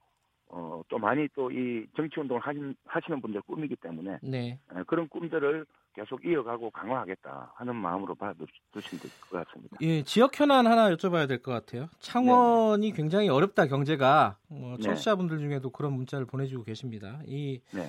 어, 0.53 0.83
또 0.89 0.99
많이 0.99 1.29
또 1.35 1.51
이 1.51 1.87
정치 1.97 2.19
운동을 2.21 2.43
하신, 2.43 2.75
하시는 2.85 3.21
분들 3.21 3.41
꿈이기 3.43 3.77
때문에 3.77 4.19
네. 4.23 4.59
에, 4.75 4.83
그런 4.87 5.09
꿈들을 5.09 5.65
계속 5.95 6.25
이어가고 6.25 6.71
강화하겠다 6.71 7.53
하는 7.57 7.77
마음으로 7.77 8.15
봐두시면 8.15 9.01
될 9.01 9.11
것 9.21 9.45
같습니다. 9.45 9.77
예, 9.81 10.03
지역 10.03 10.39
현안 10.39 10.67
하나 10.67 10.91
여쭤봐야 10.91 11.27
될 11.29 11.43
것 11.43 11.53
같아요. 11.53 11.89
창원이 12.01 12.91
네. 12.91 12.97
굉장히 12.97 13.29
어렵다 13.29 13.67
경제가 13.67 14.37
어, 14.51 14.77
청취자분들 14.83 15.39
중에도 15.39 15.71
그런 15.71 15.93
문자를 15.95 16.27
보내주고 16.27 16.65
계십니다. 16.65 17.21
이 17.27 17.61
네. 17.73 17.89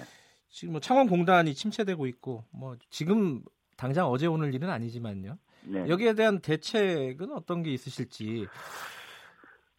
지금 0.50 0.74
뭐 0.74 0.82
창원 0.82 1.08
공단이 1.08 1.54
침체되고 1.54 2.06
있고 2.08 2.44
뭐 2.52 2.76
지금 2.90 3.42
당장 3.78 4.08
어제 4.08 4.28
오늘 4.28 4.54
일은 4.54 4.70
아니지만요. 4.70 5.38
네. 5.66 5.88
여기에 5.88 6.14
대한 6.14 6.40
대책은 6.42 7.32
어떤 7.32 7.62
게 7.64 7.72
있으실지. 7.72 8.48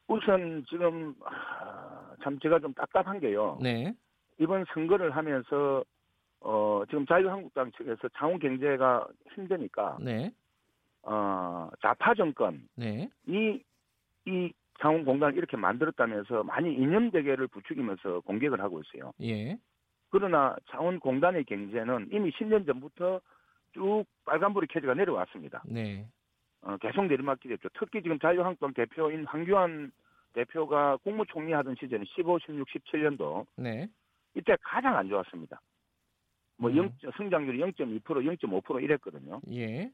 우선 0.09 0.65
지금 0.69 1.15
참 2.23 2.39
제가 2.41 2.59
좀 2.59 2.73
답답한 2.75 3.21
게요. 3.21 3.59
네. 3.61 3.95
이번 4.39 4.65
선거를 4.73 5.11
하면서 5.11 5.85
어 6.41 6.83
지금 6.89 7.07
자유한국당 7.07 7.71
측에서 7.73 8.09
창원 8.17 8.39
경제가 8.39 9.07
힘드니까 9.35 9.99
네. 10.01 10.33
어 11.03 11.69
좌파 11.81 12.15
정권이 12.15 12.61
네. 12.77 13.09
이 13.27 14.53
창원 14.81 15.05
공단을 15.05 15.37
이렇게 15.37 15.57
만들었다면서 15.57 16.43
많이 16.43 16.75
이념 16.75 17.11
대결을 17.11 17.47
부추기면서 17.49 18.21
공격을 18.21 18.61
하고 18.61 18.81
있어요. 18.81 19.13
예. 19.23 19.57
그러나 20.11 20.57
창원 20.71 20.99
공단의 20.99 21.45
경제는 21.45 22.09
이미 22.13 22.31
10년 22.33 22.67
전부터 22.67 23.21
쭉 23.73 24.05
빨간불이 24.25 24.67
켜져가 24.69 24.95
내려왔습니다. 24.95 25.63
네. 25.67 26.07
어, 26.63 26.77
계속 26.79 27.07
내리막길이었죠. 27.07 27.69
특히 27.79 28.03
지금 28.03 28.19
자유한국당 28.19 28.75
대표인 28.75 29.25
황교안 29.25 29.91
대표가 30.33 30.97
국무총리 30.99 31.53
하던 31.53 31.77
시절은 31.79 32.05
15, 32.17 32.39
16, 32.41 32.69
17년도 32.69 33.47
네. 33.57 33.89
이때 34.35 34.57
가장 34.63 34.97
안 34.97 35.09
좋았습니다. 35.09 35.61
뭐 36.57 36.71
음. 36.71 36.77
0, 36.77 36.93
성장률이 37.17 37.59
0.2%, 37.59 38.03
0.5% 38.03 38.83
이랬거든요. 38.83 39.41
예. 39.53 39.91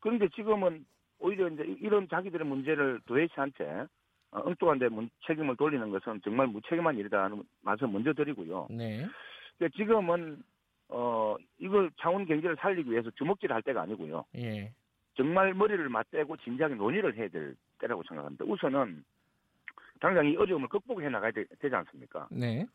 그런데 0.00 0.28
지금은 0.28 0.84
오히려 1.18 1.48
이제 1.48 1.64
이런 1.80 2.08
자기들의 2.08 2.46
문제를 2.46 3.00
도대체한테 3.06 3.86
어, 4.30 4.40
엉뚱한 4.44 4.78
데 4.78 4.88
책임을 5.26 5.56
돌리는 5.56 5.90
것은 5.90 6.20
정말 6.22 6.46
무책임한 6.48 6.98
일이다 6.98 7.24
하는 7.24 7.42
말씀 7.62 7.92
먼저 7.92 8.12
드리고요. 8.12 8.66
네. 8.70 9.06
그러니까 9.56 9.76
지금은 9.76 10.42
어 10.88 11.36
이걸 11.58 11.90
창원 12.00 12.26
경제를 12.26 12.56
살리기 12.56 12.90
위해서 12.90 13.10
주먹질 13.12 13.52
할 13.52 13.62
때가 13.62 13.82
아니고요. 13.82 14.24
예. 14.36 14.72
정말 15.16 15.54
머리를 15.54 15.88
맞대고 15.88 16.36
진지하게 16.38 16.74
논의를 16.74 17.16
해야 17.16 17.28
될 17.28 17.56
때라고 17.78 18.02
생각합니다. 18.06 18.44
우선은 18.44 19.02
당장 20.00 20.26
이 20.26 20.36
어려움을 20.36 20.68
극복해 20.68 21.08
나가야 21.08 21.30
되, 21.32 21.44
지 21.44 21.74
않습니까? 21.74 22.28
네. 22.30 22.66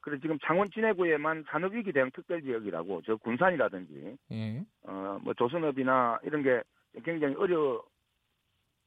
그래서 0.00 0.20
지금 0.20 0.38
창원 0.40 0.70
진해구에만 0.70 1.44
산업위기 1.48 1.92
대응 1.92 2.10
특별지역이라고 2.10 3.02
저 3.06 3.16
군산이라든지 3.16 4.18
예. 4.32 4.64
어뭐 4.82 5.32
조선업이나 5.38 6.18
이런 6.24 6.42
게 6.42 6.62
굉장히 7.02 7.34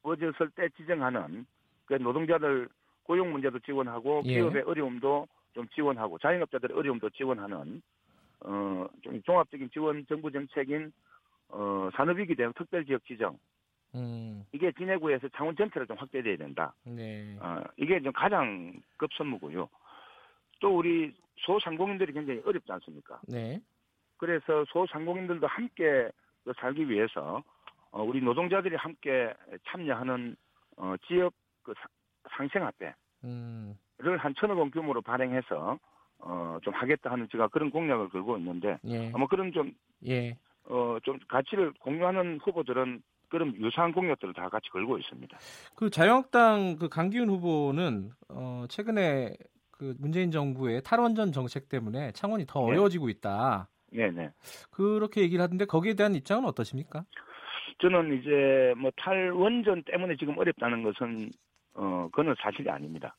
어려워졌을 0.03 0.51
때 0.55 0.69
지정하는 0.77 1.47
그 1.85 1.95
노동자들 1.95 2.69
고용 3.01 3.31
문제도 3.31 3.57
지원하고 3.59 4.21
예. 4.25 4.35
기업의 4.35 4.61
어려움도 4.63 5.27
좀 5.53 5.67
지원하고 5.69 6.19
자영업자들의 6.19 6.77
어려움도 6.77 7.09
지원하는 7.09 7.81
어좀 8.41 9.23
종합적인 9.25 9.71
지원 9.73 10.05
정부 10.07 10.31
정책인 10.31 10.91
어 11.49 11.89
산업위기 11.95 12.35
대응 12.35 12.53
특별지역 12.53 13.03
지정 13.05 13.39
음. 13.95 14.45
이게 14.51 14.71
진해구에서 14.71 15.27
창원 15.29 15.55
전체를 15.55 15.87
좀 15.87 15.97
확대돼야 15.97 16.37
된다. 16.37 16.73
네. 16.83 17.37
어, 17.39 17.63
이게 17.77 18.01
좀 18.01 18.11
가장 18.13 18.73
급선무고요. 18.97 19.69
또 20.59 20.77
우리 20.77 21.13
소상공인들이 21.37 22.13
굉장히 22.13 22.41
어렵지 22.45 22.71
않습니까? 22.71 23.19
네. 23.27 23.61
그래서 24.17 24.65
소상공인들도 24.69 25.45
함께 25.47 26.09
살기 26.59 26.89
위해서 26.89 27.43
어, 27.91 28.03
우리 28.03 28.21
노동자들이 28.21 28.75
함께 28.75 29.33
참여하는 29.67 30.35
어, 30.77 30.95
지역 31.07 31.33
그 31.63 31.73
상생화폐를 32.29 32.95
음. 33.25 33.77
한 34.17 34.33
천억 34.35 34.59
원 34.59 34.71
규모로 34.71 35.01
발행해서 35.01 35.79
어, 36.19 36.57
좀 36.63 36.73
하겠다 36.73 37.11
하는 37.11 37.27
제가 37.31 37.47
그런 37.49 37.69
공약을 37.69 38.09
걸고 38.09 38.37
있는데 38.37 38.77
예. 38.85 39.11
아마 39.13 39.27
그런 39.27 39.51
좀 39.51 39.71
예. 40.05 40.35
어, 40.65 40.97
좀 41.03 41.19
가치를 41.27 41.73
공유하는 41.79 42.39
후보들은 42.43 43.01
그런 43.29 43.55
유사한 43.57 43.91
공약들을 43.91 44.33
다 44.33 44.49
같이 44.49 44.69
걸고 44.69 44.97
있습니다. 44.97 45.37
그 45.75 45.89
자유한국당 45.89 46.77
그 46.77 46.89
강기훈 46.89 47.29
후보는 47.29 48.11
어, 48.29 48.65
최근에 48.69 49.33
그 49.71 49.95
문재인 49.99 50.31
정부의 50.31 50.81
탈원전 50.83 51.31
정책 51.31 51.69
때문에 51.69 52.11
창원이 52.13 52.45
더 52.47 52.59
네. 52.61 52.65
어려워지고 52.67 53.09
있다. 53.09 53.69
네, 53.91 54.11
네. 54.11 54.29
그렇게 54.71 55.21
얘기를 55.21 55.41
하던데 55.43 55.65
거기에 55.65 55.93
대한 55.93 56.15
입장은 56.15 56.45
어떠십니까? 56.45 57.05
저는 57.79 58.19
이제 58.19 58.73
뭐 58.77 58.91
탈원전 58.97 59.83
때문에 59.83 60.15
지금 60.17 60.37
어렵다는 60.37 60.83
것은 60.83 61.29
어 61.75 62.09
그는 62.11 62.33
사실이 62.41 62.69
아닙니다. 62.69 63.15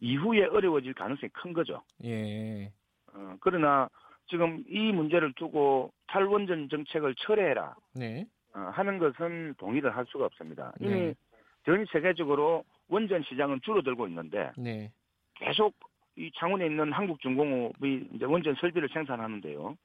이후에 0.00 0.46
어려워질 0.46 0.94
가능성이 0.94 1.30
큰 1.32 1.52
거죠. 1.52 1.82
예. 2.04 2.72
어, 3.14 3.36
그러나 3.40 3.88
지금 4.28 4.64
이 4.68 4.92
문제를 4.92 5.32
두고 5.34 5.92
탈원전 6.08 6.68
정책을 6.68 7.14
철회해라. 7.16 7.76
네. 7.94 8.26
어, 8.54 8.70
하는 8.72 8.98
것은 8.98 9.54
동의를 9.58 9.96
할 9.96 10.04
수가 10.06 10.26
없습니다. 10.26 10.72
이미 10.80 10.90
네. 10.90 11.14
전 11.64 11.84
세계적으로 11.92 12.64
원전 12.88 13.22
시장은 13.22 13.60
줄어들고 13.62 14.08
있는데 14.08 14.50
네. 14.56 14.90
계속 15.34 15.74
이 16.16 16.30
창원에 16.36 16.66
있는 16.66 16.92
한국중공업이 16.92 18.08
이제 18.14 18.24
원전 18.24 18.54
설비를 18.56 18.88
생산하는데요. 18.92 19.76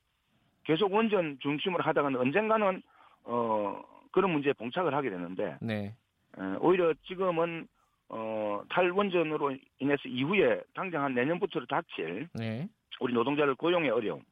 계속 0.63 0.91
원전 0.91 1.38
중심으로 1.41 1.84
하다가는 1.84 2.20
언젠가는 2.20 2.82
어 3.26 3.82
그런 4.11 4.32
문제에 4.32 4.53
봉착을 4.53 4.93
하게 4.93 5.11
되는데 5.11 5.57
네. 5.61 5.95
에, 6.38 6.41
오히려 6.59 6.93
지금은 7.05 7.68
어 8.09 8.61
탈원전으로 8.70 9.55
인해서 9.80 10.01
이후에 10.07 10.61
당장 10.74 11.03
한 11.03 11.13
내년부터 11.13 11.63
닥칠 11.68 12.28
네. 12.34 12.68
우리 12.99 13.13
노동자를 13.13 13.55
고용의 13.55 13.91
어려움 13.91 14.24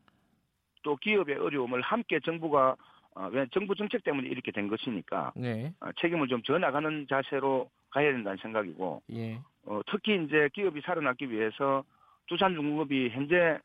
또 0.82 0.96
기업의 0.96 1.38
어려움을 1.38 1.82
함께 1.82 2.20
정부가 2.20 2.76
어, 3.16 3.30
왜 3.32 3.45
정부 3.51 3.76
정책 3.76 4.03
때문에 4.03 4.28
이렇게 4.28 4.51
된 4.51 4.68
것이니까 4.68 5.34
네. 5.36 5.74
어, 5.80 5.91
책임을 5.99 6.28
좀 6.28 6.41
져 6.43 6.57
나가는 6.57 7.05
자세로 7.07 7.70
가야 7.89 8.11
된다는 8.11 8.38
생각이고 8.41 9.01
예. 9.14 9.39
어, 9.66 9.82
특히 9.88 10.22
이제 10.24 10.49
기업이 10.53 10.82
살아남기 10.82 11.30
위해서 11.30 11.84
두산중공업이 12.28 13.09
현재 13.09 13.59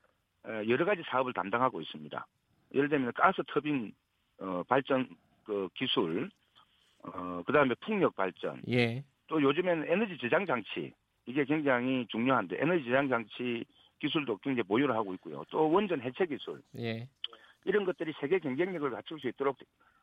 어, 0.44 0.62
여러 0.68 0.84
가지 0.84 1.02
사업을 1.06 1.32
담당하고 1.32 1.80
있습니다. 1.80 2.26
예를 2.74 2.88
들면 2.88 3.12
가스 3.14 3.42
터빈 3.48 3.92
어, 4.40 4.62
발전 4.68 5.08
그 5.44 5.68
기술, 5.74 6.30
어, 7.02 7.42
그 7.46 7.52
다음에 7.52 7.74
풍력 7.80 8.14
발전, 8.14 8.60
예. 8.68 9.02
또 9.26 9.42
요즘에는 9.42 9.86
에너지 9.88 10.16
저장 10.18 10.44
장치 10.46 10.92
이게 11.26 11.44
굉장히 11.44 12.06
중요한데 12.08 12.58
에너지 12.60 12.84
저장 12.84 13.08
장치 13.08 13.64
기술도 13.98 14.36
굉장히 14.38 14.62
보유를 14.68 14.94
하고 14.94 15.14
있고요. 15.14 15.42
또 15.50 15.70
원전 15.70 16.00
해체 16.02 16.26
기술 16.26 16.62
예. 16.78 17.08
이런 17.64 17.84
것들이 17.84 18.12
세계 18.20 18.38
경쟁력을 18.38 18.90
갖출 18.90 19.18
수 19.20 19.28
있도록 19.28 19.56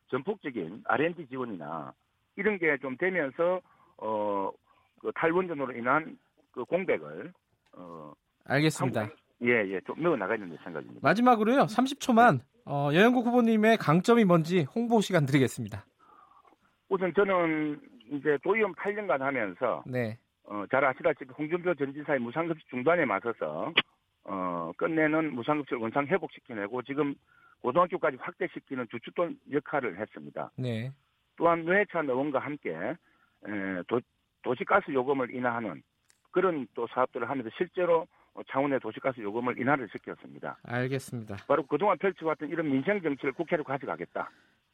전폭적인 0.09 0.83
R&D 0.85 1.27
지원이나 1.27 1.93
이런 2.35 2.57
게 2.59 2.77
좀 2.77 2.95
되면서 2.97 3.61
어, 3.97 4.51
그 4.99 5.11
탈원전으로 5.15 5.73
인한 5.73 6.17
그 6.51 6.63
공백을 6.65 7.31
어 7.73 8.13
알겠습니다. 8.45 9.09
예, 9.43 9.49
예, 9.67 9.81
좀 9.81 10.01
메워 10.01 10.15
나가야 10.15 10.37
된다 10.37 10.55
생각입니다. 10.63 10.99
마지막으로요, 11.03 11.63
30초만 11.63 12.39
어, 12.65 12.89
여영국 12.93 13.25
후보님의 13.25 13.77
강점이 13.77 14.23
뭔지 14.25 14.63
홍보 14.63 15.01
시간 15.01 15.25
드리겠습니다. 15.25 15.85
우선 16.89 17.13
저는 17.13 17.79
이제 18.11 18.37
도의원 18.43 18.73
8년간 18.75 19.19
하면서 19.19 19.83
네. 19.85 20.17
어, 20.43 20.63
잘 20.71 20.85
아시다시피 20.85 21.31
홍준표 21.37 21.73
전 21.75 21.91
지사의 21.93 22.19
무상급식 22.19 22.67
중단에 22.69 23.05
맞서서 23.05 23.73
어, 24.25 24.71
끝내는 24.77 25.33
무상급식을 25.35 25.79
원상 25.81 26.07
회복시켜내고 26.07 26.81
지금 26.83 27.15
고등학교까지 27.65 28.17
확대시키는 28.19 28.87
주축돈 28.91 29.39
역할을 29.51 29.99
했습니다. 29.99 30.51
네. 30.55 30.91
또한 31.35 31.65
노회찬 31.65 32.07
의원과 32.07 32.37
함께 32.39 32.71
에, 32.71 33.83
도, 33.87 33.99
도시가스 34.43 34.91
요금을 34.91 35.33
인하하는 35.33 35.81
그런 36.29 36.67
또 36.75 36.85
사업들을 36.87 37.27
하면서 37.27 37.49
실제로 37.57 38.05
창원의 38.51 38.79
도시가스 38.81 39.19
요금을 39.19 39.59
인하를 39.59 39.89
시켰습니다. 39.91 40.57
알겠습니다. 40.63 41.37
바로 41.47 41.65
그동안 41.65 41.97
펼쳐왔던 41.97 42.49
이런 42.49 42.69
민생 42.69 43.01
정치를 43.01 43.33
국회로 43.33 43.63
가져가겠다. 43.63 44.29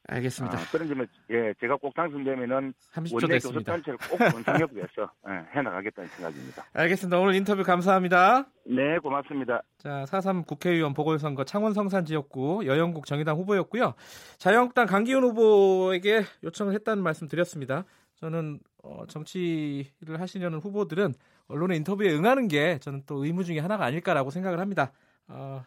알겠습니다. 0.08 0.58
아, 0.58 0.62
그런 0.72 0.88
점을 0.88 1.08
예 1.30 1.54
제가 1.60 1.76
꼭 1.78 1.94
당선되면은 1.94 2.74
원내 3.12 3.40
교섭단체를 3.40 3.98
꼭 4.10 4.20
원상협 4.22 4.74
위해서 4.74 5.12
예, 5.30 5.46
해나가겠다는 5.56 6.10
생각입니다. 6.10 6.66
알겠습니다. 6.74 7.20
오늘 7.20 7.36
인터뷰 7.36 7.64
감사합니다. 7.64 8.48
네 8.66 8.98
고맙습니다. 9.00 9.62
자 9.78 10.04
4.3 10.08 10.48
국회의원 10.48 10.94
보궐선거 10.94 11.44
창원 11.46 11.74
성산 11.74 12.06
지역구 12.06 12.66
여영국 12.66 13.06
정의당 13.06 13.38
후보였고요. 13.38 13.94
자유한국당 14.38 14.88
강기훈 14.88 15.24
후보에게 15.24 16.24
요청을 16.44 16.74
했다는 16.74 17.04
말씀 17.04 17.28
드렸습니다. 17.28 17.86
저는 18.16 18.60
어, 18.84 19.06
정치를 19.08 20.20
하시려는 20.20 20.60
후보들은 20.60 21.14
언론의 21.48 21.78
인터뷰에 21.78 22.12
응하는 22.14 22.48
게 22.48 22.80
저는 22.80 23.04
또 23.06 23.24
의무 23.24 23.44
중에 23.44 23.60
하나가 23.60 23.86
아닐까라고 23.86 24.32
생각을 24.32 24.60
합니다. 24.60 24.92
어, 25.28 25.64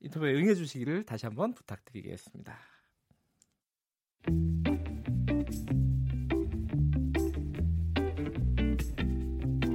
인터뷰에 0.00 0.34
응해 0.34 0.54
주시기를 0.54 1.04
다시 1.04 1.26
한번 1.26 1.54
부탁드리겠습니다. 1.54 2.71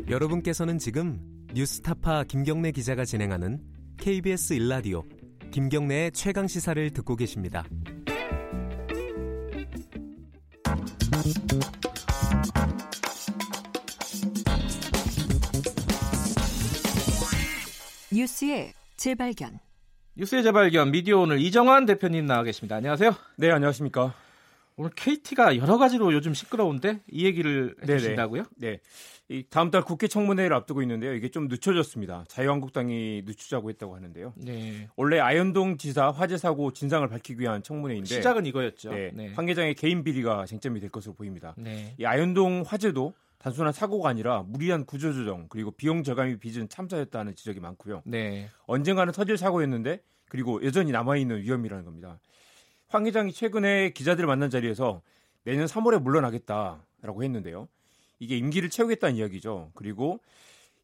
여러분께서는 0.10 0.78
지금 0.78 1.20
뉴스타파 1.54 2.24
김경래 2.24 2.72
기자가 2.72 3.06
진행하는 3.06 3.60
KBS 3.98 4.54
일라디오 4.54 5.04
김경래의 5.52 6.12
최강 6.12 6.48
시사를 6.48 6.90
듣고 6.92 7.16
계십니다. 7.16 7.66
뉴스의 18.12 18.74
재발견. 18.96 19.60
뉴스의 20.16 20.44
재발견 20.44 20.92
미디어 20.92 21.20
오늘 21.20 21.40
이정환 21.40 21.86
대표님 21.86 22.26
나와 22.26 22.44
계십니다. 22.44 22.78
안녕하세요. 22.78 23.14
네, 23.38 23.52
안녕하십니까. 23.52 24.16
오늘 24.80 24.92
KT가 24.96 25.58
여러 25.58 25.80
가지로 25.80 26.14
요즘 26.14 26.36
시끄러운데 26.36 27.02
이 27.10 27.26
얘기를 27.26 27.76
해주신다고요? 27.82 28.44
네. 28.58 28.80
이 29.28 29.44
다음 29.50 29.72
달 29.72 29.82
국회 29.82 30.08
청문회를 30.08 30.56
앞두고 30.56 30.84
있는데요. 30.84 31.16
이게 31.16 31.30
좀 31.30 31.48
늦춰졌습니다. 31.48 32.26
자유한국당이 32.28 33.24
늦추자고 33.26 33.70
했다고 33.72 33.96
하는데요. 33.96 34.34
네. 34.38 34.88
원래 34.96 35.20
아현동 35.20 35.78
지사 35.78 36.12
화재 36.12 36.38
사고 36.38 36.72
진상을 36.72 37.06
밝히기 37.10 37.42
위한 37.42 37.64
청문회인데 37.64 38.06
시작은 38.06 38.46
이거였죠. 38.46 38.92
네. 38.92 39.12
네. 39.16 39.34
황 39.34 39.50
회장의 39.50 39.74
개인 39.74 40.04
비리가 40.04 40.46
쟁점이 40.46 40.80
될 40.80 40.92
것으로 40.92 41.16
보입니다. 41.16 41.56
네. 41.58 41.96
이 42.00 42.06
아현동 42.06 42.64
화재도 42.66 43.14
단순한 43.40 43.74
사고가 43.74 44.10
아니라 44.10 44.44
무리한 44.44 44.86
구조조정 44.86 45.48
그리고 45.50 45.72
비용 45.72 46.04
절감이 46.04 46.38
빚은 46.38 46.70
참사였다는 46.70 47.36
지적이 47.36 47.62
많고요. 47.62 48.04
네. 48.06 48.48
언젠가는 48.68 49.12
터질 49.12 49.38
사고였는데 49.38 50.02
그리고 50.30 50.64
여전히 50.64 50.92
남아있는 50.92 51.42
위험이라는 51.42 51.84
겁니다. 51.84 52.20
황 52.90 53.06
회장이 53.06 53.34
최근에 53.34 53.92
기자들을 53.92 54.28
만난 54.28 54.50
자리에서 54.50 55.02
내년 55.44 55.66
3월에 55.66 56.02
물러나겠다라고 56.02 57.24
했는데요. 57.24 57.68
이게 58.20 58.38
임기를 58.38 58.70
채우겠다는 58.70 59.16
이야기죠. 59.16 59.72
그리고 59.76 60.20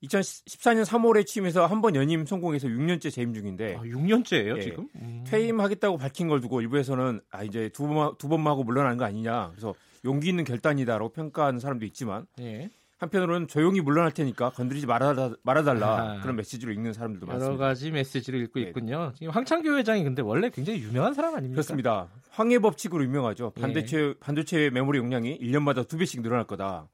2014년 0.03 0.83
3월에 0.85 1.25
취임해서 1.25 1.65
한 1.65 1.81
번 1.81 1.95
연임 1.95 2.25
성공해서 2.25 2.67
6년째 2.67 3.09
재임 3.11 3.33
중인데. 3.33 3.75
아, 3.75 3.81
6년째예요, 3.83 4.57
예, 4.57 4.61
지금? 4.61 4.89
음. 4.95 5.23
퇴임하겠다고 5.27 5.97
밝힌 5.97 6.27
걸 6.27 6.41
두고 6.41 6.59
일부에서는 6.61 7.21
아 7.31 7.43
이제 7.43 7.69
두 7.69 7.87
번 7.87 8.17
두 8.17 8.27
번만 8.27 8.51
하고 8.51 8.63
물러나는 8.63 8.97
거 8.97 9.05
아니냐. 9.05 9.49
그래서 9.51 9.73
용기 10.05 10.27
있는 10.29 10.43
결단이다라고 10.43 11.09
평가하는 11.13 11.59
사람도 11.61 11.85
있지만 11.85 12.27
예. 12.39 12.69
한편으로는 13.03 13.47
조용히 13.47 13.81
물러날 13.81 14.11
테니까 14.11 14.51
건드리지 14.51 14.87
말아, 14.87 15.33
말아달라 15.43 15.87
아, 15.87 16.21
그런 16.21 16.35
메시지로 16.37 16.71
읽는 16.71 16.93
사람들도 16.93 17.27
여러 17.27 17.33
많습니다. 17.33 17.53
여러 17.53 17.69
가지 17.69 17.91
메시지를 17.91 18.41
읽고 18.43 18.59
네. 18.59 18.67
있군요. 18.67 19.11
지금 19.17 19.31
황창규 19.31 19.75
회장이 19.77 20.03
근데 20.03 20.21
원래 20.21 20.49
굉장히 20.49 20.81
유명한 20.81 21.13
사람 21.13 21.35
아닙니까? 21.35 21.55
그렇습니다. 21.55 22.07
황해 22.31 22.59
법칙으로 22.59 23.03
유명하죠. 23.03 23.51
반도체 23.51 23.97
예. 23.97 24.13
반도체 24.19 24.69
메모리 24.71 24.97
용량이 24.99 25.39
1년마다 25.39 25.87
두 25.87 25.97
배씩 25.97 26.21
늘어날 26.21 26.45
거다. 26.45 26.87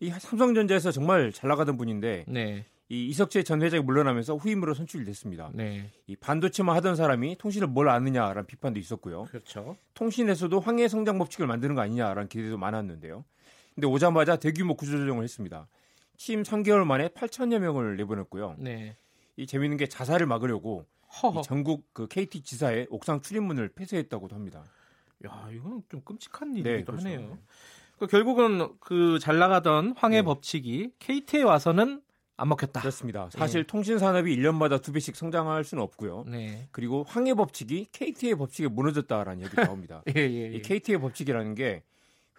이 0.00 0.10
삼성전자에서 0.10 0.90
정말 0.90 1.32
잘 1.32 1.48
나가던 1.48 1.76
분인데 1.76 2.24
네. 2.28 2.66
이 2.88 3.06
이석재 3.06 3.44
전 3.44 3.62
회장이 3.62 3.82
물러나면서 3.82 4.36
후임으로 4.36 4.74
선출이 4.74 5.04
됐습니다. 5.06 5.50
네. 5.54 5.90
이 6.06 6.16
반도체만 6.16 6.76
하던 6.76 6.96
사람이 6.96 7.38
통신을 7.38 7.68
뭘 7.68 7.88
아느냐라는 7.88 8.46
비판도 8.46 8.78
있었고요. 8.78 9.24
그렇죠. 9.24 9.76
통신에서도 9.94 10.60
황해 10.60 10.88
성장 10.88 11.18
법칙을 11.18 11.46
만드는 11.46 11.74
거 11.74 11.80
아니냐라는 11.80 12.28
기대도 12.28 12.58
많았는데요. 12.58 13.24
근데 13.74 13.86
오자마자 13.86 14.36
대규모 14.36 14.74
구조조정을 14.74 15.24
했습니다. 15.24 15.66
취임 16.16 16.42
3개월 16.42 16.84
만에 16.84 17.08
8천여 17.08 17.58
명을 17.58 17.96
내보냈고요. 17.96 18.56
네. 18.58 18.96
이 19.36 19.46
재미있는 19.46 19.76
게 19.76 19.86
자살을 19.88 20.26
막으려고 20.26 20.86
전국 21.44 21.92
그 21.92 22.06
KT 22.06 22.42
지사의 22.42 22.86
옥상 22.90 23.20
출입문을 23.20 23.70
폐쇄했다고도 23.70 24.34
합니다. 24.34 24.62
야, 25.26 25.48
이건 25.52 25.82
좀 25.88 26.02
끔찍한 26.02 26.52
네, 26.52 26.60
일이기도 26.60 26.92
네, 26.96 27.02
그렇죠. 27.02 27.08
하네요. 27.08 27.38
그 27.98 28.06
결국은 28.06 28.78
그 28.80 29.18
잘 29.20 29.38
나가던 29.38 29.94
황해 29.96 30.18
네. 30.18 30.22
법칙이 30.22 30.92
KT에 30.98 31.42
와서는 31.42 32.02
안 32.36 32.48
먹혔다. 32.48 32.80
그렇습니다. 32.80 33.28
사실 33.30 33.62
네. 33.62 33.66
통신 33.66 33.98
산업이 33.98 34.36
1년마다 34.36 34.82
두 34.82 34.92
배씩 34.92 35.14
성장할 35.16 35.62
수는 35.64 35.82
없고요. 35.82 36.24
네. 36.26 36.68
그리고 36.72 37.04
황해 37.08 37.34
법칙이 37.34 37.88
KT의 37.92 38.34
법칙에 38.36 38.68
무너졌다라는 38.68 39.44
얘기가 39.44 39.64
나옵니다. 39.64 40.02
예, 40.16 40.20
예, 40.20 40.52
예. 40.52 40.56
이 40.56 40.62
KT의 40.62 41.00
법칙이라는 41.00 41.54
게 41.54 41.82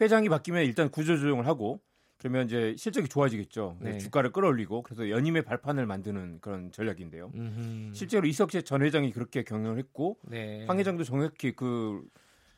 회장이 0.02 0.30
바뀌면 0.30 0.64
일단 0.64 0.90
구조조정을 0.90 1.48
하고 1.48 1.80
그러면 2.18 2.46
이제 2.46 2.76
실적이 2.78 3.08
좋아지겠죠. 3.08 3.78
네. 3.82 3.98
주가를 4.00 4.32
끌어올리고 4.32 4.84
그래서 4.84 5.10
연임의 5.10 5.44
발판을 5.44 5.86
만드는 5.86 6.40
그런 6.42 6.72
전략인데요. 6.72 7.32
음흠. 7.36 7.94
실제로 7.94 8.26
이석재 8.26 8.62
전 8.62 8.82
회장이 8.82 9.12
그렇게 9.12 9.44
경영을 9.44 9.78
했고 9.78 10.18
네. 10.24 10.66
황 10.66 10.80
회장도 10.80 11.04
정확히 11.04 11.52
그 11.52 12.04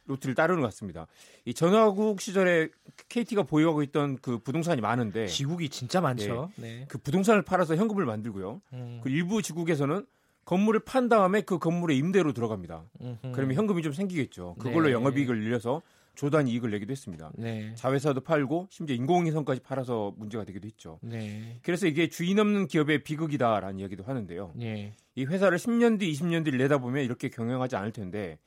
루트를 0.05 0.35
따르는 0.35 0.61
것 0.61 0.67
같습니다. 0.67 1.07
이 1.43 1.53
전화국 1.53 2.21
시절에 2.21 2.69
KT가 3.09 3.43
보유하고 3.43 3.83
있던 3.83 4.17
그 4.21 4.39
부동산이 4.39 4.79
많은데 4.79 5.27
지국이 5.27 5.69
진짜 5.69 5.99
많죠. 6.01 6.49
네. 6.55 6.79
네. 6.79 6.85
그 6.87 6.97
부동산을 6.97 7.41
팔아서 7.41 7.75
현금을 7.75 8.05
만들고요. 8.05 8.61
음. 8.73 9.01
그 9.03 9.09
일부 9.09 9.41
지국에서는 9.41 10.05
건물을 10.45 10.79
판 10.81 11.09
다음에 11.09 11.41
그 11.41 11.59
건물에 11.59 11.93
임대로 11.95 12.31
들어갑니다. 12.31 12.85
음흠. 13.01 13.31
그러면 13.33 13.55
현금이 13.57 13.81
좀 13.81 13.91
생기겠죠. 13.91 14.55
그걸로 14.59 14.87
네. 14.87 14.93
영업이익을 14.93 15.37
늘려서 15.37 15.81
조단 16.17 16.47
이익을 16.47 16.71
내기도 16.71 16.91
했습니다. 16.91 17.31
네. 17.35 17.73
자회사도 17.75 18.21
팔고 18.21 18.67
심지어 18.71 18.95
인공위성까지 18.95 19.61
팔아서 19.61 20.13
문제가 20.17 20.43
되기도 20.45 20.67
했죠. 20.67 20.99
네. 21.03 21.59
그래서 21.61 21.85
이게 21.85 22.09
주인 22.09 22.39
없는 22.39 22.65
기업의 22.65 23.03
비극이다라는 23.03 23.79
이야기도 23.79 24.03
하는데요. 24.03 24.51
네. 24.55 24.93
이 25.13 25.25
회사를 25.25 25.59
10년 25.59 25.99
뒤, 25.99 26.11
20년 26.11 26.43
뒤를 26.43 26.57
내다보면 26.57 27.03
이렇게 27.03 27.29
경영하지 27.29 27.75
않을 27.75 27.91
텐데 27.91 28.39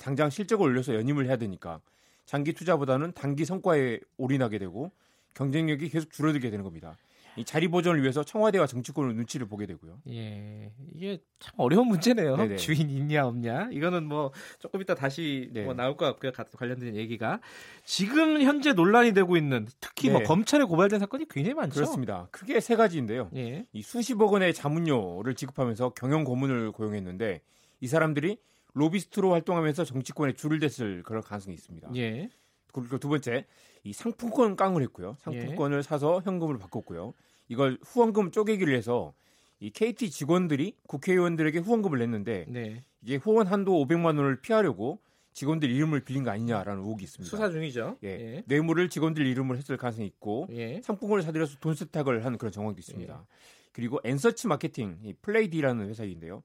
당장 0.00 0.30
실적을 0.30 0.66
올려서 0.66 0.94
연임을 0.96 1.26
해야 1.26 1.36
되니까 1.36 1.80
장기 2.26 2.52
투자보다는 2.52 3.12
단기 3.12 3.44
성과에 3.44 4.00
올인하게 4.16 4.58
되고 4.58 4.90
경쟁력이 5.34 5.90
계속 5.90 6.10
줄어들게 6.10 6.50
되는 6.50 6.64
겁니다. 6.64 6.96
이 7.36 7.44
자리 7.44 7.68
보존을 7.68 8.02
위해서 8.02 8.22
청와대와 8.22 8.66
정치권을 8.66 9.14
눈치를 9.14 9.46
보게 9.46 9.66
되고요. 9.66 10.00
예, 10.10 10.72
이게 10.94 11.20
참 11.38 11.54
어려운 11.56 11.88
문제네요. 11.88 12.36
네네. 12.36 12.56
주인 12.56 12.90
있냐 12.90 13.26
없냐 13.26 13.70
이거는 13.72 14.04
뭐 14.04 14.32
조금 14.58 14.80
이따 14.80 14.94
다시 14.94 15.50
네. 15.52 15.64
뭐 15.64 15.74
나올 15.74 15.96
것 15.96 16.04
같고요. 16.06 16.32
관련된 16.32 16.96
얘기가 16.96 17.40
지금 17.84 18.42
현재 18.42 18.72
논란이 18.72 19.12
되고 19.12 19.36
있는 19.36 19.66
특히 19.80 20.10
뭐 20.10 20.18
네. 20.20 20.24
뭐 20.24 20.34
검찰에 20.34 20.64
고발된 20.64 21.00
사건이 21.00 21.26
굉장히 21.28 21.54
많죠. 21.54 21.74
그렇습니다. 21.74 22.28
크게 22.30 22.60
세 22.60 22.76
가지인데요. 22.76 23.30
예. 23.36 23.66
이 23.72 23.82
수십억 23.82 24.32
원의 24.32 24.54
자문료를 24.54 25.34
지급하면서 25.34 25.90
경영 25.90 26.24
고문을 26.24 26.72
고용했는데 26.72 27.40
이 27.80 27.86
사람들이 27.86 28.38
로비스트로 28.74 29.32
활동하면서 29.32 29.84
정치권에 29.84 30.32
줄을 30.32 30.58
댔을 30.58 31.02
그런 31.02 31.22
가능성이 31.22 31.54
있습니다. 31.54 31.90
예. 31.96 32.28
그리고 32.72 32.98
두 32.98 33.08
번째, 33.08 33.46
이 33.84 33.92
상품권 33.92 34.56
깡을 34.56 34.82
했고요. 34.82 35.16
상품권을 35.20 35.78
예. 35.78 35.82
사서 35.82 36.20
현금으로 36.24 36.58
바꿨고요. 36.58 37.14
이걸 37.48 37.78
후원금 37.82 38.30
쪼개기를 38.30 38.74
해서 38.74 39.12
이 39.60 39.70
KT 39.70 40.10
직원들이 40.10 40.76
국회의원들에게 40.86 41.58
후원금을 41.60 41.98
냈는데 41.98 42.46
네. 42.48 42.84
이게 43.02 43.16
후원 43.16 43.46
한도 43.46 43.72
500만 43.84 44.06
원을 44.18 44.40
피하려고 44.40 45.00
직원들 45.32 45.70
이름을 45.70 46.00
빌린 46.00 46.24
거 46.24 46.30
아니냐라는 46.30 46.82
의혹이 46.82 47.04
있습니다. 47.04 47.28
수사 47.28 47.50
중이죠. 47.50 47.98
예. 48.04 48.08
예. 48.08 48.42
뇌물을 48.46 48.88
직원들 48.88 49.26
이름을 49.26 49.56
했을 49.56 49.76
가능성이 49.76 50.06
있고 50.08 50.46
예. 50.50 50.80
상품권을 50.82 51.22
사들여서 51.22 51.58
돈 51.60 51.74
세탁을 51.74 52.24
한 52.24 52.38
그런 52.38 52.52
정황도 52.52 52.78
있습니다. 52.78 53.14
예. 53.14 53.26
그리고 53.72 53.98
엔서치 54.04 54.48
마케팅, 54.48 54.98
이 55.02 55.14
플레이디라는 55.14 55.88
회사인데요. 55.88 56.42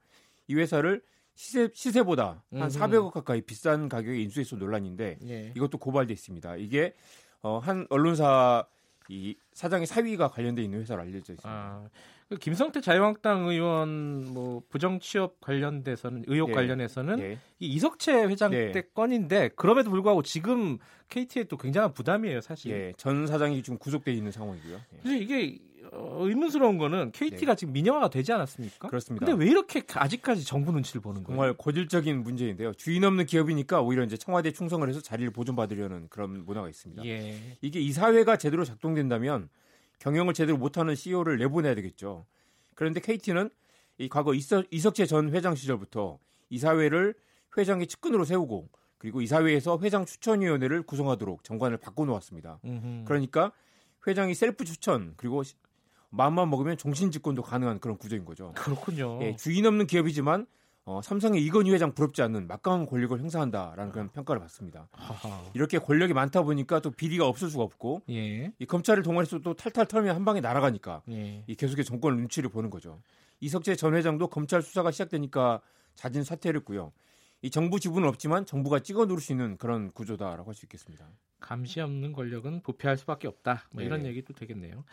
이 0.48 0.56
회사를 0.56 1.02
시세 1.36 1.70
시세보다 1.74 2.44
한 2.52 2.62
음. 2.64 2.68
400억 2.68 3.12
가까이 3.12 3.42
비싼 3.42 3.90
가격에 3.90 4.20
인수해서 4.22 4.56
논란인데 4.56 5.20
예. 5.28 5.54
이것도 5.56 5.78
고발돼 5.78 6.14
있습니다. 6.14 6.56
이게 6.56 6.94
어, 7.48 7.60
한 7.60 7.88
언론사 7.89 8.66
이 9.10 9.38
사장의 9.54 9.88
사위가 9.88 10.28
관련돼 10.28 10.62
있는 10.62 10.82
회사로 10.82 11.02
알려져 11.02 11.32
있습니다. 11.32 11.50
아, 11.50 11.88
그 12.28 12.36
김성태 12.36 12.82
자유한국당 12.82 13.48
의원 13.48 14.34
뭐 14.34 14.62
부정 14.68 15.00
취업 15.00 15.39
관련돼서는 15.39 16.26
의혹 16.28 16.50
예. 16.50 16.54
관련해서는 16.54 17.20
예. 17.20 17.38
이 17.60 17.68
이석채 17.68 18.26
회장 18.26 18.54
예. 18.54 18.74
때 18.74 18.82
건인데 18.93 19.50
그럼에도 19.56 19.89
불구하고 19.91 20.24
지금 20.24 20.78
KT에 21.08 21.45
또 21.45 21.56
굉장한 21.56 21.93
부담이에요, 21.93 22.41
사실. 22.41 22.72
예, 22.72 22.93
전 22.98 23.28
사장이 23.28 23.64
지금 23.64 23.78
구속돼 23.78 24.12
있는 24.12 24.34
상황이고요. 24.34 24.76
예. 24.76 24.98
근데 25.02 25.18
이게 25.20 25.58
어, 25.77 25.77
의문스러운 25.92 26.78
거는 26.78 27.12
KT가 27.12 27.54
네. 27.54 27.56
지금 27.56 27.74
민영화가 27.74 28.10
되지 28.10 28.34
않았습니까? 28.34 28.88
그렇습니다. 28.88 29.26
근데 29.26 29.44
왜 29.44 29.50
이렇게 29.50 29.84
아직까지 29.94 30.44
정부 30.44 30.72
눈치를 30.72 31.02
보는 31.02 31.24
거예요? 31.24 31.36
정말 31.36 31.54
고질적인 31.54 32.24
문제인데요. 32.24 32.74
주인 32.74 33.04
없는 33.04 33.26
기업이니까 33.26 33.82
오히려 33.82 34.04
이제 34.04 34.18
청와대 34.18 34.52
충성을 34.52 34.88
해서 34.88 35.02
자리를 35.02 35.32
보존받으려는 35.32 36.08
그런 36.10 36.46
문화가 36.46 36.70
있습니다. 36.70 37.06
예. 37.06 37.38
이게 37.62 37.80
이사회가 37.80 38.38
제대로 38.38 38.66
작동된다면 38.66 39.50
경영을 40.00 40.34
제대로 40.34 40.58
못하는 40.58 40.96
CEO를 40.96 41.38
내보내야 41.38 41.76
되겠죠. 41.76 42.26
그런데 42.76 43.00
KT는 43.00 43.50
이 43.98 44.10
과거 44.10 44.34
이석, 44.34 44.66
이석재 44.72 45.06
전 45.08 45.34
회장 45.34 45.56
시절부터 45.56 46.20
이사회를 46.50 47.16
회장의 47.58 47.88
측근으로 47.88 48.26
세우고 48.26 48.70
그리고 48.98 49.22
이사회에서 49.22 49.80
회장 49.82 50.06
추천위원회를 50.06 50.84
구성하도록 50.84 51.44
정관을 51.44 51.78
바꿔놓았습니다. 51.78 52.60
음흠. 52.66 53.04
그러니까 53.06 53.52
회장이 54.06 54.34
셀프 54.36 54.66
추천 54.66 55.14
그리고 55.18 55.44
마음만 56.10 56.49
먹으면 56.49 56.78
종신 56.78 57.12
집권도 57.12 57.41
가능한 57.43 57.80
그런 57.80 57.97
구조인 57.97 58.26
거죠. 58.26 58.53
그렇군요. 58.55 59.20
예, 59.22 59.36
주인 59.36 59.66
없는 59.66 59.88
기업이지만 59.88 60.47
어, 60.86 61.01
삼성의 61.01 61.43
이건희 61.43 61.72
회장 61.72 61.93
부럽지 61.93 62.22
않는 62.22 62.47
막강한 62.47 62.86
권력을 62.86 63.20
행사한다라는 63.20 63.91
그런 63.91 64.10
평가를 64.10 64.39
받습니다. 64.39 64.88
하하. 64.93 65.43
이렇게 65.53 65.80
권력이 65.80 66.14
많다 66.14 66.43
보니까 66.43 66.80
또 66.80 66.91
비리가 66.91 67.28
없을 67.28 67.49
수가 67.49 67.64
없고 67.64 68.03
예. 68.10 68.53
이 68.58 68.66
검찰을 68.66 69.03
동원해서 69.03 69.39
또 69.39 69.53
탈탈 69.53 69.86
털면 69.88 70.16
한 70.16 70.24
방에 70.24 70.39
날아가니까 70.39 71.01
예. 71.12 71.43
이 71.45 71.55
계속해 71.55 71.84
정권 71.84 72.16
눈치를 72.16 72.49
보는 72.49 72.70
거죠. 72.70 73.01
이석재 73.41 73.76
전 73.76 73.95
회장도 73.95 74.30
검찰 74.30 74.62
수사가 74.62 74.91
시작되니까 74.91 75.60
자진 75.93 76.24
사퇴를 76.24 76.62
했고요. 76.62 76.93
이 77.41 77.51
정부 77.51 77.80
지분은 77.82 78.08
없지만 78.08 78.45
정부가 78.45 78.80
찍어 78.80 79.05
누를 79.05 79.22
수 79.22 79.34
있는 79.34 79.58
그런 79.58 79.91
구조다라고 79.91 80.49
할 80.49 80.55
수 80.55 80.66
있겠습니다. 80.66 81.05
감시 81.40 81.80
없는 81.80 82.14
권력은 82.14 82.62
부패할 82.62 82.98
수밖에 82.98 83.28
없다. 83.28 83.64
뭐 83.72 83.84
이런 83.84 84.04
네. 84.04 84.10
얘기도 84.10 84.34
되겠네요. 84.34 84.84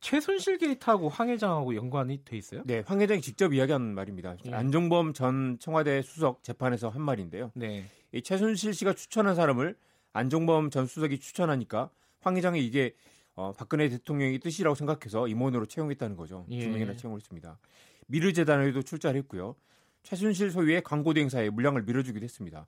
최순실 0.00 0.58
게이트하고 0.58 1.08
황 1.08 1.30
회장하고 1.30 1.74
연관이 1.74 2.22
돼 2.24 2.36
있어요? 2.36 2.62
네, 2.66 2.82
황 2.86 3.00
회장이 3.00 3.20
직접 3.20 3.54
이야기한 3.54 3.94
말입니다. 3.94 4.36
네. 4.44 4.52
안종범 4.52 5.14
전 5.14 5.58
청와대 5.58 6.02
수석 6.02 6.42
재판에서 6.42 6.88
한 6.88 7.02
말인데요. 7.02 7.50
네. 7.54 7.84
이 8.12 8.22
최순실 8.22 8.74
씨가 8.74 8.92
추천한 8.94 9.34
사람을 9.34 9.76
안종범 10.12 10.70
전 10.70 10.86
수석이 10.86 11.18
추천하니까 11.18 11.90
황 12.20 12.36
회장이 12.36 12.64
이게 12.64 12.94
어, 13.34 13.52
박근혜 13.52 13.88
대통령의 13.88 14.38
뜻이라고 14.38 14.74
생각해서 14.74 15.26
임원으로 15.26 15.66
채용했다는 15.66 16.16
거죠. 16.16 16.46
예. 16.50 16.60
두 16.60 16.68
명이나 16.68 16.96
채용을 16.96 17.18
했습니다. 17.18 17.58
미르재단에도 18.06 18.82
출자를 18.82 19.18
했고요. 19.20 19.56
최순실 20.04 20.50
소유의 20.50 20.82
광고 20.82 21.14
대행사에 21.14 21.50
물량을 21.50 21.82
밀어주기도 21.82 22.22
했습니다. 22.22 22.66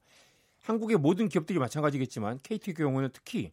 한국의 0.66 0.96
모든 0.98 1.28
기업들이 1.28 1.58
마찬가지겠지만 1.60 2.40
KT 2.42 2.74
경우는 2.74 3.10
특히 3.12 3.52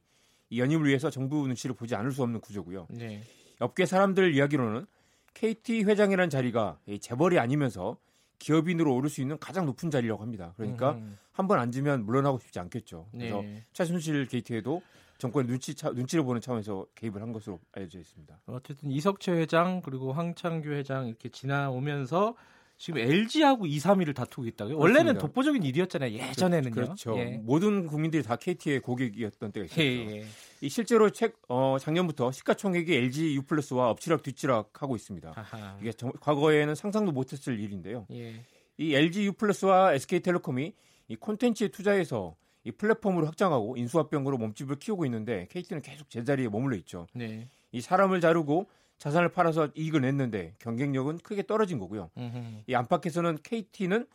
이 0.50 0.60
연임을 0.60 0.88
위해서 0.88 1.10
정부 1.12 1.46
눈치를 1.48 1.76
보지 1.76 1.96
않을 1.96 2.12
수 2.12 2.24
없는 2.24 2.42
구조고요. 2.42 2.88
네. 2.90 3.22
업계 3.60 3.86
사람들 3.86 4.34
이야기로는 4.34 4.88
KT 5.36 5.84
회장이라는 5.84 6.30
자리가 6.30 6.80
재벌이 7.00 7.38
아니면서 7.40 7.98
기업인으로 8.40 8.94
오를 8.96 9.10
수 9.10 9.22
있는 9.22 9.38
가장 9.40 9.66
높은 9.66 9.90
자리라고 9.92 10.22
합니다. 10.22 10.54
그러니까 10.58 11.00
한 11.32 11.48
번 11.48 11.60
앉으면 11.60 12.06
물러나고 12.06 12.40
싶지 12.40 12.60
않겠죠. 12.60 13.08
그래서 13.12 13.42
네. 13.42 13.64
최순실 13.74 14.26
게이트에도 14.28 14.82
정권 15.18 15.46
눈치 15.48 15.74
차, 15.76 15.90
눈치를 15.92 16.24
보는 16.24 16.42
차원에서 16.42 16.86
개입을 16.96 17.22
한 17.22 17.32
것으로 17.32 17.60
알려져 17.72 18.00
있습니다. 18.00 18.40
어쨌든 18.48 18.92
이석채 18.92 19.32
회장 19.34 19.82
그리고 19.82 20.14
황창규 20.14 20.70
회장 20.72 21.08
이렇게 21.08 21.30
지나오면서 21.30 22.36
지금 22.84 23.00
LG하고 23.00 23.66
2, 23.66 23.78
3위를 23.78 24.14
다투고 24.14 24.46
있다고요? 24.46 24.78
원래는 24.78 25.18
독보적인 25.18 25.64
일이었잖아요. 25.64 26.12
예전에는요. 26.12 26.76
그렇죠. 26.76 27.18
예. 27.18 27.40
모든 27.42 27.88
국민들이 27.88 28.22
다 28.22 28.36
KT의 28.36 28.82
고객이었던 28.82 29.54
때가 29.54 29.64
있었죠. 29.68 29.82
예, 29.82 30.18
예. 30.18 30.26
이 30.60 30.68
실제로 30.68 31.10
책 31.10 31.38
어, 31.48 31.78
작년부터 31.80 32.34
시가총액이 32.34 32.94
LG 32.94 33.36
U 33.36 33.44
플러스와 33.44 33.90
엎치락 33.92 34.22
뒤치락 34.22 34.82
하고 34.82 34.98
있습니다. 34.98 35.32
아하. 35.34 35.78
이게 35.80 35.94
정, 35.94 36.12
과거에는 36.20 36.76
상상도 36.76 37.14
못했을 37.14 37.58
일인데요. 37.58 38.06
예. 38.12 38.44
이 38.76 38.94
LG 38.94 39.28
U 39.28 39.32
플러스와 39.32 39.94
SK텔레콤이 39.94 40.74
이 41.08 41.16
콘텐츠에 41.16 41.70
투자해서 41.70 42.36
이 42.66 42.72
플랫폼으로 42.72 43.26
확장하고 43.28 43.78
인수합병으로 43.78 44.38
몸집을 44.38 44.80
키우고 44.80 45.06
있는데 45.06 45.48
KT는 45.52 45.84
계속 45.84 46.10
제자리에 46.10 46.50
머물러 46.50 46.76
있죠. 46.76 47.08
네. 47.14 47.48
이 47.72 47.80
사람을 47.80 48.20
자르고 48.20 48.68
자산을 48.98 49.30
팔아서 49.30 49.70
이익을 49.76 50.02
냈는데 50.02 50.56
경쟁력은 50.60 51.20
크게 51.20 51.46
떨어진 51.46 51.80
거고요. 51.80 52.10
음흠. 52.18 52.64
이 52.68 52.76
안팎에서는 52.76 53.40
KT는 53.44 54.08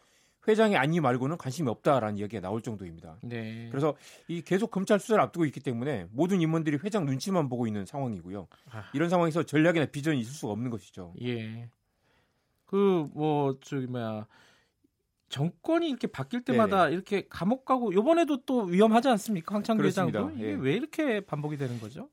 회장의 0.46 0.78
아니 0.78 0.98
말고는 0.98 1.36
관심이 1.36 1.68
없다라는 1.68 2.16
이야기가 2.16 2.40
나올 2.40 2.62
정도입니다. 2.62 3.18
네. 3.22 3.68
그래서 3.70 3.94
이 4.28 4.40
계속 4.40 4.70
검찰 4.70 4.98
수사를 4.98 5.22
앞두고 5.24 5.44
있기 5.46 5.60
때문에 5.60 6.06
모든 6.10 6.40
임원들이 6.40 6.78
회장 6.84 7.04
눈치만 7.04 7.48
보고 7.48 7.66
있는 7.66 7.84
상황이고요. 7.84 8.48
아. 8.70 8.84
이런 8.94 9.10
상황에서 9.10 9.42
전략이나 9.42 9.86
비전이 9.86 10.18
있을 10.20 10.32
수가 10.32 10.52
없는 10.52 10.70
것이죠. 10.70 11.14
예. 11.22 11.68
그 12.64 13.08
뭐 13.14 13.58
저기 13.60 13.86
뭐야 13.86 14.26
정권이 15.28 15.88
이렇게 15.88 16.06
바뀔 16.06 16.42
때마다 16.42 16.86
네 16.86 16.94
이렇게 16.94 17.26
감옥 17.28 17.64
가고 17.64 17.92
요번에도 17.92 18.44
또 18.44 18.62
위험하지 18.62 19.08
않습니까? 19.08 19.54
황창기 19.54 19.82
회장도 19.82 20.30
이게 20.36 20.50
예. 20.50 20.54
왜 20.54 20.74
이렇게 20.74 21.20
반복이 21.20 21.56
되는 21.56 21.78
거죠? 21.80 22.08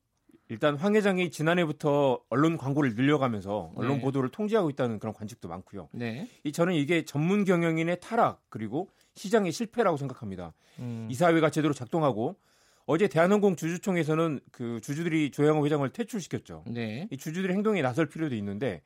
일단 0.48 0.76
황 0.76 0.94
회장이 0.94 1.30
지난해부터 1.30 2.20
언론 2.28 2.56
광고를 2.56 2.94
늘려가면서 2.94 3.72
언론 3.74 3.96
네. 3.96 4.00
보도를 4.00 4.30
통제하고 4.30 4.70
있다는 4.70 4.98
그런 4.98 5.12
관측도 5.12 5.48
많고요. 5.48 5.88
네. 5.92 6.28
이 6.44 6.52
저는 6.52 6.74
이게 6.74 7.04
전문 7.04 7.44
경영인의 7.44 8.00
타락 8.00 8.42
그리고 8.48 8.88
시장의 9.14 9.50
실패라고 9.50 9.96
생각합니다. 9.96 10.52
음. 10.78 11.08
이사회가 11.10 11.50
제대로 11.50 11.74
작동하고 11.74 12.36
어제 12.84 13.08
대한항공 13.08 13.56
주주총회에서는 13.56 14.40
그 14.52 14.80
주주들이 14.82 15.32
조양호 15.32 15.64
회장을 15.66 15.88
퇴출시켰죠. 15.90 16.64
네. 16.68 17.08
이 17.10 17.16
주주들의 17.16 17.54
행동에 17.54 17.82
나설 17.82 18.06
필요도 18.06 18.36
있는데 18.36 18.82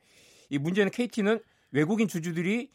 이 0.49 0.57
문제는 0.57 0.91
KT는 0.91 1.39
외국인 1.71 2.07
주주들이 2.07 2.71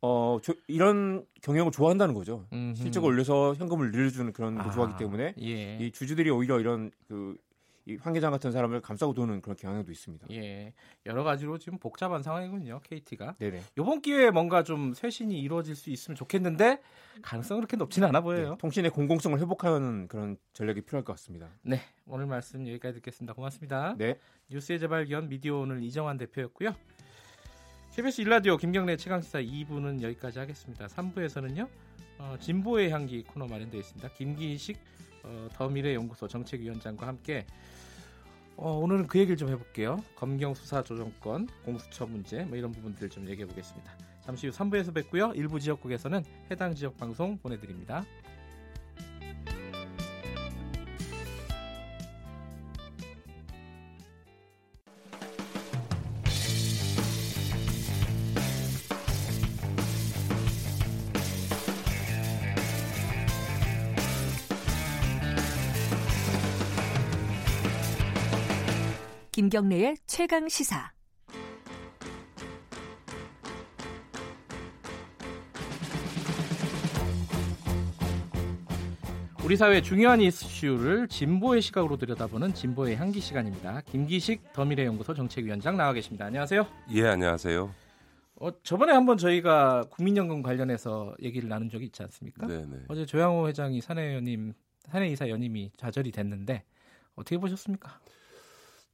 어, 0.00 0.38
저, 0.42 0.54
이런 0.68 1.26
경영을 1.42 1.72
좋아한다는 1.72 2.14
거죠. 2.14 2.46
음흠. 2.52 2.76
실적을 2.76 3.08
올려서 3.08 3.54
현금을 3.54 3.90
늘려주는 3.90 4.32
그런 4.32 4.54
걸 4.54 4.68
아, 4.68 4.70
좋아하기 4.70 4.96
때문에 4.96 5.34
예. 5.40 5.78
이 5.80 5.90
주주들이 5.90 6.30
오히려 6.30 6.60
이런 6.60 6.92
그 7.08 7.36
이황 7.88 8.12
계장 8.12 8.30
같은 8.30 8.52
사람을 8.52 8.82
감싸고 8.82 9.14
도는 9.14 9.40
그런 9.40 9.56
경향도 9.56 9.90
있습니다. 9.90 10.26
예, 10.32 10.74
여러 11.06 11.24
가지로 11.24 11.56
지금 11.56 11.78
복잡한 11.78 12.22
상황이군요. 12.22 12.80
KT가. 12.84 13.36
네네. 13.38 13.62
이번 13.78 14.02
기회에 14.02 14.30
뭔가 14.30 14.62
좀 14.62 14.92
쇄신이 14.92 15.40
이루어질 15.40 15.74
수 15.74 15.88
있으면 15.88 16.14
좋겠는데 16.14 16.82
가능성은 17.22 17.62
그렇게 17.62 17.78
높지는 17.78 18.08
않아 18.08 18.20
보여요. 18.20 18.50
네, 18.50 18.56
통신의 18.58 18.90
공공성을 18.90 19.38
회복하는 19.40 20.06
그런 20.08 20.36
전략이 20.52 20.82
필요할 20.82 21.04
것 21.04 21.14
같습니다. 21.14 21.48
네, 21.62 21.80
오늘 22.06 22.26
말씀 22.26 22.68
여기까지 22.68 22.96
듣겠습니다. 22.96 23.32
고맙습니다. 23.32 23.94
네. 23.96 24.18
뉴스의 24.50 24.78
재발견 24.78 25.28
미디어 25.28 25.56
오늘 25.56 25.82
이정환 25.82 26.18
대표였고요. 26.18 26.74
KBS 27.94 28.20
일라디오 28.20 28.56
김경래 28.56 28.96
최강시사 28.96 29.40
2부는 29.40 30.02
여기까지 30.02 30.38
하겠습니다. 30.38 30.86
3부에서는요. 30.86 31.68
어, 32.18 32.36
진보의 32.38 32.90
향기 32.90 33.24
코너 33.24 33.46
마련되어 33.46 33.80
있습니다. 33.80 34.08
김기식 34.10 34.78
어, 35.24 35.48
더미래연구소 35.54 36.28
정책위원장과 36.28 37.06
함께 37.06 37.44
어, 38.60 38.72
오늘은 38.72 39.06
그 39.06 39.20
얘기를 39.20 39.36
좀 39.36 39.48
해볼게요. 39.50 40.02
검경 40.16 40.52
수사 40.52 40.82
조정권, 40.82 41.48
공수처 41.64 42.06
문제 42.06 42.44
뭐 42.44 42.58
이런 42.58 42.72
부분들 42.72 43.08
좀 43.08 43.28
얘기해 43.28 43.46
보겠습니다. 43.46 43.92
잠시 44.20 44.48
후 44.48 44.52
3부에서 44.52 44.92
뵙고요. 44.92 45.32
일부 45.36 45.60
지역국에서는 45.60 46.24
해당 46.50 46.74
지역 46.74 46.96
방송 46.96 47.38
보내드립니다. 47.38 48.04
김경래의 69.58 69.96
최강 70.06 70.48
시사. 70.48 70.92
우리 79.44 79.56
사회 79.56 79.82
중요한 79.82 80.20
이슈를 80.20 81.08
진보의 81.08 81.60
시각으로 81.62 81.96
들여다보는 81.96 82.54
진보의 82.54 82.96
향기 82.96 83.18
시간입니다. 83.18 83.80
김기식 83.80 84.52
더미래연구소 84.52 85.14
정책위원장 85.14 85.76
나와 85.76 85.92
계십니다. 85.92 86.26
안녕하세요. 86.26 86.64
예, 86.92 87.06
안녕하세요. 87.06 87.74
어, 88.36 88.62
저번에 88.62 88.92
한번 88.92 89.16
저희가 89.16 89.86
국민연금 89.90 90.42
관련해서 90.42 91.16
얘기를 91.20 91.48
나눈 91.48 91.68
적이 91.68 91.86
있지 91.86 92.00
않습니까? 92.04 92.46
네네. 92.46 92.84
어제 92.86 93.04
조양호 93.04 93.48
회장이 93.48 93.80
사내 93.80 94.14
연임, 94.14 94.52
사내 94.88 95.08
이사 95.08 95.28
연임이 95.28 95.72
좌절이 95.76 96.12
됐는데 96.12 96.62
어떻게 97.16 97.38
보셨습니까? 97.38 97.98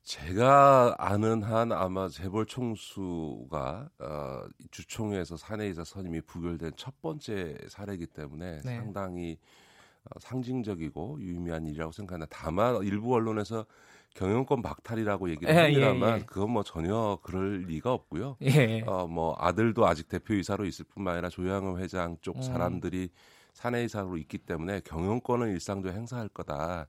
제가 0.04 0.96
아는 0.98 1.42
한 1.42 1.72
아마 1.72 2.08
재벌 2.08 2.44
총수가 2.44 3.88
어, 3.98 4.42
주총에서 4.70 5.38
사내이사 5.38 5.84
선임이 5.84 6.20
부결된 6.22 6.72
첫 6.76 7.00
번째 7.00 7.56
사례이기 7.68 8.08
때문에 8.08 8.60
네. 8.62 8.76
상당히 8.76 9.38
어, 10.04 10.20
상징적이고 10.20 11.20
유의미한 11.22 11.64
일이라고 11.66 11.90
생각한다. 11.92 12.26
다만 12.28 12.82
일부 12.82 13.14
언론에서 13.14 13.64
경영권 14.14 14.60
박탈이라고 14.60 15.30
얘기를 15.30 15.52
예, 15.54 15.58
합니다만 15.58 16.10
예, 16.10 16.20
예. 16.20 16.24
그건 16.26 16.50
뭐 16.50 16.62
전혀 16.62 17.18
그럴 17.22 17.62
리가 17.62 17.90
없고요. 17.90 18.36
예. 18.42 18.82
어, 18.86 19.06
뭐 19.06 19.34
아들도 19.38 19.86
아직 19.86 20.08
대표이사로 20.08 20.66
있을 20.66 20.84
뿐만 20.84 21.14
아니라 21.14 21.30
조양호 21.30 21.78
회장 21.78 22.18
쪽 22.20 22.36
음. 22.36 22.42
사람들이 22.42 23.08
사내이사로 23.54 24.18
있기 24.18 24.38
때문에 24.38 24.80
경영권은 24.80 25.48
일상적으로 25.48 25.98
행사할 25.98 26.28
거다. 26.28 26.88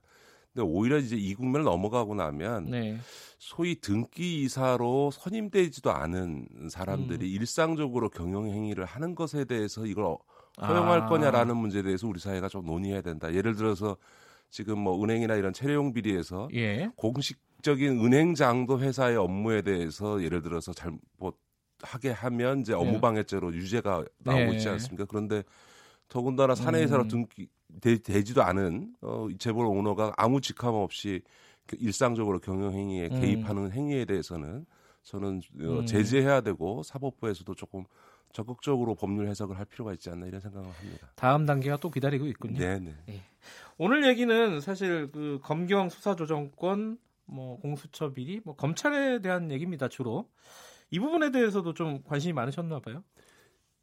근데 0.56 0.62
오히려 0.62 0.96
이제 0.96 1.16
이 1.16 1.34
국면을 1.34 1.64
넘어가고 1.64 2.14
나면 2.14 2.70
네. 2.70 2.96
소위 3.38 3.78
등기 3.78 4.40
이사로 4.40 5.10
선임되지도 5.10 5.92
않은 5.92 6.48
사람들이 6.70 7.26
음. 7.26 7.30
일상적으로 7.30 8.08
경영 8.08 8.46
행위를 8.46 8.86
하는 8.86 9.14
것에 9.14 9.44
대해서 9.44 9.84
이걸 9.84 10.16
허용할 10.58 11.02
아. 11.02 11.06
거냐라는 11.06 11.58
문제에 11.58 11.82
대해서 11.82 12.08
우리 12.08 12.18
사회가 12.18 12.48
좀 12.48 12.64
논의해야 12.64 13.02
된다. 13.02 13.34
예를 13.34 13.54
들어서 13.54 13.98
지금 14.48 14.78
뭐 14.78 15.04
은행이나 15.04 15.34
이런 15.34 15.52
채용 15.52 15.92
비리에서 15.92 16.48
예. 16.54 16.90
공식적인 16.96 18.02
은행장도 18.02 18.80
회사의 18.80 19.18
업무에 19.18 19.60
대해서 19.60 20.22
예를 20.22 20.40
들어서 20.40 20.72
잘못 20.72 21.36
하게 21.82 22.12
하면 22.12 22.60
이제 22.60 22.72
업무방해죄로 22.72 23.52
예. 23.52 23.58
유죄가 23.58 24.06
나오고 24.20 24.44
네. 24.44 24.52
있지 24.54 24.70
않습니까? 24.70 25.04
그런데 25.04 25.42
더군다나 26.08 26.54
사내회사로 26.54 27.02
음. 27.02 27.08
등기 27.08 27.48
되, 27.80 28.22
지도 28.22 28.42
않은 28.42 28.94
어, 29.00 29.28
재벌 29.38 29.66
오너가 29.66 30.12
아무 30.16 30.40
직함 30.40 30.74
없이 30.74 31.22
그 31.66 31.76
일상적으로 31.80 32.38
경영 32.38 32.72
행위에 32.72 33.08
음. 33.12 33.20
개입하는 33.20 33.72
행위에 33.72 34.04
대해서는 34.04 34.66
저는 35.02 35.40
어, 35.60 35.80
음. 35.80 35.86
제재해야 35.86 36.40
되고 36.40 36.82
사법부에서도 36.82 37.54
조금 37.54 37.84
적극적으로 38.32 38.94
법률 38.94 39.28
해석을 39.28 39.58
할 39.58 39.64
필요가 39.64 39.92
있지 39.92 40.10
않나 40.10 40.26
이런 40.26 40.40
생각을 40.40 40.68
합니다. 40.68 41.10
다음 41.14 41.46
단계가 41.46 41.78
또 41.78 41.90
기다리고 41.90 42.26
있군요. 42.26 42.58
네네. 42.58 42.94
네. 43.06 43.22
오늘 43.78 44.06
얘기는 44.06 44.60
사실 44.60 45.10
그 45.12 45.38
검경 45.42 45.88
수사조정권, 45.88 46.98
뭐 47.24 47.58
공수처 47.60 48.12
비리, 48.12 48.40
뭐 48.44 48.54
검찰에 48.54 49.20
대한 49.20 49.50
얘기입니다 49.50 49.88
주로. 49.88 50.28
이 50.90 50.98
부분에 51.00 51.30
대해서도 51.30 51.74
좀 51.74 52.02
관심이 52.04 52.32
많으셨나 52.32 52.80
봐요. 52.80 53.02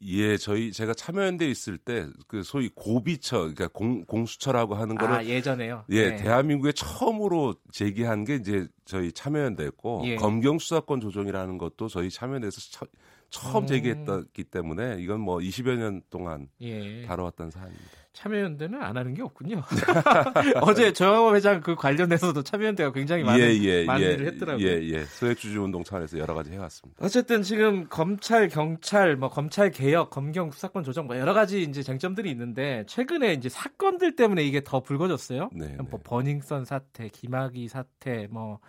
예, 0.06 0.36
저희 0.36 0.70
제가 0.72 0.92
참여연대 0.94 1.46
있을 1.48 1.78
때 1.78 2.06
그 2.26 2.42
소위 2.42 2.68
고비처, 2.74 3.38
그러니까 3.38 3.68
공, 3.68 4.04
공수처라고 4.04 4.74
하는 4.74 4.96
거를 4.96 5.14
아, 5.14 5.24
예전에요. 5.24 5.84
예, 5.90 6.10
네. 6.10 6.16
대한민국에 6.16 6.72
처음으로 6.72 7.54
제기한 7.70 8.24
게 8.24 8.34
이제 8.36 8.66
저희 8.84 9.12
참여연대였고 9.12 10.02
예. 10.04 10.16
검경 10.16 10.58
수사권 10.58 11.00
조정이라는 11.00 11.58
것도 11.58 11.88
저희 11.88 12.10
참여연대에서 12.10 12.60
처, 12.70 12.86
처음 13.30 13.64
음. 13.64 13.66
제기했기 13.66 14.44
때문에 14.44 14.96
이건 15.00 15.20
뭐 15.20 15.38
20여 15.38 15.76
년 15.76 16.02
동안 16.10 16.48
예. 16.60 17.02
다뤄왔던 17.06 17.50
사안입니다. 17.50 18.04
참여연대는 18.14 18.80
안 18.80 18.96
하는 18.96 19.12
게 19.12 19.22
없군요. 19.22 19.60
어제 20.62 20.92
조영호 20.92 21.34
회장 21.34 21.60
그 21.60 21.74
관련해서도 21.74 22.44
참여연대가 22.44 22.92
굉장히 22.92 23.24
많은, 23.24 23.40
예, 23.40 23.52
예, 23.64 23.84
많은 23.84 24.06
예, 24.06 24.12
일을 24.12 24.26
했더라고요. 24.28 24.64
예, 24.64 24.80
예. 24.88 25.04
소액주주 25.04 25.60
운동 25.60 25.82
차원에서 25.82 26.18
여러 26.18 26.32
가지 26.32 26.52
해왔습니다. 26.52 27.04
어쨌든 27.04 27.42
지금 27.42 27.88
검찰, 27.88 28.48
경찰, 28.48 29.16
뭐 29.16 29.28
검찰 29.28 29.72
개혁, 29.72 30.10
검경 30.10 30.52
수사권 30.52 30.84
조정, 30.84 31.08
뭐 31.08 31.18
여러 31.18 31.34
가지 31.34 31.62
이제 31.62 31.82
쟁점들이 31.82 32.30
있는데 32.30 32.84
최근에 32.86 33.32
이제 33.32 33.48
사건들 33.48 34.14
때문에 34.14 34.44
이게 34.44 34.62
더 34.62 34.80
불거졌어요. 34.80 35.50
네, 35.52 35.74
뭐 35.78 35.86
네. 35.90 35.98
버닝썬 36.04 36.64
사태, 36.64 37.08
김학의 37.08 37.66
사태, 37.66 38.28
뭐 38.30 38.60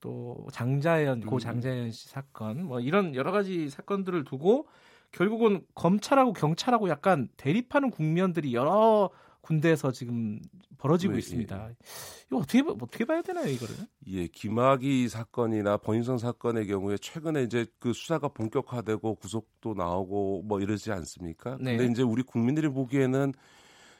또 0.00 0.46
장자연 0.52 1.22
고 1.22 1.36
음. 1.36 1.38
장자연 1.38 1.90
씨 1.90 2.08
사건 2.08 2.64
뭐 2.64 2.80
이런 2.80 3.14
여러 3.14 3.32
가지 3.32 3.68
사건들을 3.68 4.24
두고 4.24 4.66
결국은 5.12 5.62
검찰하고 5.74 6.32
경찰하고 6.34 6.88
약간 6.88 7.28
대립하는 7.36 7.90
국면들이 7.90 8.54
여러 8.54 9.10
군데에서 9.40 9.90
지금 9.92 10.40
벌어지고 10.76 11.14
네, 11.14 11.18
있습니다. 11.20 11.68
예. 11.70 11.76
이거 12.26 12.36
어떻게 12.38 12.60
어떻게 12.60 13.04
봐야 13.04 13.22
되나요, 13.22 13.46
이거를? 13.48 13.74
예, 14.08 14.26
김학의 14.28 15.08
사건이나 15.08 15.78
버닝썬 15.78 16.18
사건의 16.18 16.66
경우에 16.66 16.98
최근에 16.98 17.42
이제 17.44 17.66
그 17.80 17.92
수사가 17.92 18.28
본격화되고 18.28 19.14
구속도 19.16 19.74
나오고 19.74 20.42
뭐 20.42 20.60
이러지 20.60 20.92
않습니까? 20.92 21.56
네. 21.60 21.76
근데 21.76 21.90
이제 21.90 22.02
우리 22.02 22.22
국민들이 22.22 22.68
보기에는 22.68 23.32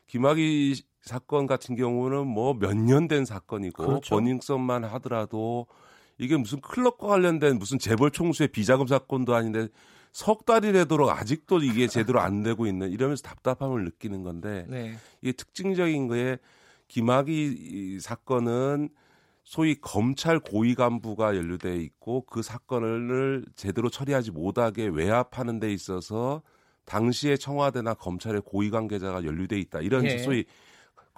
김학의 0.07 0.75
사건 1.01 1.47
같은 1.47 1.75
경우는 1.75 2.27
뭐 2.27 2.53
몇 2.55 2.75
년 2.77 3.09
된 3.09 3.25
사건이고 3.25 3.87
그렇죠. 3.87 4.15
버닝썬만 4.15 4.85
하더라도 4.85 5.67
이게 6.19 6.37
무슨 6.37 6.61
클럽과 6.61 7.07
관련된 7.07 7.59
무슨 7.59 7.79
재벌 7.79 8.11
총수의 8.11 8.49
비자금 8.49 8.87
사건도 8.87 9.35
아닌데 9.35 9.69
석 10.13 10.45
달이 10.47 10.73
되도록 10.73 11.11
아직도 11.11 11.61
이게 11.61 11.87
제대로 11.87 12.21
안 12.21 12.43
되고 12.43 12.67
있는 12.67 12.91
이러면서 12.91 13.23
답답함을 13.23 13.85
느끼는 13.85 14.23
건데 14.25 14.67
네. 14.69 14.97
이게 15.23 15.33
특징적인 15.33 16.09
거에 16.09 16.39
김학의 16.89 17.99
사건은 18.01 18.89
소위 19.45 19.77
검찰 19.81 20.41
고위 20.41 20.75
간부가 20.75 21.37
연루돼 21.37 21.77
있고 21.77 22.27
그 22.27 22.43
사건을 22.43 23.47
제대로 23.55 23.89
처리하지 23.89 24.31
못하게 24.31 24.87
외압하는 24.87 25.59
데 25.61 25.73
있어서 25.73 26.43
당시에 26.85 27.37
청와대나 27.37 27.95
검찰의 27.95 28.43
고위 28.45 28.71
관계자가 28.71 29.25
연루돼 29.25 29.59
있다 29.61 29.81
이런 29.81 30.05
예. 30.05 30.19
소위 30.19 30.45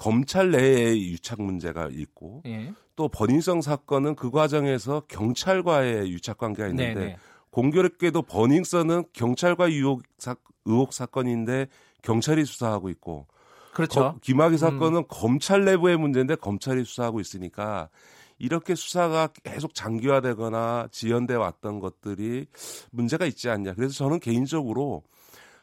검찰 0.00 0.50
내의 0.50 1.12
유착 1.12 1.42
문제가 1.42 1.90
있고 1.92 2.42
예. 2.46 2.72
또 2.96 3.08
버닝썬 3.08 3.60
사건은 3.60 4.14
그 4.14 4.30
과정에서 4.30 5.02
경찰과의 5.08 6.10
유착 6.10 6.38
관계가 6.38 6.70
있는데 6.70 6.94
네네. 6.94 7.06
네. 7.06 7.16
공교롭게도 7.50 8.22
버닝썬은 8.22 9.04
경찰과 9.12 9.70
유혹 9.70 10.02
사, 10.16 10.34
의혹 10.64 10.94
사건인데 10.94 11.66
경찰이 12.02 12.46
수사하고 12.46 12.88
있고 12.88 13.26
그렇죠. 13.74 14.00
거, 14.00 14.14
김학의 14.22 14.56
음. 14.56 14.58
사건은 14.58 14.98
음. 15.00 15.04
검찰 15.06 15.66
내부의 15.66 15.98
문제인데 15.98 16.36
검찰이 16.36 16.82
수사하고 16.84 17.20
있으니까 17.20 17.90
이렇게 18.38 18.74
수사가 18.74 19.28
계속 19.44 19.74
장기화되거나 19.74 20.88
지연돼 20.92 21.34
왔던 21.34 21.78
것들이 21.78 22.46
문제가 22.90 23.26
있지 23.26 23.50
않냐. 23.50 23.74
그래서 23.74 23.92
저는 23.92 24.18
개인적으로 24.18 25.02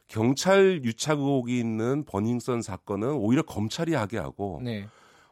경찰 0.07 0.81
유착 0.83 1.19
의혹이 1.19 1.59
있는 1.59 2.03
버닝썬 2.05 2.61
사건은 2.61 3.13
오히려 3.13 3.41
검찰이 3.41 3.93
하게 3.93 4.17
하고 4.17 4.61
네. 4.63 4.87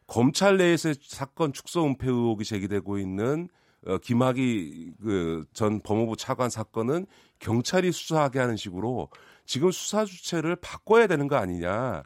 검찰 0.07 0.57
내에서 0.57 0.93
사건 1.01 1.53
축소 1.53 1.85
은폐 1.85 2.07
의혹이 2.07 2.43
제기되고 2.43 2.97
있는 2.99 3.49
어, 3.87 3.97
김학의 3.99 4.93
그전 5.01 5.81
법무부 5.81 6.17
차관 6.17 6.49
사건은 6.49 7.05
경찰이 7.39 7.91
수사하게 7.91 8.39
하는 8.39 8.57
식으로 8.57 9.09
지금 9.45 9.71
수사 9.71 10.05
주체를 10.05 10.55
바꿔야 10.57 11.07
되는 11.07 11.27
거 11.27 11.35
아니냐 11.35 12.03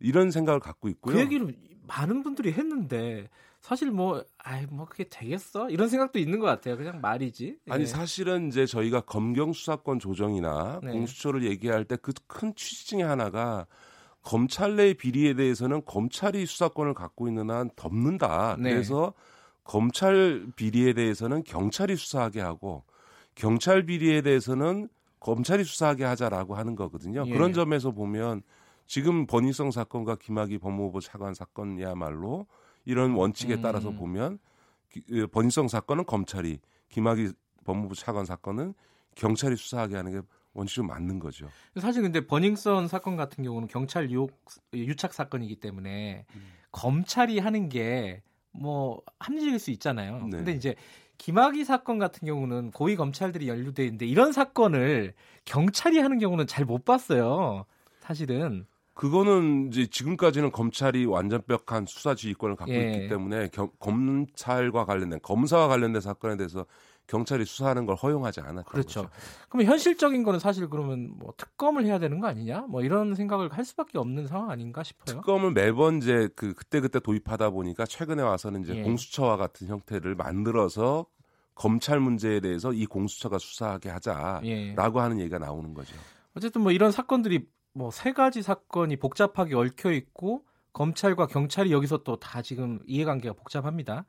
이런 0.00 0.30
생각을 0.30 0.60
갖고 0.60 0.88
있고요. 0.88 1.14
그 1.14 1.20
얘기를 1.20 1.54
많은 1.86 2.22
분들이 2.22 2.52
했는데 2.52 3.28
사실 3.64 3.90
뭐, 3.90 4.22
아이, 4.36 4.66
뭐, 4.66 4.84
그게 4.84 5.04
되겠어? 5.08 5.70
이런 5.70 5.88
생각도 5.88 6.18
있는 6.18 6.38
것 6.38 6.44
같아요. 6.44 6.76
그냥 6.76 7.00
말이지. 7.00 7.60
아니, 7.70 7.84
예. 7.84 7.86
사실은 7.86 8.48
이제 8.48 8.66
저희가 8.66 9.00
검경 9.00 9.54
수사권 9.54 9.98
조정이나 10.00 10.80
네. 10.82 10.92
공수처를 10.92 11.44
얘기할 11.44 11.86
때 11.86 11.96
그 11.96 12.12
큰 12.26 12.54
취지 12.54 12.86
중에 12.88 13.02
하나가 13.02 13.66
검찰 14.22 14.76
내 14.76 14.92
비리에 14.92 15.32
대해서는 15.32 15.82
검찰이 15.86 16.44
수사권을 16.44 16.92
갖고 16.92 17.26
있는 17.26 17.48
한 17.50 17.70
덮는다. 17.74 18.56
네. 18.58 18.70
그래서 18.70 19.14
검찰 19.64 20.46
비리에 20.56 20.92
대해서는 20.92 21.42
경찰이 21.44 21.96
수사하게 21.96 22.42
하고 22.42 22.84
경찰 23.34 23.86
비리에 23.86 24.20
대해서는 24.20 24.90
검찰이 25.20 25.64
수사하게 25.64 26.04
하자라고 26.04 26.54
하는 26.54 26.76
거거든요. 26.76 27.24
예. 27.26 27.32
그런 27.32 27.54
점에서 27.54 27.92
보면 27.92 28.42
지금 28.84 29.26
버닝성 29.26 29.70
사건과 29.70 30.16
김학의 30.16 30.58
법무부 30.58 31.00
차관 31.00 31.32
사건이야말로 31.32 32.46
이런 32.84 33.12
원칙에 33.12 33.60
따라서 33.60 33.90
음. 33.90 33.96
보면 33.96 34.38
번성 35.32 35.68
사건은 35.68 36.04
검찰이 36.06 36.58
김학의 36.88 37.32
법무부 37.64 37.94
차관 37.94 38.24
사건은 38.24 38.74
경찰이 39.14 39.56
수사하게 39.56 39.96
하는 39.96 40.12
게 40.12 40.26
원칙적으로 40.52 40.92
맞는 40.92 41.18
거죠. 41.18 41.48
사실 41.80 42.02
근데 42.02 42.26
버닝썬 42.26 42.88
사건 42.88 43.16
같은 43.16 43.42
경우는 43.42 43.68
경찰 43.68 44.10
유혹 44.10 44.38
유착 44.72 45.12
사건이기 45.12 45.56
때문에 45.56 46.26
음. 46.34 46.52
검찰이 46.70 47.38
하는 47.38 47.68
게 47.68 48.22
뭐 48.54 49.02
합리적일 49.18 49.58
수 49.58 49.70
있잖아요. 49.72 50.22
네. 50.24 50.38
근데 50.38 50.52
이제 50.52 50.74
김학의 51.18 51.64
사건 51.64 51.98
같은 51.98 52.26
경우는 52.26 52.70
고위 52.70 52.96
검찰들이 52.96 53.48
연루돼 53.48 53.84
있는데 53.84 54.06
이런 54.06 54.32
사건을 54.32 55.14
경찰이 55.44 55.98
하는 55.98 56.18
경우는 56.18 56.46
잘 56.46 56.64
못 56.64 56.84
봤어요. 56.84 57.66
사실은. 58.00 58.66
그거는 58.94 59.68
이제 59.68 59.86
지금까지는 59.86 60.52
검찰이 60.52 61.04
완전벽한 61.04 61.84
수사 61.86 62.14
지휘권을 62.14 62.56
갖고 62.56 62.72
예. 62.72 62.92
있기 62.92 63.08
때문에 63.08 63.48
겨, 63.48 63.68
검찰과 63.80 64.84
관련된 64.84 65.18
검사와 65.20 65.68
관련된 65.68 66.00
사건에 66.00 66.36
대해서 66.36 66.64
경찰이 67.06 67.44
수사하는 67.44 67.86
걸 67.86 67.96
허용하지 67.96 68.40
않았죠. 68.40 68.70
그렇죠. 68.70 69.10
그러면 69.48 69.70
현실적인 69.70 70.22
거는 70.22 70.38
사실 70.38 70.68
그러면 70.70 71.12
뭐 71.16 71.34
특검을 71.36 71.84
해야 71.84 71.98
되는 71.98 72.18
거 72.20 72.28
아니냐? 72.28 72.62
뭐 72.62 72.82
이런 72.82 73.14
생각을 73.14 73.52
할 73.52 73.64
수밖에 73.64 73.98
없는 73.98 74.26
상황 74.26 74.50
아닌가 74.50 74.82
싶어요. 74.82 75.16
특검을 75.16 75.52
매번 75.52 75.98
이제 75.98 76.28
그 76.34 76.54
그때 76.54 76.80
그때 76.80 77.00
도입하다 77.00 77.50
보니까 77.50 77.84
최근에 77.84 78.22
와서는 78.22 78.62
이제 78.62 78.76
예. 78.76 78.82
공수처와 78.82 79.36
같은 79.36 79.68
형태를 79.68 80.14
만들어서 80.14 81.06
검찰 81.54 82.00
문제에 82.00 82.40
대해서 82.40 82.72
이 82.72 82.86
공수처가 82.86 83.38
수사하게 83.38 83.90
하자라고 83.90 84.46
예. 84.46 84.74
하는 84.76 85.20
얘기가 85.20 85.38
나오는 85.38 85.74
거죠. 85.74 85.94
어쨌든 86.36 86.62
뭐 86.62 86.72
이런 86.72 86.90
사건들이 86.90 87.46
뭐 87.74 87.90
세 87.90 88.12
가지 88.12 88.42
사건이 88.42 88.96
복잡하게 88.96 89.54
얽혀 89.56 89.92
있고 89.92 90.44
검찰과 90.72 91.26
경찰이 91.26 91.72
여기서 91.72 91.98
또 92.04 92.16
다 92.16 92.42
지금 92.42 92.80
이해관계가 92.86 93.34
복잡합니다. 93.34 94.06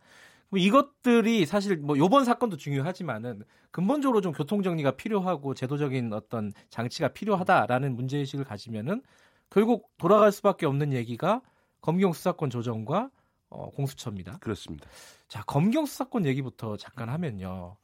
이것들이 0.55 1.45
사실 1.45 1.77
뭐 1.77 1.97
요번 1.97 2.23
사건도 2.25 2.57
중요하지만은 2.57 3.43
근본적으로 3.71 4.21
좀 4.21 4.31
교통 4.31 4.63
정리가 4.63 4.91
필요하고 4.91 5.53
제도적인 5.53 6.13
어떤 6.13 6.53
장치가 6.69 7.09
필요하다라는 7.09 7.95
문제 7.95 8.17
의식을 8.19 8.45
가지면은 8.45 9.01
결국 9.49 9.89
돌아갈 9.97 10.31
수밖에 10.31 10.65
없는 10.65 10.93
얘기가 10.93 11.41
검경 11.81 12.13
수사권 12.13 12.49
조정과 12.49 13.09
어, 13.49 13.69
공수처입니다. 13.71 14.37
그렇습니다. 14.39 14.87
자, 15.27 15.43
검경 15.43 15.85
수사권 15.85 16.25
얘기부터 16.25 16.77
잠깐 16.77 17.09
하면요. 17.09 17.77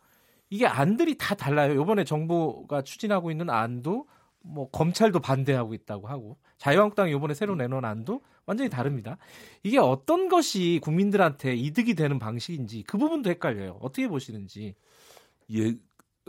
이게 0.50 0.66
안들이 0.68 1.18
다 1.18 1.36
달라요. 1.36 1.76
요번에 1.76 2.04
정부가 2.04 2.82
추진하고 2.84 3.32
있는 3.32 3.50
안도 3.50 4.08
뭐 4.44 4.70
검찰도 4.70 5.20
반대하고 5.20 5.74
있다고 5.74 6.08
하고 6.08 6.38
자유한국당이 6.58 7.12
이번에 7.12 7.34
새로 7.34 7.56
내놓은 7.56 7.86
안도 7.86 8.22
완전히 8.46 8.70
다릅니다. 8.70 9.18
이게 9.64 9.78
어떤 9.78 10.30
것이 10.30 10.80
국민들한테 10.84 11.56
이득이 11.56 11.94
되는 11.94 12.20
방식인지 12.20 12.84
그 12.84 12.98
부분도 12.98 13.30
헷갈려요. 13.30 13.78
어떻게 13.82 14.08
보시는지. 14.08 14.76
예, 15.54 15.76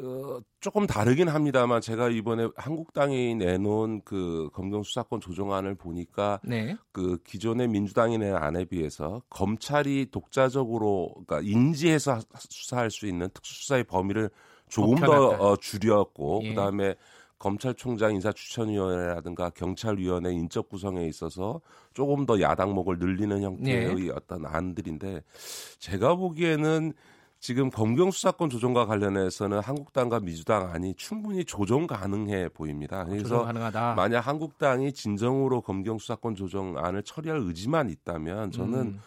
어, 0.01 0.41
조금 0.61 0.87
다르긴 0.87 1.29
합니다만 1.29 1.81
제가 1.81 2.09
이번에 2.09 2.49
한국당이 2.57 3.35
내놓은 3.35 4.03
그 4.05 4.49
검경 4.55 4.83
수사권 4.83 5.21
조정안을 5.21 5.75
보니까 5.75 6.41
네. 6.45 6.77
그 6.93 7.19
기존의 7.25 7.69
민주당이 7.69 8.19
낸 8.19 8.35
안에 8.35 8.65
비해서 8.65 9.23
검찰이 9.29 10.09
독자적으로 10.11 11.15
그러니까 11.27 11.41
인지해서 11.41 12.21
수사할 12.39 12.91
수 12.91 13.07
있는 13.07 13.29
특수수사의 13.35 13.85
범위를 13.85 14.31
조금 14.69 14.97
더 14.97 15.29
어, 15.29 15.57
줄였고 15.57 16.41
예. 16.45 16.49
그다음에 16.51 16.95
검찰총장 17.43 18.15
인사추천위원회라든가 18.15 19.51
경찰위원회 19.51 20.33
인적 20.33 20.69
구성에 20.69 21.07
있어서 21.09 21.61
조금 21.93 22.25
더 22.25 22.41
야당목을 22.41 23.01
늘리는 23.01 23.43
형태의 23.43 23.95
네. 23.97 24.11
어떤 24.11 24.47
안들인데 24.47 25.25
제가 25.81 26.15
보기에는 26.15 26.93
지금 27.41 27.71
검경 27.71 28.13
수사권 28.13 28.49
조정과 28.49 28.87
관련해서는 28.87 29.59
한국당과 29.59 30.21
민주당 30.21 30.71
안이 30.73 30.95
충분히 30.95 31.45
조정 31.45 31.89
가능해 31.89 32.51
보입니다. 32.51 33.05
그래서 33.05 33.45
만약 33.97 34.21
한국당이 34.21 34.93
진정으로 34.93 35.63
검경 35.63 35.99
수사권 35.99 36.37
조정안을 36.37 37.03
처리할 37.03 37.41
의지만 37.41 37.91
있다면 37.91 38.53
저는 38.53 38.79
음. 38.79 39.01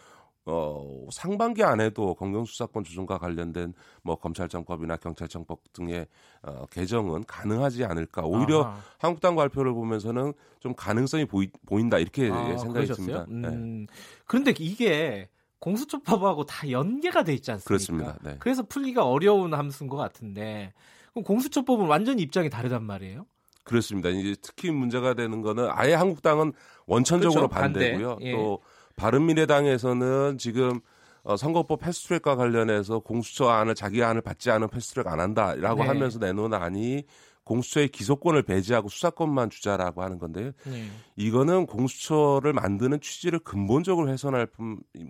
어, 0.46 1.08
상반기 1.10 1.64
안에도 1.64 2.14
검경수사권 2.14 2.84
조정과 2.84 3.18
관련된 3.18 3.74
뭐 4.02 4.16
검찰청법이나 4.16 4.96
경찰청법 4.96 5.72
등의 5.72 6.06
어, 6.42 6.64
개정은 6.70 7.24
가능하지 7.26 7.84
않을까. 7.84 8.22
오히려 8.22 8.62
아하. 8.62 8.78
한국당 8.98 9.34
발표를 9.34 9.72
보면서는 9.74 10.32
좀 10.60 10.74
가능성이 10.74 11.24
보이, 11.24 11.48
보인다 11.66 11.98
이렇게 11.98 12.30
아, 12.30 12.56
생각이 12.56 12.86
듭니다. 12.86 13.26
음, 13.28 13.86
네. 13.86 13.92
그런데 14.26 14.54
이게 14.58 15.28
공수처법하고 15.58 16.44
다 16.44 16.70
연계가 16.70 17.24
돼 17.24 17.34
있지 17.34 17.50
않습니까? 17.50 17.66
그렇습니다. 17.68 18.18
네. 18.22 18.36
그래서 18.38 18.62
풀기가 18.62 19.04
어려운 19.04 19.52
함수인 19.52 19.90
것 19.90 19.96
같은데 19.96 20.72
그럼 21.10 21.24
공수처법은 21.24 21.86
완전히 21.86 22.22
입장이 22.22 22.50
다르단 22.50 22.84
말이에요? 22.84 23.26
그렇습니다. 23.64 24.10
이제 24.10 24.36
특히 24.40 24.70
문제가 24.70 25.14
되는 25.14 25.42
거는 25.42 25.68
아예 25.72 25.94
한국당은 25.94 26.52
원천적으로 26.86 27.48
그렇죠. 27.48 27.60
반대고요. 27.60 28.08
반대. 28.10 28.26
예. 28.26 28.32
또 28.32 28.60
바른미래당에서는 28.96 30.38
지금 30.38 30.80
어, 31.22 31.36
선거법 31.36 31.80
패스트트랙과 31.80 32.36
관련해서 32.36 33.00
공수처 33.00 33.48
안을 33.48 33.74
자기 33.74 34.02
안을 34.02 34.22
받지 34.22 34.50
않은 34.50 34.68
패스트트랙 34.68 35.08
안 35.08 35.20
한다라고 35.20 35.82
네. 35.82 35.88
하면서 35.88 36.18
내놓은 36.18 36.54
안이 36.54 37.04
공수처의 37.46 37.88
기소권을 37.88 38.42
배제하고 38.42 38.88
수사권만 38.88 39.50
주자라고 39.50 40.02
하는 40.02 40.18
건데요. 40.18 40.50
네. 40.64 40.88
이거는 41.14 41.66
공수처를 41.66 42.52
만드는 42.52 43.00
취지를 43.00 43.38
근본적으로 43.38 44.08
훼손할 44.08 44.48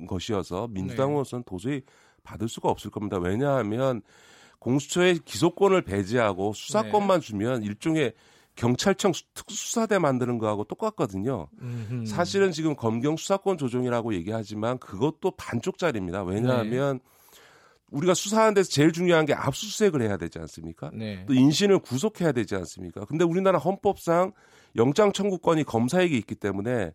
것이어서 0.07 0.69
민주당으로서는 0.69 1.45
네. 1.45 1.51
도저히 1.51 1.83
받을 2.23 2.49
수가 2.49 2.69
없을 2.69 2.91
겁니다. 2.91 3.19
왜냐하면 3.19 4.03
공수처의 4.59 5.21
기소권을 5.25 5.83
배제하고 5.83 6.53
수사권만 6.53 7.21
네. 7.21 7.27
주면 7.27 7.63
일종의 7.63 8.13
경찰청 8.57 9.13
특수수사대 9.35 9.99
만드는 9.99 10.39
거하고 10.39 10.65
똑같거든요. 10.65 11.49
음흠. 11.61 12.07
사실은 12.07 12.53
지금 12.53 12.75
검경 12.75 13.17
수사권 13.17 13.59
조정이라고 13.59 14.15
얘기하지만 14.15 14.79
그것도 14.79 15.33
반쪽짜리입니다. 15.33 16.25
왜냐하면 16.25 16.99
네. 16.99 17.11
우리가 17.91 18.15
수사하는 18.15 18.55
데서 18.55 18.71
제일 18.71 18.93
중요한 18.93 19.27
게 19.27 19.35
압수수색을 19.35 20.03
해야 20.03 20.17
되지 20.17 20.39
않습니까? 20.41 20.91
네. 20.93 21.25
또 21.27 21.35
인신을 21.35 21.79
구속해야 21.79 22.33
되지 22.33 22.57
않습니까? 22.57 23.05
근데 23.05 23.25
우리나라 23.25 23.59
헌법상 23.59 24.33
영장 24.75 25.13
청구권이 25.13 25.65
검사에게 25.65 26.17
있기 26.17 26.35
때문에 26.35 26.93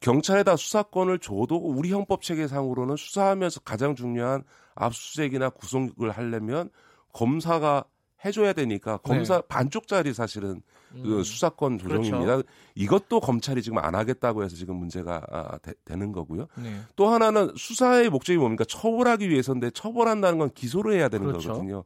경찰에다 0.00 0.56
수사권을 0.56 1.18
줘도 1.18 1.56
우리 1.56 1.92
헌법 1.92 2.22
체계상으로는 2.22 2.96
수사하면서 2.96 3.60
가장 3.60 3.94
중요한 3.94 4.42
압수수색이나 4.74 5.50
구속을 5.50 6.10
하려면 6.10 6.70
검사가 7.12 7.84
해줘야 8.24 8.52
되니까 8.52 8.96
검사 8.98 9.40
네. 9.40 9.42
반쪽짜리 9.48 10.12
사실은 10.12 10.62
그 10.92 11.18
음. 11.18 11.22
수사권 11.22 11.78
조정입니다. 11.78 12.18
그렇죠. 12.18 12.42
이것도 12.74 13.20
검찰이 13.20 13.62
지금 13.62 13.78
안 13.78 13.94
하겠다고 13.94 14.42
해서 14.42 14.56
지금 14.56 14.76
문제가 14.76 15.22
아, 15.30 15.58
되, 15.58 15.74
는 15.96 16.12
거고요. 16.12 16.46
네. 16.62 16.80
또 16.96 17.08
하나는 17.08 17.52
수사의 17.56 18.10
목적이 18.10 18.38
뭡니까? 18.38 18.64
처벌하기 18.64 19.28
위해서인데 19.28 19.70
처벌한다는 19.70 20.38
건 20.38 20.50
기소를 20.54 20.94
해야 20.94 21.08
되는 21.08 21.26
그렇죠. 21.26 21.48
거거든요. 21.48 21.84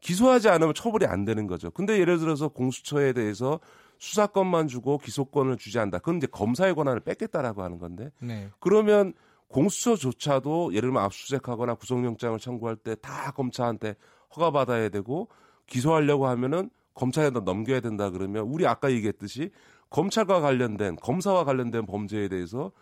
기소하지 0.00 0.48
않으면 0.48 0.74
처벌이 0.74 1.06
안 1.06 1.24
되는 1.24 1.46
거죠. 1.46 1.70
근데 1.70 1.98
예를 1.98 2.18
들어서 2.18 2.48
공수처에 2.48 3.12
대해서 3.12 3.60
수사권만 3.98 4.66
주고 4.68 4.96
기소권을 4.98 5.58
주지 5.58 5.78
않다. 5.78 5.98
그건 5.98 6.16
이제 6.16 6.26
검사의 6.26 6.74
권한을 6.74 7.00
뺏겠다라고 7.00 7.62
하는 7.62 7.78
건데. 7.78 8.10
네. 8.18 8.48
그러면 8.58 9.12
공수처조차도 9.48 10.70
예를 10.74 10.88
들면 10.88 11.02
압수수색하거나 11.02 11.74
구속영장을 11.74 12.38
청구할 12.38 12.76
때 12.76 12.94
다 12.94 13.30
검찰한테 13.32 13.94
허가받아야 14.34 14.88
되고 14.88 15.28
기소하려고 15.66 16.26
하면은 16.28 16.70
검찰에다 16.94 17.40
넘겨야 17.40 17.80
된다 17.80 18.10
그러면 18.10 18.44
우리 18.44 18.66
아까 18.66 18.90
얘기했듯이 18.90 19.50
검찰과 19.90 20.40
관련된 20.40 20.96
검사와 20.96 21.44
관련된 21.44 21.86
범죄에 21.86 22.28
대해서 22.28 22.72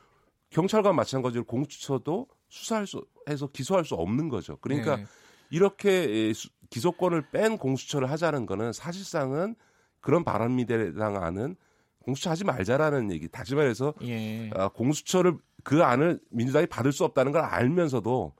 경찰과 0.50 0.92
마찬가지로 0.92 1.44
공수처도 1.44 2.26
수사할 2.48 2.86
수 2.86 3.04
해서 3.28 3.46
기소할 3.48 3.84
수 3.84 3.94
없는 3.94 4.28
거죠. 4.28 4.56
그러니까 4.60 4.96
네. 4.96 5.04
이렇게 5.50 6.32
기소권을 6.70 7.30
뺀 7.30 7.58
공수처를 7.58 8.10
하자는 8.10 8.46
거는 8.46 8.72
사실상은 8.72 9.54
그런 10.00 10.24
바람미대당 10.24 11.22
안은 11.22 11.56
공수처 12.00 12.30
하지 12.30 12.44
말자라는 12.44 13.10
얘기. 13.12 13.28
다시 13.28 13.54
말해서 13.54 13.94
예. 14.02 14.50
아, 14.54 14.68
공수처를 14.68 15.36
그 15.62 15.82
안을 15.82 16.20
민주당이 16.30 16.66
받을 16.66 16.92
수 16.92 17.04
없다는 17.04 17.32
걸 17.32 17.42
알면서도 17.42 18.34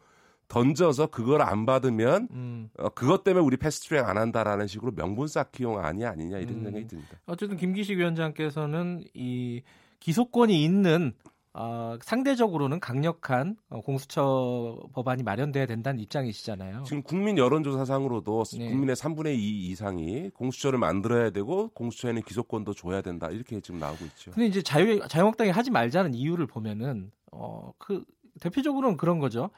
던져서 0.48 1.08
그걸 1.08 1.42
안 1.42 1.66
받으면 1.66 2.28
음. 2.32 2.70
어, 2.78 2.88
그것 2.88 3.22
때문에 3.22 3.44
우리 3.44 3.56
패스트트랙 3.56 4.06
안 4.06 4.16
한다라는 4.16 4.66
식으로 4.66 4.92
명분 4.92 5.28
쌓기용 5.28 5.78
아니 5.78 6.04
아니냐 6.04 6.38
이런 6.38 6.56
음. 6.56 6.64
생각이 6.64 6.86
듭니다. 6.88 7.18
어쨌든 7.26 7.56
김기식 7.56 7.98
위원장께서는 7.98 9.04
이 9.14 9.62
기소권이 10.00 10.62
있는 10.64 11.12
어, 11.60 11.96
상대적으로는 12.02 12.78
강력한 12.78 13.56
어, 13.68 13.80
공수처 13.80 14.78
법안이 14.92 15.22
마련돼야 15.22 15.66
된다는 15.66 15.98
입장이시잖아요. 16.00 16.84
지금 16.84 17.02
국민 17.02 17.36
여론조사상으로도 17.36 18.44
네. 18.58 18.70
국민의 18.70 18.94
3분의 18.94 19.34
2 19.34 19.66
이상이 19.66 20.30
공수처를 20.30 20.78
만들어야 20.78 21.30
되고 21.30 21.68
공수처에는 21.70 22.22
기소권도 22.22 22.74
줘야 22.74 23.02
된다 23.02 23.28
이렇게 23.30 23.60
지금 23.60 23.80
나오고 23.80 24.04
있죠. 24.04 24.30
근데 24.30 24.46
이제 24.46 24.62
자유 24.62 25.00
자유한국당이 25.08 25.50
하지 25.50 25.70
말자는 25.70 26.14
이유를 26.14 26.46
보면은 26.46 27.10
어그 27.32 28.04
대표적으로는 28.40 28.96
그런 28.96 29.18
거죠. 29.18 29.50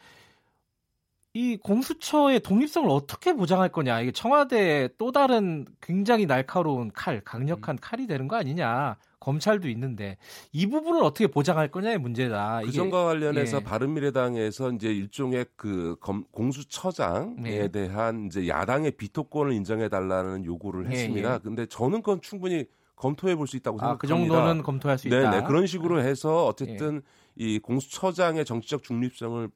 이 1.33 1.57
공수처의 1.57 2.41
독립성을 2.41 2.89
어떻게 2.91 3.33
보장할 3.33 3.69
거냐. 3.69 4.01
이게 4.01 4.11
청와대 4.11 4.89
또 4.99 5.13
다른 5.13 5.65
굉장히 5.81 6.27
날카로운 6.27 6.91
칼, 6.93 7.21
강력한 7.21 7.77
음. 7.77 7.79
칼이 7.81 8.07
되는 8.07 8.27
거 8.27 8.37
아니냐. 8.37 8.97
검찰도 9.21 9.69
있는데 9.69 10.17
이 10.51 10.67
부분을 10.67 11.03
어떻게 11.03 11.27
보장할 11.27 11.71
거냐의 11.71 11.99
문제다. 11.99 12.63
그 12.65 12.73
점과 12.73 13.05
관련해서 13.05 13.59
예. 13.59 13.63
바른미래당에서 13.63 14.73
이제 14.73 14.89
일종의 14.89 15.45
그 15.57 15.97
검, 16.01 16.25
공수처장에 16.33 17.43
네. 17.43 17.69
대한 17.69 18.27
이제 18.27 18.49
야당의 18.49 18.93
비토권을 18.93 19.53
인정해 19.53 19.91
달라는 19.91 20.47
요구를 20.47 20.87
예, 20.87 20.91
했습니다. 20.93 21.29
예, 21.29 21.35
예. 21.35 21.39
근데 21.43 21.67
저는 21.67 22.01
그건 22.01 22.23
충분히 22.23 22.65
검토해 22.97 23.37
볼 23.37 23.47
수 23.47 23.57
있다고 23.59 23.79
생각합니다. 23.79 23.95
아, 23.95 23.99
그 23.99 24.07
정도는 24.07 24.63
검토할 24.63 24.99
수 24.99 25.09
있다. 25.09 25.31
네, 25.31 25.43
그런 25.47 25.67
식으로 25.67 26.01
해서 26.01 26.47
어쨌든 26.47 27.03
예. 27.41 27.45
이 27.45 27.59
공수처장의 27.59 28.47
정치적 28.47 28.83
중립성을 28.83 29.51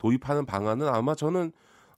도입하는 0.00 0.46
방안은 0.46 0.88
아마 0.88 1.14
저는 1.14 1.52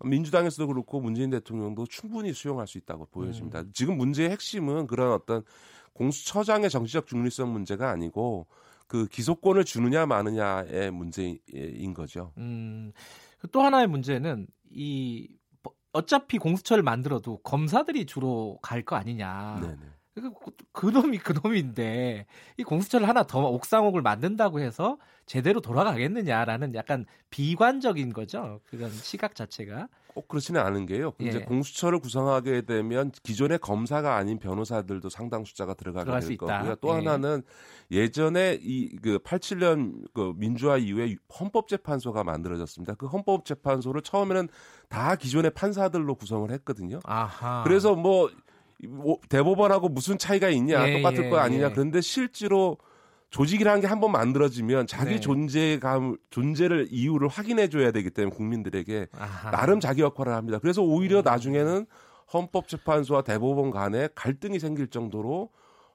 민주당에서도 0.05 0.67
그렇고 0.67 1.01
문재인 1.01 1.31
대통령도 1.31 1.87
충분히 1.87 2.33
수용할 2.33 2.67
수 2.67 2.77
있다고 2.77 3.07
보여집니다. 3.07 3.61
음. 3.61 3.71
지금 3.73 3.97
문제의 3.97 4.31
핵심은 4.31 4.89
그런 4.89 5.13
어떤 5.13 5.45
공수처장의 5.93 6.69
정치적 6.69 7.07
중립성 7.07 7.53
문제가 7.53 7.91
아니고 7.91 8.49
그 8.89 9.07
기소권을 9.07 9.65
주느냐 9.65 10.05
마느냐의 10.07 10.91
문제인 10.91 11.95
거죠. 11.95 12.33
음, 12.39 12.93
또 13.53 13.63
하나의 13.63 13.87
문제는 13.87 14.49
이 14.71 15.29
어차피 15.93 16.39
공수처를 16.39 16.83
만들어도 16.83 17.39
검사들이 17.39 18.07
주로 18.07 18.59
갈 18.63 18.83
거 18.85 18.97
아니냐. 18.97 19.61
네네. 19.63 19.77
그, 20.15 20.31
그 20.73 20.87
놈이 20.87 21.19
그 21.19 21.33
놈인데 21.43 22.27
이 22.59 22.63
공수처를 22.63 23.09
하나 23.09 23.23
더 23.23 23.47
옥상옥을 23.49 24.03
만든다고 24.03 24.61
해서 24.61 24.99
제대로 25.27 25.61
돌아가겠느냐라는 25.61 26.75
약간 26.75 27.07
비관적인 27.31 28.13
거죠. 28.13 28.61
그런 28.67 28.91
시각 28.91 29.35
자체가. 29.35 29.89
꼭 30.15 30.29
그렇지는 30.29 30.61
않은 30.61 30.85
게요. 30.85 31.15
예. 31.23 31.27
이제 31.29 31.41
공수처를 31.41 31.99
구성하게 31.99 32.63
되면 32.63 33.11
기존의 33.23 33.59
검사가 33.61 34.15
아닌 34.15 34.39
변호사들도 34.39 35.09
상당 35.09 35.45
숫자가 35.45 35.73
들어가게 35.73 36.21
될 36.21 36.37
거고요. 36.37 36.75
또 36.77 36.89
예. 36.89 36.93
하나는 36.93 37.43
예전에 37.91 38.59
이 38.61 38.93
그 39.03 39.19
87년 39.19 40.07
그 40.15 40.33
민주화 40.37 40.77
이후에 40.77 41.17
헌법재판소가 41.39 42.25
만들어졌습니다. 42.25 42.95
그 42.95 43.07
헌법재판소를 43.07 44.03
처음에는 44.03 44.49
다 44.89 45.17
기존의 45.17 45.53
판사들로 45.53 46.15
구성을 46.15 46.51
했거든요. 46.51 47.01
아하. 47.05 47.65
그래서 47.65 47.95
뭐, 47.95 48.03
뭐 48.03 48.31
대법원하고 49.29 49.89
무슨 49.89 50.19
차이가 50.19 50.49
있냐 50.51 50.89
예, 50.89 50.97
똑같을 50.97 51.27
예, 51.27 51.31
거 51.31 51.39
아니냐 51.39 51.67
예. 51.67 51.71
그런데 51.73 52.01
실제로 52.01 52.79
조직이라는 53.31 53.81
게 53.81 53.87
한 53.87 54.01
번 54.01 54.13
만들어지면 54.13 54.87
자기 54.87 55.15
네. 55.15 55.21
존재감 55.21 56.17
존재를 56.31 56.89
이유를 56.91 57.29
확인해 57.29 57.69
줘야 57.69 57.91
되기 57.91 58.11
때문에 58.11 58.35
국민들에게 58.37 59.09
아하. 59.17 59.51
나름 59.51 59.81
자기 59.81 60.03
역할을 60.03 60.35
합니다. 60.35 60.59
그래서 60.59 60.83
오히려 60.83 61.19
음. 61.19 61.23
나중에는 61.25 61.87
헌법재판소와 62.33 63.23
대법원 63.23 63.71
간에 63.71 64.09
갈등이 64.15 64.59
생길 64.59 64.89
정도로 64.89 65.51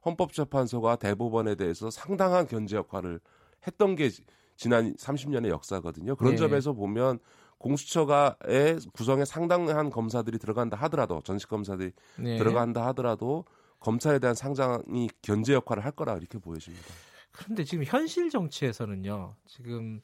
헌법재판소가 0.06 0.96
대법원에 0.98 1.56
대해서 1.56 1.90
상당한 1.92 2.48
견제 2.48 2.76
역할을 2.76 3.20
했던 3.66 3.96
게 3.96 4.10
지난 4.56 4.96
30년의 4.96 5.50
역사거든요. 5.50 6.16
그런 6.16 6.32
네. 6.34 6.38
점에서 6.38 6.74
보면 6.74 7.20
공수처가의 7.58 8.80
구성에 8.94 9.26
상당한 9.26 9.90
검사들이 9.90 10.38
들어간다 10.38 10.78
하더라도 10.78 11.22
전식 11.22 11.50
검사들이 11.50 11.92
네. 12.18 12.38
들어간다 12.38 12.86
하더라도 12.88 13.46
검찰에 13.80 14.20
대한 14.20 14.36
상당히 14.36 15.10
견제 15.22 15.54
역할을 15.54 15.84
할 15.86 15.92
거라 15.92 16.18
이렇게 16.18 16.38
보여집니다. 16.38 16.86
그런데 17.32 17.64
지금 17.64 17.84
현실 17.84 18.30
정치에서는요. 18.30 19.36
지금 19.46 20.02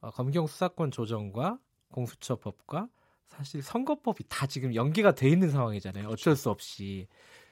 어, 0.00 0.10
검경 0.10 0.46
수사권 0.46 0.90
조정과 0.90 1.58
공수처법과 1.90 2.88
사실 3.26 3.62
선거법이 3.62 4.24
다 4.28 4.46
지금 4.46 4.74
연계가 4.74 5.14
돼 5.14 5.28
있는 5.28 5.50
상황이잖아요. 5.50 6.08
어쩔 6.08 6.36
수 6.36 6.50
없이. 6.50 7.08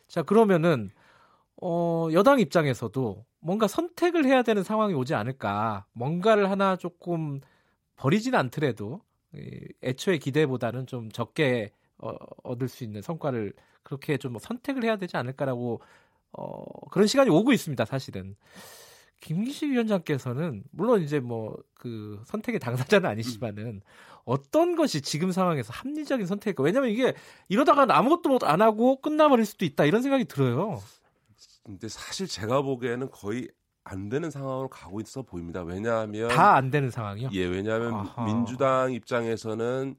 자, 0.08 0.22
그러면은 0.22 0.90
어, 1.62 2.08
여당 2.12 2.40
입장에서도 2.40 3.24
뭔가 3.40 3.66
선택을 3.66 4.24
해야 4.24 4.42
되는 4.42 4.62
상황이 4.62 4.94
오지 4.94 5.14
않을까. 5.14 5.86
뭔가를 5.92 6.50
하나 6.50 6.76
조금 6.76 7.40
버리진 7.96 8.34
않더라도 8.34 9.00
애초에 9.82 10.18
기대보다는 10.18 10.86
좀 10.86 11.10
적게 11.10 11.72
어, 11.98 12.14
얻을 12.42 12.68
수 12.68 12.84
있는 12.84 13.02
성과를 13.02 13.52
그렇게 13.82 14.16
좀 14.16 14.38
선택을 14.38 14.84
해야 14.84 14.96
되지 14.96 15.16
않을까라고 15.16 15.80
어, 16.32 16.88
그런 16.90 17.06
시간이 17.06 17.30
오고 17.30 17.52
있습니다. 17.52 17.84
사실은. 17.84 18.36
김기식 19.20 19.70
위원장께서는 19.70 20.64
물론 20.70 21.02
이제 21.02 21.20
뭐 21.20 21.56
그 21.80 22.22
선택의 22.26 22.60
당사자는 22.60 23.08
아니시지만은 23.08 23.80
어떤 24.24 24.76
것이 24.76 25.00
지금 25.00 25.32
상황에서 25.32 25.72
합리적인 25.72 26.26
선택일까? 26.26 26.62
왜냐면 26.62 26.90
이게 26.90 27.14
이러다가 27.48 27.86
아무것도 27.88 28.46
안 28.46 28.60
하고 28.60 29.00
끝나버릴 29.00 29.46
수도 29.46 29.64
있다 29.64 29.86
이런 29.86 30.02
생각이 30.02 30.26
들어요. 30.26 30.82
근데 31.64 31.88
사실 31.88 32.26
제가 32.28 32.60
보기에는 32.60 33.10
거의 33.10 33.48
안 33.84 34.08
되는 34.08 34.30
상황으로 34.30 34.68
가고 34.68 35.00
있어 35.00 35.22
보입니다. 35.22 35.62
왜냐하면 35.62 36.28
다 36.28 36.54
안 36.56 36.70
되는 36.70 36.90
상황이요? 36.90 37.30
예, 37.32 37.44
왜냐하면 37.46 37.94
아하. 37.94 38.24
민주당 38.24 38.92
입장에서는 38.92 39.96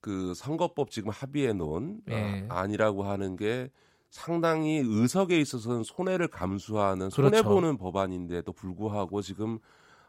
그 0.00 0.34
선거법 0.34 0.90
지금 0.90 1.10
합의해 1.10 1.52
놓은 1.52 2.00
예. 2.10 2.46
어, 2.48 2.54
안이라고 2.54 3.04
하는 3.04 3.36
게 3.36 3.70
상당히 4.10 4.78
의석에 4.84 5.38
있어서는 5.40 5.82
손해를 5.82 6.28
감수하는 6.28 7.10
손해 7.10 7.30
그렇죠. 7.30 7.48
보는 7.48 7.76
법안인데도 7.78 8.52
불구하고 8.52 9.22
지금 9.22 9.58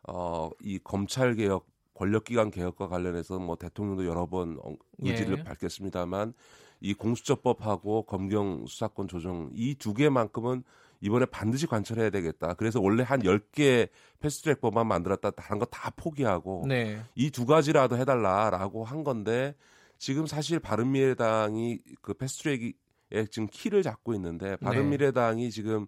어, 0.08 0.52
이 0.62 0.78
검찰 0.84 1.34
개혁 1.36 1.66
권력기관 1.96 2.52
개혁과 2.52 2.90
관련해서 2.90 3.40
뭐 3.40 3.56
대통령도 3.56 4.06
여러 4.06 4.28
번 4.28 4.60
의지를 5.00 5.40
예. 5.40 5.44
밝혔습니다만 5.44 6.34
이 6.82 6.94
공수처법하고 6.94 8.04
검경 8.04 8.66
수사권 8.68 9.08
조정 9.08 9.50
이 9.54 9.76
두 9.76 9.94
개만큼은 9.94 10.64
이번에 11.02 11.26
반드시 11.26 11.68
관철해야 11.68 12.10
되겠다. 12.10 12.54
그래서 12.56 12.80
원래 12.82 13.04
한 13.04 13.22
10개 13.22 13.90
패스트트랙 14.20 14.62
법안 14.62 14.88
만들었다 14.88 15.32
다른 15.32 15.60
거 15.60 15.66
다 15.66 15.92
포기하고 15.96 16.66
네. 16.68 17.02
이두 17.16 17.46
가지라도 17.46 17.98
해달라라고 17.98 18.84
한 18.86 19.04
건데 19.04 19.56
지금 19.98 20.26
사실 20.28 20.60
바른미래당이 20.60 21.80
그 22.02 22.14
패스트트랙이 22.14 22.74
예, 23.12 23.26
지금 23.26 23.48
키를 23.52 23.84
잡고 23.84 24.14
있는데 24.16 24.52
네. 24.52 24.56
바른미래당이 24.58 25.44
네. 25.44 25.50
지금 25.50 25.86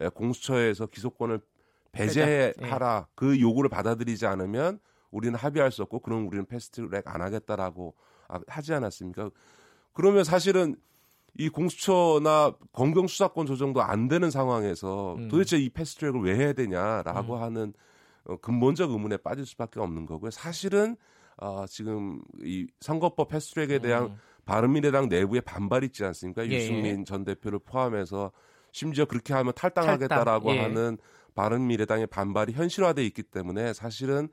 예, 0.00 0.08
공수처에서 0.08 0.86
기소권을 0.86 1.40
배제하라 1.92 3.00
네. 3.00 3.12
그 3.14 3.40
요구를 3.40 3.70
받아들이지 3.70 4.26
않으면 4.26 4.80
우리는 5.10 5.38
합의할 5.38 5.70
수 5.70 5.82
없고 5.82 6.00
그럼 6.00 6.26
우리는 6.26 6.44
패스트트랙 6.46 7.06
안 7.06 7.22
하겠다라고 7.22 7.94
아, 8.28 8.40
하지 8.48 8.72
않았습니까? 8.74 9.30
그러면 9.92 10.24
사실은 10.24 10.74
이 11.36 11.48
공수처나 11.48 12.54
검경 12.72 13.06
수사권 13.06 13.46
조정도 13.46 13.82
안 13.82 14.08
되는 14.08 14.30
상황에서 14.30 15.16
음. 15.18 15.28
도대체 15.28 15.58
이 15.58 15.68
패스트트랙을 15.68 16.20
왜 16.22 16.36
해야 16.36 16.52
되냐라고 16.52 17.36
음. 17.36 17.42
하는 17.42 17.72
어, 18.24 18.36
근본적 18.36 18.90
의문에 18.92 19.16
빠질 19.18 19.44
수밖에 19.44 19.80
없는 19.80 20.06
거고요. 20.06 20.30
사실은 20.30 20.96
어, 21.36 21.66
지금 21.68 22.22
이 22.42 22.66
선거법 22.80 23.28
패스트트랙에 23.28 23.80
대한 23.80 24.04
음. 24.04 24.16
바른미래당 24.44 25.08
내부에 25.08 25.40
반발이 25.40 25.86
있지 25.86 26.04
않습니까? 26.04 26.46
예. 26.48 26.56
유승민 26.56 27.04
전 27.04 27.24
대표를 27.24 27.58
포함해서 27.58 28.30
심지어 28.72 29.04
그렇게 29.04 29.34
하면 29.34 29.52
탈당하겠다라고 29.54 30.48
탈당. 30.50 30.56
예. 30.56 30.60
하는 30.60 30.98
바른미래당의 31.34 32.06
반발이 32.06 32.52
현실화돼 32.52 33.04
있기 33.06 33.24
때문에 33.24 33.72
사실은 33.72 34.28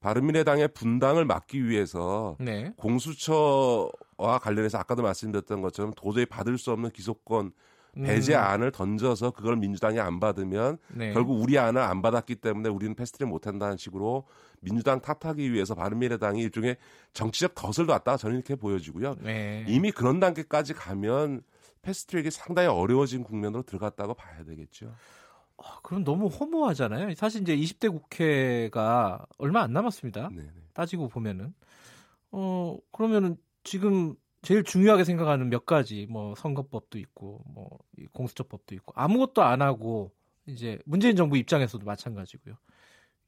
바른미래당의 0.00 0.68
분당을 0.68 1.24
막기 1.24 1.68
위해서 1.68 2.36
네. 2.40 2.72
공수처와 2.76 4.38
관련해서 4.40 4.78
아까도 4.78 5.02
말씀드렸던 5.02 5.60
것처럼 5.60 5.92
도저히 5.96 6.26
받을 6.26 6.58
수 6.58 6.72
없는 6.72 6.90
기소권 6.90 7.52
배제안을 7.94 8.68
음. 8.68 8.72
던져서 8.72 9.32
그걸 9.32 9.56
민주당이 9.56 9.98
안 9.98 10.20
받으면 10.20 10.78
네. 10.88 11.12
결국 11.12 11.42
우리 11.42 11.58
안을 11.58 11.82
안 11.82 12.02
받았기 12.02 12.36
때문에 12.36 12.68
우리는 12.68 12.94
패스트를 12.94 13.26
못한다는 13.26 13.76
식으로 13.76 14.26
민주당 14.60 15.00
탓하기 15.00 15.52
위해서 15.52 15.74
바른미래당이 15.74 16.40
일종의 16.42 16.76
정치적 17.12 17.54
덫을 17.54 17.86
놨다 17.86 18.16
저는 18.16 18.36
이렇게 18.36 18.54
보여지고요. 18.54 19.16
네. 19.20 19.64
이미 19.66 19.90
그런 19.90 20.20
단계까지 20.20 20.74
가면 20.74 21.42
패스트트랙이 21.82 22.30
상당히 22.30 22.68
어려워진 22.68 23.24
국면으로 23.24 23.62
들어갔다고 23.62 24.14
봐야 24.14 24.44
되겠죠. 24.44 24.94
아, 25.62 25.80
그럼 25.82 26.04
너무 26.04 26.26
허무하잖아요. 26.28 27.14
사실 27.14 27.42
이제 27.42 27.54
20대 27.56 27.88
국회가 27.90 29.24
얼마 29.38 29.60
안 29.62 29.72
남았습니다. 29.72 30.30
네네. 30.30 30.50
따지고 30.72 31.08
보면은 31.08 31.54
어 32.30 32.78
그러면은 32.92 33.36
지금 33.62 34.14
제일 34.42 34.64
중요하게 34.64 35.04
생각하는 35.04 35.50
몇 35.50 35.66
가지 35.66 36.06
뭐 36.08 36.34
선거법도 36.34 36.98
있고 36.98 37.42
뭐 37.46 37.78
공수처법도 38.12 38.74
있고 38.76 38.92
아무것도 38.96 39.42
안 39.42 39.60
하고 39.60 40.12
이제 40.46 40.78
문재인 40.86 41.16
정부 41.16 41.36
입장에서도 41.36 41.84
마찬가지고요. 41.84 42.54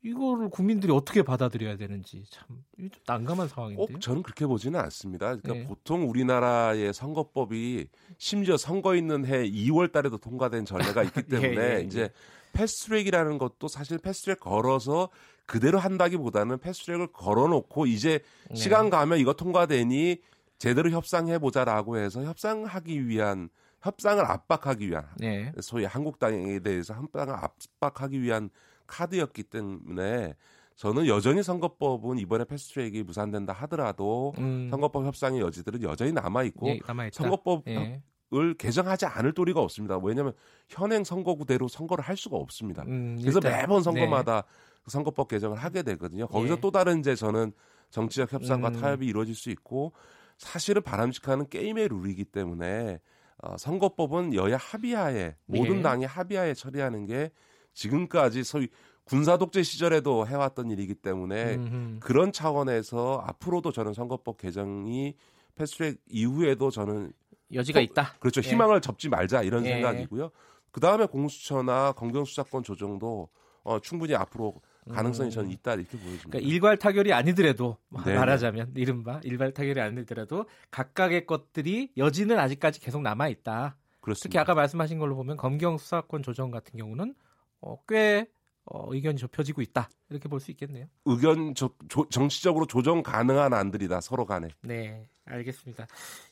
이거를 0.04 0.48
국민들이 0.50 0.92
어떻게 0.92 1.22
받아들여야 1.22 1.76
되는지 1.76 2.24
참 2.28 2.64
난감한 3.06 3.48
상황인데요. 3.48 3.86
꼭 3.86 4.00
저는 4.00 4.22
그렇게 4.22 4.46
보지는 4.46 4.80
않습니다. 4.80 5.36
그러니까 5.36 5.52
네. 5.52 5.66
보통 5.66 6.08
우리나라의 6.08 6.92
선거법이 6.92 7.86
심지어 8.18 8.56
선거 8.56 8.96
있는 8.96 9.24
해 9.24 9.48
2월 9.48 9.92
달에도 9.92 10.18
통과된 10.18 10.64
전례가 10.64 11.04
있기 11.04 11.22
때문에 11.28 11.56
예, 11.56 11.74
예, 11.74 11.78
예. 11.78 11.80
이제 11.82 12.10
패스트트랙이라는 12.52 13.38
것도 13.38 13.68
사실 13.68 13.98
패스트트랙 13.98 14.40
걸어서 14.40 15.08
그대로 15.46 15.78
한다기보다는 15.78 16.58
패스트트랙을 16.58 17.08
걸어놓고 17.12 17.86
이제 17.86 18.20
네. 18.48 18.54
시간 18.56 18.90
가면 18.90 19.18
이거 19.18 19.34
통과되니 19.34 20.20
제대로 20.58 20.90
협상해 20.90 21.38
보자라고 21.38 21.98
해서 21.98 22.22
협상하기 22.22 23.06
위한 23.06 23.48
협상을 23.82 24.24
압박하기 24.24 24.88
위한 24.88 25.06
네. 25.18 25.52
소위 25.60 25.84
한국당에 25.84 26.60
대해서 26.60 26.94
협상을 26.94 27.34
압박하기 27.34 28.22
위한 28.22 28.50
카드였기 28.86 29.44
때문에 29.44 30.34
저는 30.76 31.06
여전히 31.06 31.42
선거법은 31.42 32.18
이번에 32.18 32.44
패스트트랙이 32.44 33.02
무산된다 33.02 33.52
하더라도 33.52 34.32
음. 34.38 34.68
선거법 34.70 35.06
협상의 35.06 35.40
여지들은 35.40 35.82
여전히 35.82 36.12
남아 36.12 36.44
있고 36.44 36.68
예, 36.68 36.80
선거법 37.12 37.64
예. 37.68 38.02
을 38.34 38.54
개정하지 38.54 39.04
않을 39.04 39.34
도리가 39.34 39.60
없습니다. 39.60 39.98
왜냐하면 39.98 40.32
현행 40.66 41.04
선거구대로 41.04 41.68
선거를 41.68 42.02
할 42.02 42.16
수가 42.16 42.38
없습니다. 42.38 42.82
음, 42.84 43.18
그래서 43.20 43.40
매번 43.40 43.82
선거마다 43.82 44.40
네. 44.40 44.90
선거법 44.90 45.28
개정을 45.28 45.58
하게 45.58 45.82
되거든요. 45.82 46.26
거기서 46.28 46.54
예. 46.54 46.60
또 46.60 46.70
다른 46.70 47.00
이제 47.00 47.14
저는 47.14 47.52
정치적 47.90 48.32
협상과 48.32 48.68
음. 48.68 48.80
타협이 48.80 49.06
이루어질 49.06 49.34
수 49.34 49.50
있고 49.50 49.92
사실은 50.38 50.80
바람직한 50.80 51.50
게임의 51.50 51.88
룰이기 51.88 52.24
때문에 52.24 53.00
어, 53.42 53.56
선거법은 53.58 54.32
여야 54.32 54.56
합의하에 54.56 55.36
모든 55.44 55.78
예. 55.78 55.82
당이 55.82 56.04
합의하에 56.06 56.54
처리하는 56.54 57.04
게 57.04 57.30
지금까지 57.74 58.44
소위 58.44 58.68
군사 59.04 59.36
독재 59.36 59.62
시절에도 59.62 60.26
해왔던 60.26 60.70
일이기 60.70 60.94
때문에 60.94 61.56
음흠. 61.56 62.00
그런 62.00 62.32
차원에서 62.32 63.22
앞으로도 63.26 63.72
저는 63.72 63.92
선거법 63.94 64.38
개정이 64.38 65.14
패스트트랙 65.54 65.98
이후에도 66.08 66.70
저는 66.70 67.12
여지가 67.52 67.80
어, 67.80 67.82
있다. 67.82 68.14
그렇죠. 68.20 68.40
예. 68.44 68.48
희망을 68.48 68.80
접지 68.80 69.08
말자 69.08 69.42
이런 69.42 69.66
예. 69.66 69.70
생각이고요. 69.74 70.30
그 70.70 70.80
다음에 70.80 71.06
공수처나 71.06 71.92
검경수사권 71.92 72.62
조정도 72.62 73.28
어, 73.64 73.78
충분히 73.80 74.14
앞으로 74.14 74.60
가능성이 74.90 75.30
저는 75.30 75.50
음. 75.50 75.52
있다 75.52 75.74
이렇게 75.74 75.90
보여집니다. 75.96 76.28
그러니까 76.30 76.50
일괄 76.50 76.76
타결이 76.76 77.12
아니더라도 77.12 77.76
네 78.04 78.14
말하자면 78.14 78.72
이른바 78.76 79.20
일괄 79.22 79.52
타결이 79.52 79.80
아니더라도 79.80 80.46
각각의 80.70 81.26
것들이 81.26 81.92
여지는 81.96 82.38
아직까지 82.38 82.80
계속 82.80 83.02
남아 83.02 83.28
있다. 83.28 83.76
그렇습니다. 84.00 84.22
특히 84.28 84.38
아까 84.38 84.54
말씀하신 84.54 84.98
걸로 84.98 85.14
보면 85.14 85.36
검경 85.36 85.78
수사권 85.78 86.24
조정 86.24 86.50
같은 86.50 86.76
경우는 86.76 87.14
어, 87.62 87.82
꽤 87.88 88.26
어, 88.64 88.92
의견이 88.94 89.16
좁혀지고 89.16 89.60
있다 89.62 89.88
이렇게 90.08 90.28
볼 90.28 90.38
수 90.38 90.50
있겠네요. 90.52 90.86
의견 91.04 91.54
조, 91.54 91.70
조, 91.88 92.08
정치적으로 92.08 92.66
조정 92.66 93.02
가능한 93.02 93.52
안들이다 93.54 94.00
서로 94.00 94.24
간에. 94.24 94.48
네, 94.60 95.08
알겠습니다. 95.24 95.86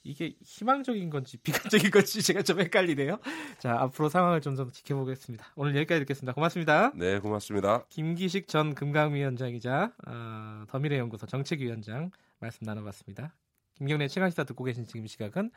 이게 0.04 0.36
희망적인 0.42 1.10
건지 1.10 1.38
비관적인 1.38 1.90
건지 1.90 2.22
제가 2.22 2.42
좀 2.42 2.60
헷갈리네요. 2.60 3.18
자, 3.58 3.80
앞으로 3.80 4.08
상황을 4.08 4.40
좀 4.42 4.54
더 4.54 4.70
지켜보겠습니다. 4.70 5.44
오늘 5.56 5.74
여기까지 5.76 6.00
듣겠습니다. 6.00 6.32
고맙습니다. 6.34 6.92
네, 6.94 7.18
고맙습니다. 7.18 7.84
김기식 7.88 8.46
전 8.46 8.74
금강위원장이자 8.74 9.92
어, 10.06 10.64
더미래연구소 10.68 11.26
정책위원장 11.26 12.10
말씀 12.38 12.64
나눠봤습니다. 12.64 13.34
김경래 13.74 14.06
최강시사 14.06 14.44
듣고 14.44 14.62
계신 14.64 14.86
지금 14.86 15.06
시각은 15.06 15.50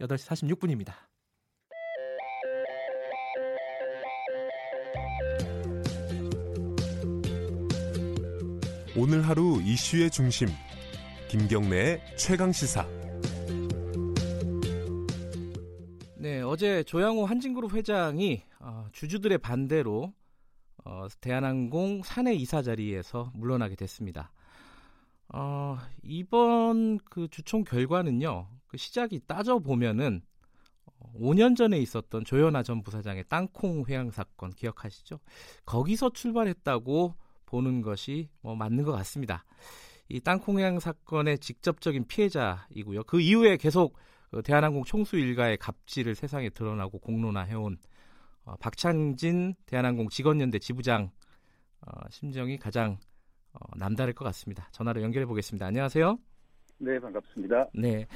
8시 0.00 0.28
46분입니다. 0.56 0.92
오늘 8.94 9.26
하루 9.26 9.58
이슈의 9.62 10.10
중심 10.10 10.48
김경래의 11.30 12.02
최강 12.18 12.52
시사. 12.52 12.86
네, 16.18 16.42
어제 16.42 16.82
조양호 16.82 17.24
한진그룹 17.24 17.72
회장이 17.72 18.42
어, 18.60 18.84
주주들의 18.92 19.38
반대로 19.38 20.12
어, 20.84 21.06
대한항공 21.22 22.02
사내 22.04 22.34
이사 22.34 22.60
자리에서 22.60 23.32
물러나게 23.34 23.76
됐습니다. 23.76 24.30
어, 25.28 25.78
이번 26.02 26.98
그 26.98 27.28
주총 27.28 27.64
결과는요, 27.64 28.46
그 28.66 28.76
시작이 28.76 29.20
따져 29.26 29.58
보면은 29.58 30.20
5년 31.18 31.56
전에 31.56 31.78
있었던 31.78 32.26
조현아 32.26 32.62
전 32.62 32.82
부사장의 32.82 33.24
땅콩 33.30 33.86
회항 33.86 34.10
사건 34.10 34.50
기억하시죠? 34.50 35.18
거기서 35.64 36.10
출발했다고 36.10 37.21
보는 37.52 37.82
것이 37.82 38.30
뭐 38.40 38.56
맞는 38.56 38.82
것 38.82 38.92
같습니다. 38.92 39.44
이 40.08 40.20
땅콩양 40.20 40.80
사건의 40.80 41.38
직접적인 41.38 42.06
피해자이고요. 42.06 43.04
그 43.04 43.20
이후에 43.20 43.58
계속 43.58 43.96
그 44.30 44.42
대한항공 44.42 44.84
총수 44.84 45.18
일가의 45.18 45.58
갑질을 45.58 46.14
세상에 46.14 46.48
드러나고 46.48 46.98
공론화해온 46.98 47.76
어, 48.44 48.56
박창진 48.56 49.54
대한항공 49.66 50.08
직원연대 50.08 50.58
지부장 50.58 51.10
어, 51.82 51.92
심정이 52.10 52.58
가장 52.58 52.96
어, 53.52 53.58
남다를 53.76 54.14
것 54.14 54.24
같습니다. 54.24 54.68
전화로 54.72 55.02
연결해 55.02 55.26
보겠습니다. 55.26 55.66
안녕하세요. 55.66 56.18
네, 56.78 56.98
반갑습니다. 56.98 57.68
네. 57.74 58.06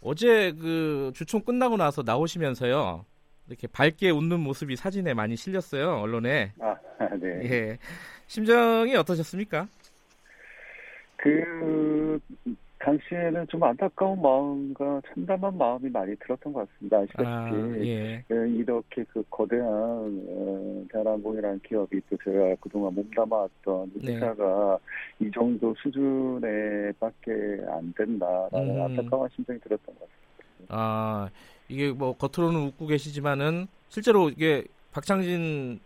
어제 0.00 0.52
그 0.52 1.12
주총 1.14 1.42
끝나고 1.42 1.76
나서 1.76 2.02
나오시면서요. 2.02 3.04
이렇게 3.46 3.66
밝게 3.66 4.10
웃는 4.10 4.40
모습이 4.40 4.76
사진에 4.76 5.14
많이 5.14 5.36
실렸어요. 5.36 6.00
언론에. 6.00 6.52
아, 6.60 6.76
네. 7.20 7.50
예. 7.50 7.78
심정이 8.30 8.94
어떠셨습니까? 8.94 9.66
그 11.16 12.20
당시에는 12.78 13.44
좀 13.48 13.64
안타까운 13.64 14.22
마음과 14.22 15.02
참담한 15.08 15.58
마음이 15.58 15.90
많이 15.90 16.14
들었던 16.14 16.52
것 16.52 16.68
같습니다. 16.68 16.98
아시다시피 16.98 17.26
아, 17.26 17.76
예. 17.80 18.24
그 18.28 18.46
이렇게 18.46 19.04
그 19.12 19.24
거대한 19.28 19.66
어, 19.68 20.84
대한항공이라는 20.92 21.60
기업이 21.66 22.00
또 22.08 22.16
제가 22.24 22.54
그동안 22.60 22.94
몸담아왔던 22.94 23.92
네. 23.96 24.14
회사가 24.14 24.78
이 25.18 25.28
정도 25.34 25.74
수준에밖에 25.82 27.32
안 27.68 27.92
된다라는 27.96 28.76
음. 28.76 28.82
안타까운 28.82 29.28
심정이 29.34 29.58
들었던 29.58 29.92
것 29.96 30.08
같습니다. 30.08 30.66
아 30.68 31.28
이게 31.68 31.90
뭐 31.90 32.16
겉으로는 32.16 32.60
웃고 32.68 32.86
계시지만은 32.86 33.66
실제로 33.88 34.28
이게 34.28 34.62
박창진 34.92 35.80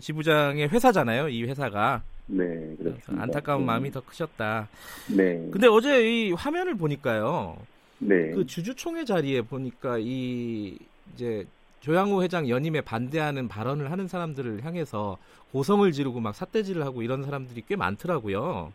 지부장의 0.00 0.68
회사잖아요. 0.68 1.28
이 1.28 1.44
회사가. 1.44 2.02
네, 2.26 2.44
그렇습니다. 2.78 3.22
안타까운 3.22 3.62
네. 3.62 3.66
마음이 3.66 3.90
더 3.90 4.00
크셨다. 4.00 4.68
네. 5.16 5.48
근데 5.50 5.66
어제 5.66 6.08
이 6.08 6.32
화면을 6.32 6.74
보니까요. 6.76 7.56
네. 7.98 8.30
그 8.30 8.46
주주총회 8.46 9.04
자리에 9.04 9.42
보니까 9.42 9.98
이 9.98 10.76
이제 11.14 11.44
조양호 11.80 12.22
회장 12.22 12.48
연임에 12.48 12.80
반대하는 12.80 13.48
발언을 13.48 13.90
하는 13.90 14.06
사람들을 14.08 14.64
향해서 14.64 15.18
고성을 15.52 15.90
지르고 15.92 16.20
막 16.20 16.34
삿대질을 16.34 16.84
하고 16.84 17.02
이런 17.02 17.22
사람들이 17.24 17.62
꽤 17.68 17.76
많더라고요. 17.76 18.72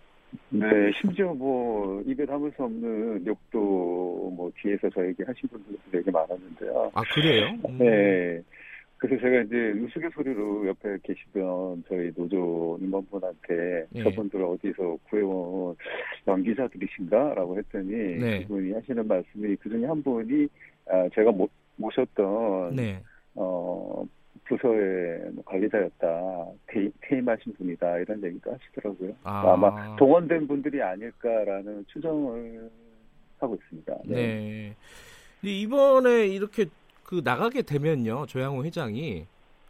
네, 0.49 0.65
심지어 0.99 1.33
뭐 1.33 2.03
입에 2.05 2.25
담을 2.25 2.51
수 2.55 2.63
없는 2.63 3.25
욕도 3.25 4.33
뭐 4.35 4.51
뒤에서 4.61 4.89
저에게 4.89 5.23
하신 5.25 5.49
분들도 5.49 5.79
되게 5.91 6.11
많았는데요. 6.11 6.91
아 6.93 7.01
그래요? 7.13 7.57
음. 7.69 7.77
네. 7.79 8.41
그래서 8.97 9.21
제가 9.21 9.41
이제 9.41 9.71
우스갯소리로 9.79 10.67
옆에 10.67 10.97
계시던 11.03 11.83
저희 11.87 12.11
노조 12.15 12.79
임원분한테 12.81 13.85
네. 13.89 14.03
저분들 14.03 14.41
어디서 14.43 14.97
구해온 15.09 15.75
연기자들이신가라고 16.27 17.57
했더니 17.59 17.91
네. 17.91 18.41
그분이 18.41 18.73
하시는 18.73 19.07
말씀이 19.07 19.55
그 19.57 19.69
중에 19.69 19.85
한 19.85 20.01
분이 20.01 20.47
아, 20.89 21.07
제가 21.13 21.31
모, 21.31 21.47
모셨던 21.75 22.75
네. 22.75 23.01
어 23.35 24.03
부서의 24.45 25.29
뭐 25.33 25.43
관리자였다 25.45 26.45
퇴, 26.67 26.89
퇴임하신 27.01 27.53
분이다 27.53 27.99
이런 27.99 28.23
얘기도 28.23 28.51
하시더라고요. 28.51 29.13
아. 29.23 29.53
아마 29.53 29.95
동원된 29.97 30.47
분들이 30.47 30.81
아닐까라는 30.81 31.85
추정을 31.87 32.69
하고 33.39 33.55
있습니다. 33.55 33.95
네. 34.05 34.15
네. 34.15 34.75
이번에 35.43 36.27
이렇게 36.27 36.65
그 37.07 37.21
나가게 37.23 37.61
되면요 37.61 38.25
조양호 38.27 38.65
회장이 38.65 39.25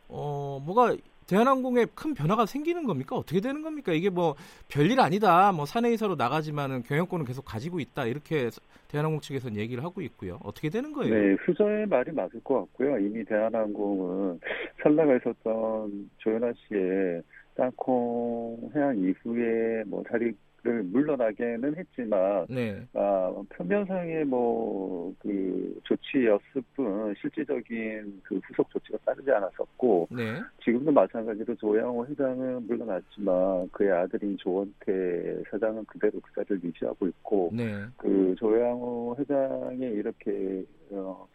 어 0.10 0.62
뭐가 0.66 0.96
대한항공에 1.28 1.86
큰 1.94 2.14
변화가 2.14 2.46
생기는 2.46 2.86
겁니까? 2.86 3.16
어떻게 3.16 3.42
되는 3.42 3.62
겁니까? 3.62 3.92
이게 3.92 4.10
뭐 4.10 4.36
별일 4.70 5.00
아니다. 5.00 5.52
뭐 5.52 5.66
사내이사로 5.66 6.16
나가지만은 6.16 6.84
경영권은 6.84 7.26
계속 7.26 7.44
가지고 7.44 7.80
있다. 7.82 8.06
이렇게 8.06 8.50
대한항공 8.88 9.20
측에서는 9.20 9.58
얘기를 9.58 9.84
하고 9.84 10.02
있고요. 10.02 10.40
어떻게 10.44 10.70
되는 10.70 10.94
거예요? 10.94 11.14
네, 11.14 11.36
수저의 11.46 11.86
말이 11.88 12.12
맞을 12.14 12.42
것 12.44 12.62
같고요. 12.62 12.98
이미 13.00 13.26
대한항공은 13.26 14.40
살라가 14.82 15.18
있었던 15.18 16.10
조현아 16.20 16.54
씨의 16.70 17.22
땅콩 17.58 18.72
해양 18.76 18.98
이후에 18.98 19.84
뭐 19.88 20.04
자리 20.10 20.34
를 20.64 20.82
물러나게는 20.84 21.78
했지만 21.78 22.48
네. 22.50 22.84
아, 22.94 23.32
표면상의 23.56 24.26
뭐 24.26 24.88
그 25.20 25.80
조치였을 25.84 26.62
뿐 26.76 27.14
실질적인 27.20 28.22
그 28.24 28.40
후속 28.44 28.70
조치가 28.70 28.98
따르지 29.06 29.32
않았었고 29.32 30.08
네. 30.12 30.42
지금도 30.64 30.92
마찬가지로 30.92 31.56
조양호 31.56 32.06
회장은 32.08 32.68
물러났지만 32.68 33.70
그의 33.72 33.92
아들인 33.92 34.38
조원태 34.38 35.44
사장은 35.50 35.86
그대로 35.86 36.20
그 36.20 36.34
자리를 36.36 36.64
유지하고 36.64 37.08
있고 37.08 37.52
네. 37.54 37.86
그 37.98 38.36
조양호 38.38 39.16
회장이 39.20 39.80
이렇게 39.80 40.64
어, 40.92 41.28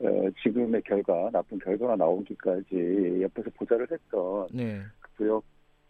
어, 0.00 0.30
지금의 0.42 0.82
결과 0.82 1.30
나쁜 1.32 1.58
결과가 1.58 1.96
나오기까지 1.96 3.20
옆에서 3.22 3.50
보좌를 3.56 3.86
했던 3.90 4.48
네. 4.52 4.82
그 5.16 5.40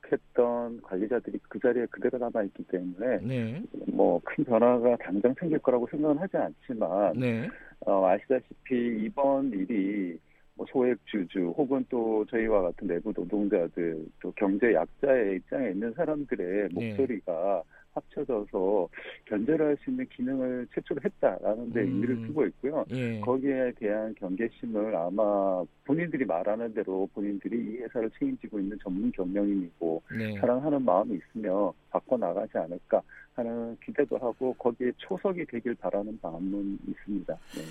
부역 0.06 0.12
했던 0.12 0.80
관리자들이 0.82 1.38
그 1.48 1.58
자리에 1.58 1.86
그대로 1.86 2.18
남아 2.18 2.44
있기 2.44 2.64
때문에 2.64 3.18
네. 3.22 3.62
뭐큰 3.92 4.44
변화가 4.44 4.96
당장 4.96 5.34
생길 5.38 5.58
거라고 5.58 5.86
생각은 5.90 6.18
하지 6.18 6.36
않지만 6.36 7.14
네. 7.18 7.48
어, 7.80 8.06
아시다시피 8.06 9.04
이번 9.04 9.50
일이 9.50 10.18
뭐 10.54 10.66
소액 10.70 10.98
주주 11.06 11.52
혹은 11.56 11.84
또 11.88 12.24
저희와 12.26 12.62
같은 12.62 12.88
내부 12.88 13.12
노동자들 13.14 14.04
또 14.20 14.32
경제 14.32 14.72
약자의 14.72 15.36
입장에 15.36 15.70
있는 15.70 15.92
사람들의 15.94 16.68
네. 16.72 16.88
목소리가 16.88 17.62
네. 17.64 17.75
합쳐져서 17.96 18.88
견제를 19.24 19.66
할 19.66 19.76
수 19.76 19.90
있는 19.90 20.06
기능을 20.08 20.66
최초로 20.74 21.00
했다라는 21.04 21.72
데 21.72 21.80
음. 21.80 21.86
의미를 21.86 22.26
두고 22.26 22.46
있고요. 22.46 22.84
예. 22.90 23.20
거기에 23.20 23.72
대한 23.78 24.14
경계심을 24.14 24.96
아마 24.96 25.62
본인들이 25.84 26.24
말하는 26.24 26.72
대로 26.72 27.08
본인들이 27.14 27.56
이 27.56 27.76
회사를 27.82 28.10
책임지고 28.18 28.60
있는 28.60 28.78
전문 28.82 29.12
경영인이고 29.12 30.02
네. 30.16 30.38
사랑하는 30.40 30.82
마음이 30.84 31.18
있으며 31.18 31.72
바꿔나가지 31.90 32.56
않을까 32.56 33.02
하는 33.34 33.76
기대도 33.84 34.16
하고 34.16 34.54
거기에 34.54 34.92
초석이 34.96 35.44
되길 35.46 35.74
바라는 35.74 36.18
마음은 36.22 36.78
있습니다. 36.88 37.34
네. 37.34 37.62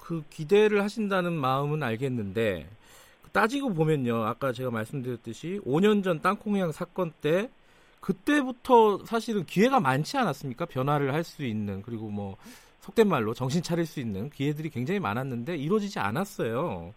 그 0.00 0.22
기대를 0.30 0.82
하신다는 0.82 1.32
마음은 1.32 1.82
알겠는데 1.82 2.66
따지고 3.32 3.74
보면요. 3.74 4.22
아까 4.24 4.52
제가 4.52 4.70
말씀드렸듯이 4.70 5.60
5년 5.66 6.02
전 6.02 6.20
땅콩향 6.20 6.72
사건 6.72 7.12
때 7.20 7.50
그때부터 8.00 9.04
사실은 9.04 9.44
기회가 9.44 9.80
많지 9.80 10.16
않았습니까? 10.16 10.66
변화를 10.66 11.14
할 11.14 11.24
수 11.24 11.44
있는 11.44 11.82
그리고 11.82 12.08
뭐 12.08 12.36
속된 12.80 13.06
말로 13.08 13.34
정신 13.34 13.62
차릴 13.62 13.84
수 13.86 14.00
있는 14.00 14.30
기회들이 14.30 14.70
굉장히 14.70 14.98
많았는데 15.00 15.56
이루어지지 15.56 15.98
않았어요. 15.98 16.94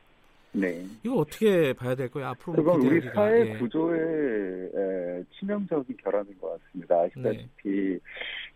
네. 0.53 0.83
이거 1.03 1.15
어떻게 1.15 1.73
봐야 1.73 1.95
될 1.95 2.09
거예요? 2.09 2.29
앞으로 2.29 2.53
그건 2.57 2.81
우리 2.81 3.01
사회 3.13 3.49
예. 3.49 3.57
구조의 3.57 4.69
에, 4.75 5.23
치명적인 5.39 5.95
결함인 6.03 6.37
것 6.39 6.59
같습니다. 6.59 7.01
아시다시피 7.01 7.69
네. 7.69 7.99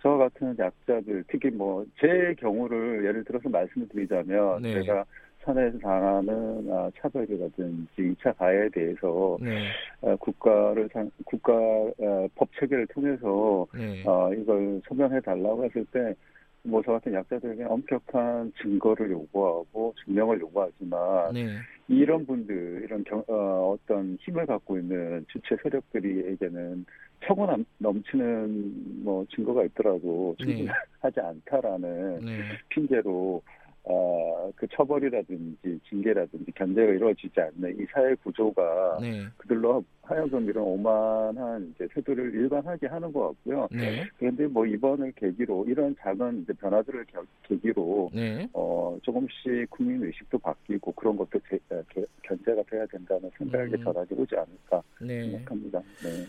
저 0.01 0.09
같은 0.11 0.55
약자들, 0.59 1.23
특히 1.29 1.49
뭐 1.49 1.85
제 1.99 2.35
경우를 2.39 3.05
예를 3.05 3.23
들어서 3.23 3.47
말씀을 3.49 3.87
드리자면 3.89 4.61
네. 4.61 4.73
제가 4.73 5.05
산에서 5.45 5.77
당하는 5.77 6.67
아, 6.71 6.89
차별이라든지 6.99 7.87
2차 7.97 8.35
가해에 8.35 8.67
대해서 8.69 9.37
네. 9.39 9.67
아, 10.01 10.15
국가를 10.15 10.89
국가 11.23 11.53
아, 11.53 12.27
법 12.35 12.49
체계를 12.59 12.87
통해서 12.87 13.67
네. 13.73 14.01
이걸 14.01 14.81
소명해 14.87 15.21
달라고 15.21 15.65
했을 15.65 15.85
때뭐저 15.85 16.93
같은 16.93 17.13
약자들에게 17.13 17.63
엄격한 17.63 18.53
증거를 18.61 19.11
요구하고 19.11 19.93
증명을 20.03 20.41
요구하지만 20.41 21.33
네. 21.33 21.57
이런 21.87 22.25
분들 22.25 22.81
이런 22.83 23.03
경, 23.03 23.23
어, 23.27 23.75
어떤 23.75 24.17
힘을 24.21 24.47
갖고 24.47 24.77
있는 24.77 25.25
주체 25.29 25.55
세력들이에게는 25.61 26.85
처고 27.23 27.47
넘치는 27.77 29.03
뭐 29.03 29.25
증거가 29.33 29.63
있더라도 29.65 30.35
네. 30.39 30.45
충분하지 30.45 31.19
않다라는 31.45 32.25
네. 32.25 32.41
핑계로 32.69 33.41
어, 33.87 34.51
그 34.55 34.67
처벌이라든지 34.67 35.79
징계라든지 35.87 36.51
견제가 36.53 36.91
이루어지지 36.91 37.39
않는 37.39 37.79
이 37.79 37.85
사회 37.91 38.15
구조가 38.15 38.97
네. 38.99 39.25
그들로 39.37 39.83
하여금 40.01 40.49
이런 40.49 40.63
오만한 40.63 41.71
이제 41.75 41.87
태도를 41.93 42.33
일반하게 42.33 42.87
하는 42.87 43.13
것 43.13 43.27
같고요. 43.27 43.67
네. 43.71 44.07
그런데 44.17 44.47
뭐 44.47 44.65
이번을 44.65 45.11
계기로 45.13 45.65
이런 45.67 45.95
작은 45.99 46.41
이제 46.41 46.53
변화들을 46.53 47.05
겨, 47.05 47.23
계기로 47.43 48.09
네. 48.13 48.47
어, 48.53 48.97
조금씩 49.03 49.69
국민 49.69 50.03
의식도 50.03 50.39
바뀌고 50.39 50.91
그런 50.93 51.15
것도 51.15 51.39
제, 51.47 51.59
게, 51.89 52.03
견제가 52.23 52.63
돼야 52.63 52.85
된다는 52.87 53.29
생각이 53.37 53.75
음. 53.75 53.83
전하게 53.83 54.15
오지 54.15 54.35
않을까 54.35 54.81
네. 55.01 55.29
생각합니다. 55.29 55.79
네. 56.03 56.25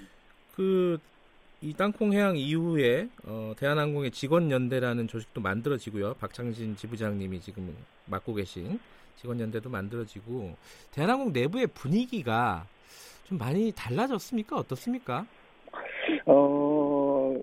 그 0.54 0.98
이 1.62 1.72
땅콩 1.72 2.12
해양 2.12 2.36
이후에 2.36 3.08
어, 3.24 3.54
대한항공의 3.58 4.10
직원연대라는 4.10 5.08
조직도 5.08 5.40
만들어지고요. 5.40 6.14
박창진 6.20 6.76
지부장님이 6.76 7.40
지금 7.40 7.74
맡고 8.06 8.34
계신 8.34 8.78
직원연대도 9.16 9.70
만들어지고 9.70 10.54
대한항공 10.92 11.32
내부의 11.32 11.68
분위기가 11.68 12.66
좀 13.24 13.38
많이 13.38 13.72
달라졌습니까? 13.72 14.56
어떻습니까? 14.56 15.26
어, 16.26 17.34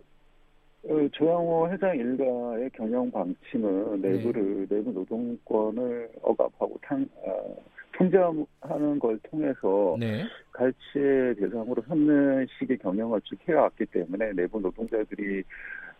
어 0.83 1.07
조양호 1.11 1.69
회장 1.71 1.97
일가의 1.97 2.69
경영 2.75 3.09
방침은 3.09 3.99
내부를 4.01 4.67
네. 4.69 4.75
내부 4.75 4.91
노동권을 4.91 6.11
억압하고 6.21 6.79
탕, 6.83 7.03
어, 7.15 7.55
통제하는 7.93 8.99
걸 8.99 9.19
통해서 9.29 9.95
네. 9.99 10.23
갈치의 10.51 11.35
대상으로 11.35 11.81
삼는 11.87 12.47
식의 12.57 12.77
경영을 12.79 13.21
쭉 13.21 13.37
해왔기 13.47 13.85
때문에 13.87 14.33
내부 14.33 14.59
노동자들이 14.59 15.43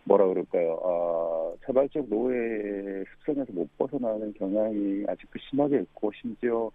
뭐라 0.04 0.26
그럴까요? 0.26 0.78
아, 0.84 1.64
자발적 1.64 2.08
노예 2.08 3.04
습성에서 3.18 3.52
못 3.52 3.68
벗어나는 3.78 4.34
경향이 4.34 5.04
아직도 5.08 5.38
심하게 5.48 5.80
있고 5.80 6.12
심지어 6.20 6.70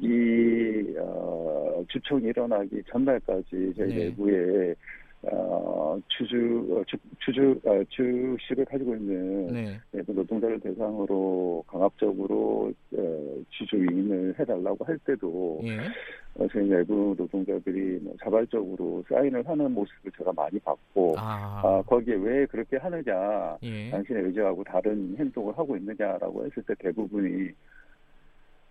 이 0.00 0.94
어, 0.98 1.82
주총이 1.88 2.24
일어나기 2.24 2.82
전날까지 2.90 3.72
저희 3.76 3.88
네. 3.88 4.04
내부에 4.04 4.74
어, 5.22 5.98
주주, 6.08 6.66
어, 6.70 6.84
주, 6.86 6.96
주주, 7.18 7.60
어, 7.64 7.82
주식을 7.88 8.64
가지고 8.66 8.94
있는 8.94 9.46
네. 9.48 9.80
노동자를 10.06 10.60
대상으로 10.60 11.64
강압적으로 11.66 12.72
어, 12.96 13.42
주주 13.50 13.76
위임을 13.76 14.34
해달라고 14.38 14.84
할 14.84 14.96
때도 14.98 15.60
예. 15.64 15.78
어, 16.36 16.46
저희 16.52 16.68
내부 16.68 17.16
노동자들이 17.18 17.98
뭐 18.00 18.14
자발적으로 18.22 19.02
사인을 19.08 19.46
하는 19.48 19.72
모습을 19.72 20.12
제가 20.16 20.32
많이 20.36 20.56
봤고 20.60 21.16
아. 21.18 21.62
아 21.64 21.82
거기에 21.82 22.14
왜 22.14 22.46
그렇게 22.46 22.76
하느냐 22.76 23.58
예. 23.62 23.90
당신의 23.90 24.22
의지하고 24.22 24.62
다른 24.62 25.16
행동을 25.18 25.58
하고 25.58 25.76
있느냐라고 25.76 26.46
했을 26.46 26.62
때 26.62 26.74
대부분이 26.78 27.50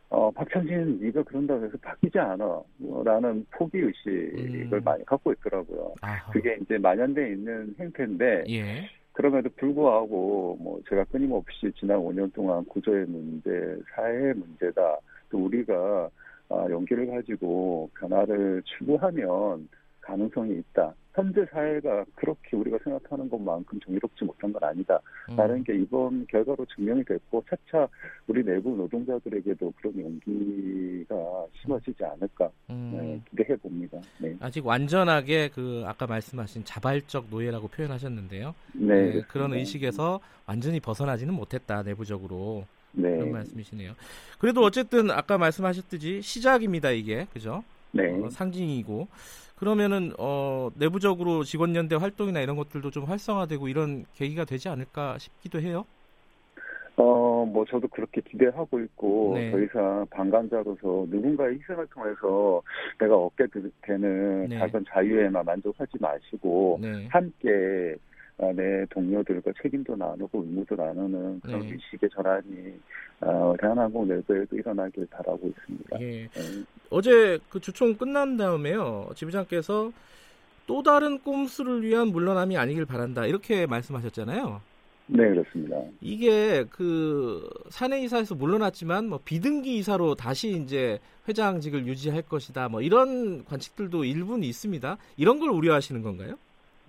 어, 0.09 0.31
박찬진 0.31 0.99
네가 1.01 1.23
그런다고 1.23 1.65
해서 1.65 1.77
바뀌지 1.81 2.17
않아. 2.17 2.61
뭐, 2.77 3.03
라는 3.03 3.45
포기 3.51 3.79
의식을 3.79 4.73
음. 4.73 4.81
많이 4.84 5.03
갖고 5.05 5.34
있더라고요. 5.34 5.95
아하. 6.01 6.31
그게 6.31 6.57
이제 6.61 6.77
만연돼 6.77 7.31
있는 7.31 7.75
행태인데, 7.77 8.45
예. 8.47 8.89
그럼에도 9.11 9.49
불구하고, 9.57 10.57
뭐, 10.61 10.79
제가 10.89 11.03
끊임없이 11.05 11.71
지난 11.77 11.97
5년 11.97 12.34
동안 12.34 12.63
구조의 12.65 13.05
문제, 13.07 13.49
사회의 13.93 14.34
문제다. 14.34 14.97
또 15.29 15.45
우리가, 15.45 16.09
아, 16.49 16.67
용기를 16.69 17.07
가지고 17.07 17.89
변화를 17.99 18.61
추구하면 18.63 19.67
가능성이 19.99 20.59
있다. 20.59 20.93
현재 21.18 21.44
사회가 21.52 22.06
그렇게 22.14 22.56
우리가 22.56 22.77
생각하는 22.84 23.27
것만큼 23.27 23.80
정의롭지 23.80 24.23
못한 24.23 24.53
건 24.53 24.64
아니다. 24.64 24.99
라는 25.35 25.56
음. 25.56 25.64
게 25.64 25.76
이번 25.76 26.27
결과로 26.27 26.64
증명이 26.76 27.03
됐고 27.06 27.44
차차 27.49 27.88
우리 28.27 28.44
내부 28.44 28.69
노동자들에게도 28.76 29.73
그런 29.77 29.99
용기가 29.99 31.15
심어지지 31.60 32.03
않을까 32.03 32.52
음. 32.69 32.91
네, 32.94 33.22
기대해 33.31 33.57
봅니다. 33.57 33.98
네. 34.19 34.35
아직 34.39 34.64
완전하게 34.64 35.49
그 35.49 35.84
아까 35.88 36.06
말씀하신 36.06 36.64
자발적 36.65 37.26
노예라고 37.31 37.68
표현하셨는데요. 37.69 38.53
네, 38.73 39.14
네 39.14 39.22
그런 39.27 39.53
의식에서 39.53 40.19
완전히 40.45 40.80
벗어나지는 40.80 41.34
못했다 41.34 41.81
내부적으로. 41.81 42.65
네. 42.91 43.10
그런 43.10 43.31
말씀이시네요. 43.31 43.94
그래도 44.38 44.61
어쨌든 44.61 45.10
아까 45.11 45.38
말씀하셨듯이 45.38 46.22
시작입니다 46.22 46.91
이게 46.91 47.26
그죠? 47.34 47.64
네. 47.91 48.07
어, 48.22 48.30
상징이고 48.30 49.07
그러면은 49.57 50.13
어 50.19 50.69
내부적으로 50.75 51.43
직원 51.43 51.75
연대 51.75 51.95
활동이나 51.95 52.41
이런 52.41 52.55
것들도 52.55 52.91
좀 52.91 53.05
활성화되고 53.05 53.67
이런 53.67 54.05
계기가 54.13 54.45
되지 54.45 54.69
않을까 54.69 55.17
싶기도 55.17 55.59
해요. 55.59 55.85
어, 56.95 57.45
뭐 57.45 57.63
저도 57.65 57.88
그렇게 57.88 58.21
기대하고 58.21 58.79
있고 58.79 59.34
네. 59.35 59.51
더 59.51 59.59
이상 59.59 60.05
방관자로서 60.09 61.05
누군가의 61.09 61.59
희생을 61.59 61.88
통해서 61.88 62.61
내가 62.99 63.15
얻게 63.15 63.45
되는 63.84 64.47
네. 64.47 64.57
작은 64.57 64.85
자유에만 64.89 65.45
만족하지 65.45 65.91
마시고 65.99 66.79
네. 66.81 67.07
함께 67.09 67.95
아, 67.95 68.06
내 68.38 68.85
동료들과 68.91 69.51
책임도 69.61 69.95
나누고 69.95 70.43
의무도 70.43 70.76
나누는 70.76 71.39
그런 71.41 71.59
네. 71.61 71.73
의식의 71.73 72.09
전환이 72.14 72.80
어, 73.22 73.55
대한항공 73.59 74.07
내부에도 74.07 74.55
일어나길 74.55 75.07
바라고 75.07 75.47
있습니다. 75.47 75.99
예. 76.01 76.27
네. 76.27 76.64
어제 76.91 77.39
그 77.49 77.59
주총 77.59 77.95
끝난 77.95 78.38
다음에요. 78.38 79.09
지부장께서 79.15 79.91
또 80.68 80.84
다른 80.84 81.18
꼼수를 81.19 81.81
위한 81.81 82.09
물러남이 82.09 82.57
아니길 82.57 82.85
바란다 82.85 83.26
이렇게 83.26 83.65
말씀하셨잖아요. 83.65 84.61
네 85.07 85.30
그렇습니다. 85.30 85.77
이게 86.01 86.65
그 86.69 87.49
사내 87.69 88.01
이사에서 88.01 88.35
물러났지만 88.35 89.07
뭐 89.07 89.19
비등기 89.23 89.77
이사로 89.77 90.15
다시 90.15 90.61
이제 90.61 90.99
회장직을 91.27 91.88
유지할 91.88 92.23
것이다 92.23 92.68
뭐 92.69 92.81
이런 92.81 93.45
관측들도 93.45 94.03
일부는 94.03 94.43
있습니다. 94.43 94.97
이런 95.15 95.39
걸 95.39 95.49
우려하시는 95.49 96.01
건가요? 96.03 96.38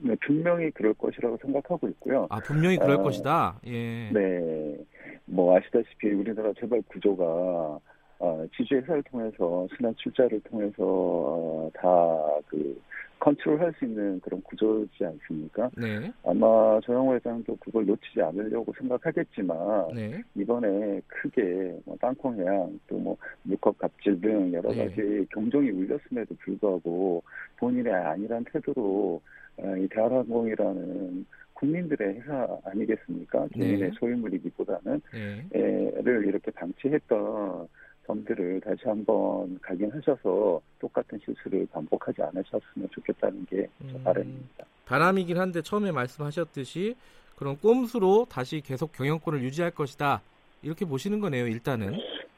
네, 0.00 0.14
분명히 0.24 0.70
그럴 0.70 0.94
것이라고 0.94 1.38
생각하고 1.42 1.88
있고요. 1.88 2.26
아, 2.30 2.40
분명히 2.40 2.76
그럴 2.76 2.96
어, 2.96 3.02
것이다. 3.02 3.60
예. 3.66 4.10
네. 4.12 4.76
뭐 5.24 5.56
아시다시피 5.56 6.10
우리나라 6.10 6.52
재벌 6.58 6.82
구조가 6.82 7.78
어, 8.20 8.44
지주 8.56 8.76
회사를 8.76 9.02
통해서 9.04 9.68
순환 9.76 9.94
출자를 9.96 10.40
통해서 10.40 10.74
어, 10.78 11.70
다그 11.74 12.80
컨트롤 13.20 13.60
할 13.60 13.72
수 13.78 13.84
있는 13.84 14.20
그런 14.20 14.40
구조지 14.42 15.04
않습니까? 15.04 15.70
네. 15.76 16.12
아마 16.24 16.80
조영호 16.80 17.14
회장도 17.16 17.56
그걸 17.56 17.86
놓치지 17.86 18.22
않으려고 18.22 18.72
생각하겠지만 18.78 19.56
네. 19.94 20.22
이번에 20.34 21.00
크게 21.06 21.78
뭐 21.84 21.96
땅콩해양 22.00 22.78
또뭐 22.86 23.16
물컵 23.42 23.78
갑질 23.78 24.20
등 24.20 24.52
여러 24.52 24.70
네. 24.72 24.88
가지 24.88 25.00
네. 25.00 25.24
경종이 25.30 25.70
울렸음에도 25.70 26.34
불구하고 26.38 27.22
본인의 27.56 27.92
아니란 27.92 28.44
태도로 28.52 28.82
어, 29.14 29.37
이 29.58 29.88
대한항공이라는 29.88 31.26
국민들의 31.54 32.20
회사 32.20 32.46
아니겠습니까? 32.64 33.48
네. 33.56 33.90
소유물이기보다는 33.98 35.00
네. 35.12 35.90
를 36.00 36.26
이렇게 36.26 36.50
방치했던 36.52 37.68
점들을 38.06 38.60
다시 38.60 38.82
한번 38.84 39.58
각인하셔서 39.60 40.60
똑같은 40.78 41.18
실수를 41.24 41.66
반복하지 41.72 42.22
않으셨으면 42.22 42.88
좋겠다는 42.90 43.44
게 43.46 43.68
음, 43.82 44.00
바람입니다. 44.02 44.64
바람이긴 44.86 45.36
한데 45.36 45.60
처음에 45.60 45.92
말씀하셨듯이 45.92 46.94
그런 47.36 47.58
꼼수로 47.58 48.26
다시 48.30 48.60
계속 48.60 48.92
경영권을 48.92 49.42
유지할 49.42 49.72
것이다. 49.72 50.22
이렇게 50.62 50.84
보시는 50.86 51.20
거네요, 51.20 51.46
일단은. 51.46 51.92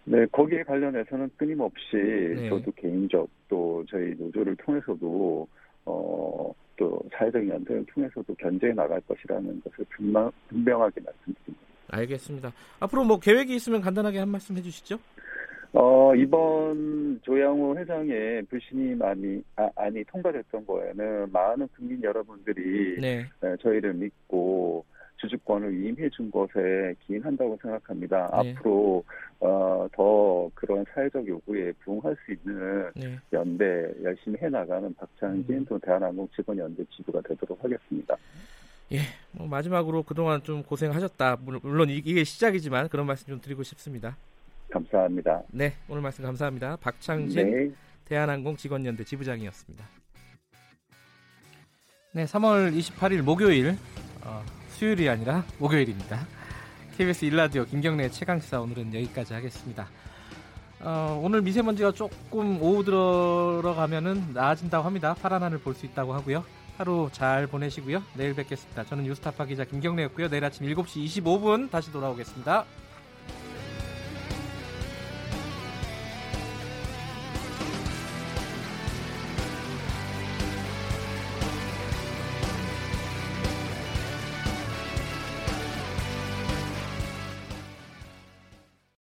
네, 0.04 0.26
거기에 0.32 0.62
관련해서는 0.64 1.30
끊임없이 1.36 1.96
네. 1.96 2.48
저도 2.48 2.72
개인적 2.72 3.28
또 3.48 3.84
저희 3.88 4.14
노조를 4.18 4.56
통해서도 4.56 5.46
어, 5.84 6.52
또 6.80 6.98
사회적 7.12 7.46
연대를 7.46 7.84
통해서도 7.92 8.34
견제해 8.36 8.72
나갈 8.72 8.98
것이라는 9.02 9.60
것을 9.60 9.84
분명, 9.90 10.32
분명하게 10.48 11.02
말씀드립니다. 11.02 11.66
알겠습니다. 11.88 12.52
앞으로 12.80 13.04
뭐 13.04 13.20
계획이 13.20 13.54
있으면 13.54 13.82
간단하게 13.82 14.18
한 14.18 14.30
말씀 14.30 14.56
해주시죠. 14.56 14.98
어, 15.72 16.14
이번 16.14 17.20
조양호 17.22 17.76
회장의 17.76 18.44
불신임 18.44 19.02
안이, 19.02 19.42
아, 19.56 19.68
안이 19.76 20.04
통과됐던 20.04 20.66
거에는 20.66 21.30
많은 21.30 21.68
국민 21.76 22.02
여러분들이 22.02 22.98
네. 22.98 23.26
네, 23.42 23.56
저희를 23.60 23.92
믿고 23.92 24.84
주주권을 25.20 25.78
위임해 25.78 26.08
준 26.10 26.30
것에 26.30 26.94
기인한다고 27.06 27.58
생각합니다. 27.60 28.28
네. 28.42 28.52
앞으로 28.52 29.04
어, 29.40 29.86
더 29.92 30.50
그런 30.54 30.84
사회적 30.92 31.26
요구에 31.26 31.72
부응할 31.84 32.16
수 32.24 32.32
있는 32.32 32.90
네. 32.94 33.18
연대 33.32 33.92
열심히 34.02 34.38
해나가는 34.40 34.92
박창진 34.94 35.58
음. 35.58 35.66
또 35.68 35.78
대한항공 35.78 36.28
직원 36.34 36.58
연대 36.58 36.84
지도가 36.96 37.20
되도록 37.22 37.62
하겠습니다. 37.62 38.16
예, 38.92 38.98
뭐 39.32 39.46
마지막으로 39.46 40.02
그동안 40.02 40.42
좀 40.42 40.62
고생하셨다. 40.62 41.38
물론 41.42 41.90
이게 41.90 42.24
시작이지만 42.24 42.88
그런 42.88 43.06
말씀 43.06 43.28
좀 43.28 43.40
드리고 43.40 43.62
싶습니다. 43.62 44.16
감사합니다. 44.70 45.42
네, 45.52 45.74
오늘 45.88 46.02
말씀 46.02 46.24
감사합니다. 46.24 46.76
박창진 46.76 47.50
네. 47.50 47.70
대한항공 48.06 48.56
직원연대 48.56 49.04
지부장이었습니다. 49.04 49.84
네, 52.12 52.24
3월 52.24 52.76
28일 52.76 53.22
목요일 53.22 53.76
어, 54.24 54.42
수요일이 54.80 55.10
아니라 55.10 55.44
목요일입니다. 55.58 56.26
KBS 56.96 57.26
일라디오 57.26 57.66
김경래 57.66 58.08
최강시사 58.08 58.62
오늘은 58.62 58.94
여기까지 58.94 59.34
하겠습니다. 59.34 59.86
어, 60.80 61.20
오늘 61.22 61.42
미세먼지가 61.42 61.92
조금 61.92 62.62
오후 62.62 62.82
들어가면은 62.82 64.32
나아진다고 64.32 64.86
합니다. 64.86 65.14
파란 65.20 65.42
하늘 65.42 65.58
볼 65.58 65.74
수 65.74 65.84
있다고 65.84 66.14
하고요. 66.14 66.44
하루 66.78 67.10
잘 67.12 67.46
보내시고요. 67.46 68.02
내일 68.14 68.34
뵙겠습니다. 68.34 68.84
저는 68.86 69.04
뉴스타파 69.04 69.44
기자 69.44 69.64
김경래였고요. 69.64 70.30
내일 70.30 70.46
아침 70.46 70.66
7시 70.66 71.04
25분 71.04 71.70
다시 71.70 71.92
돌아오겠습니다. 71.92 72.64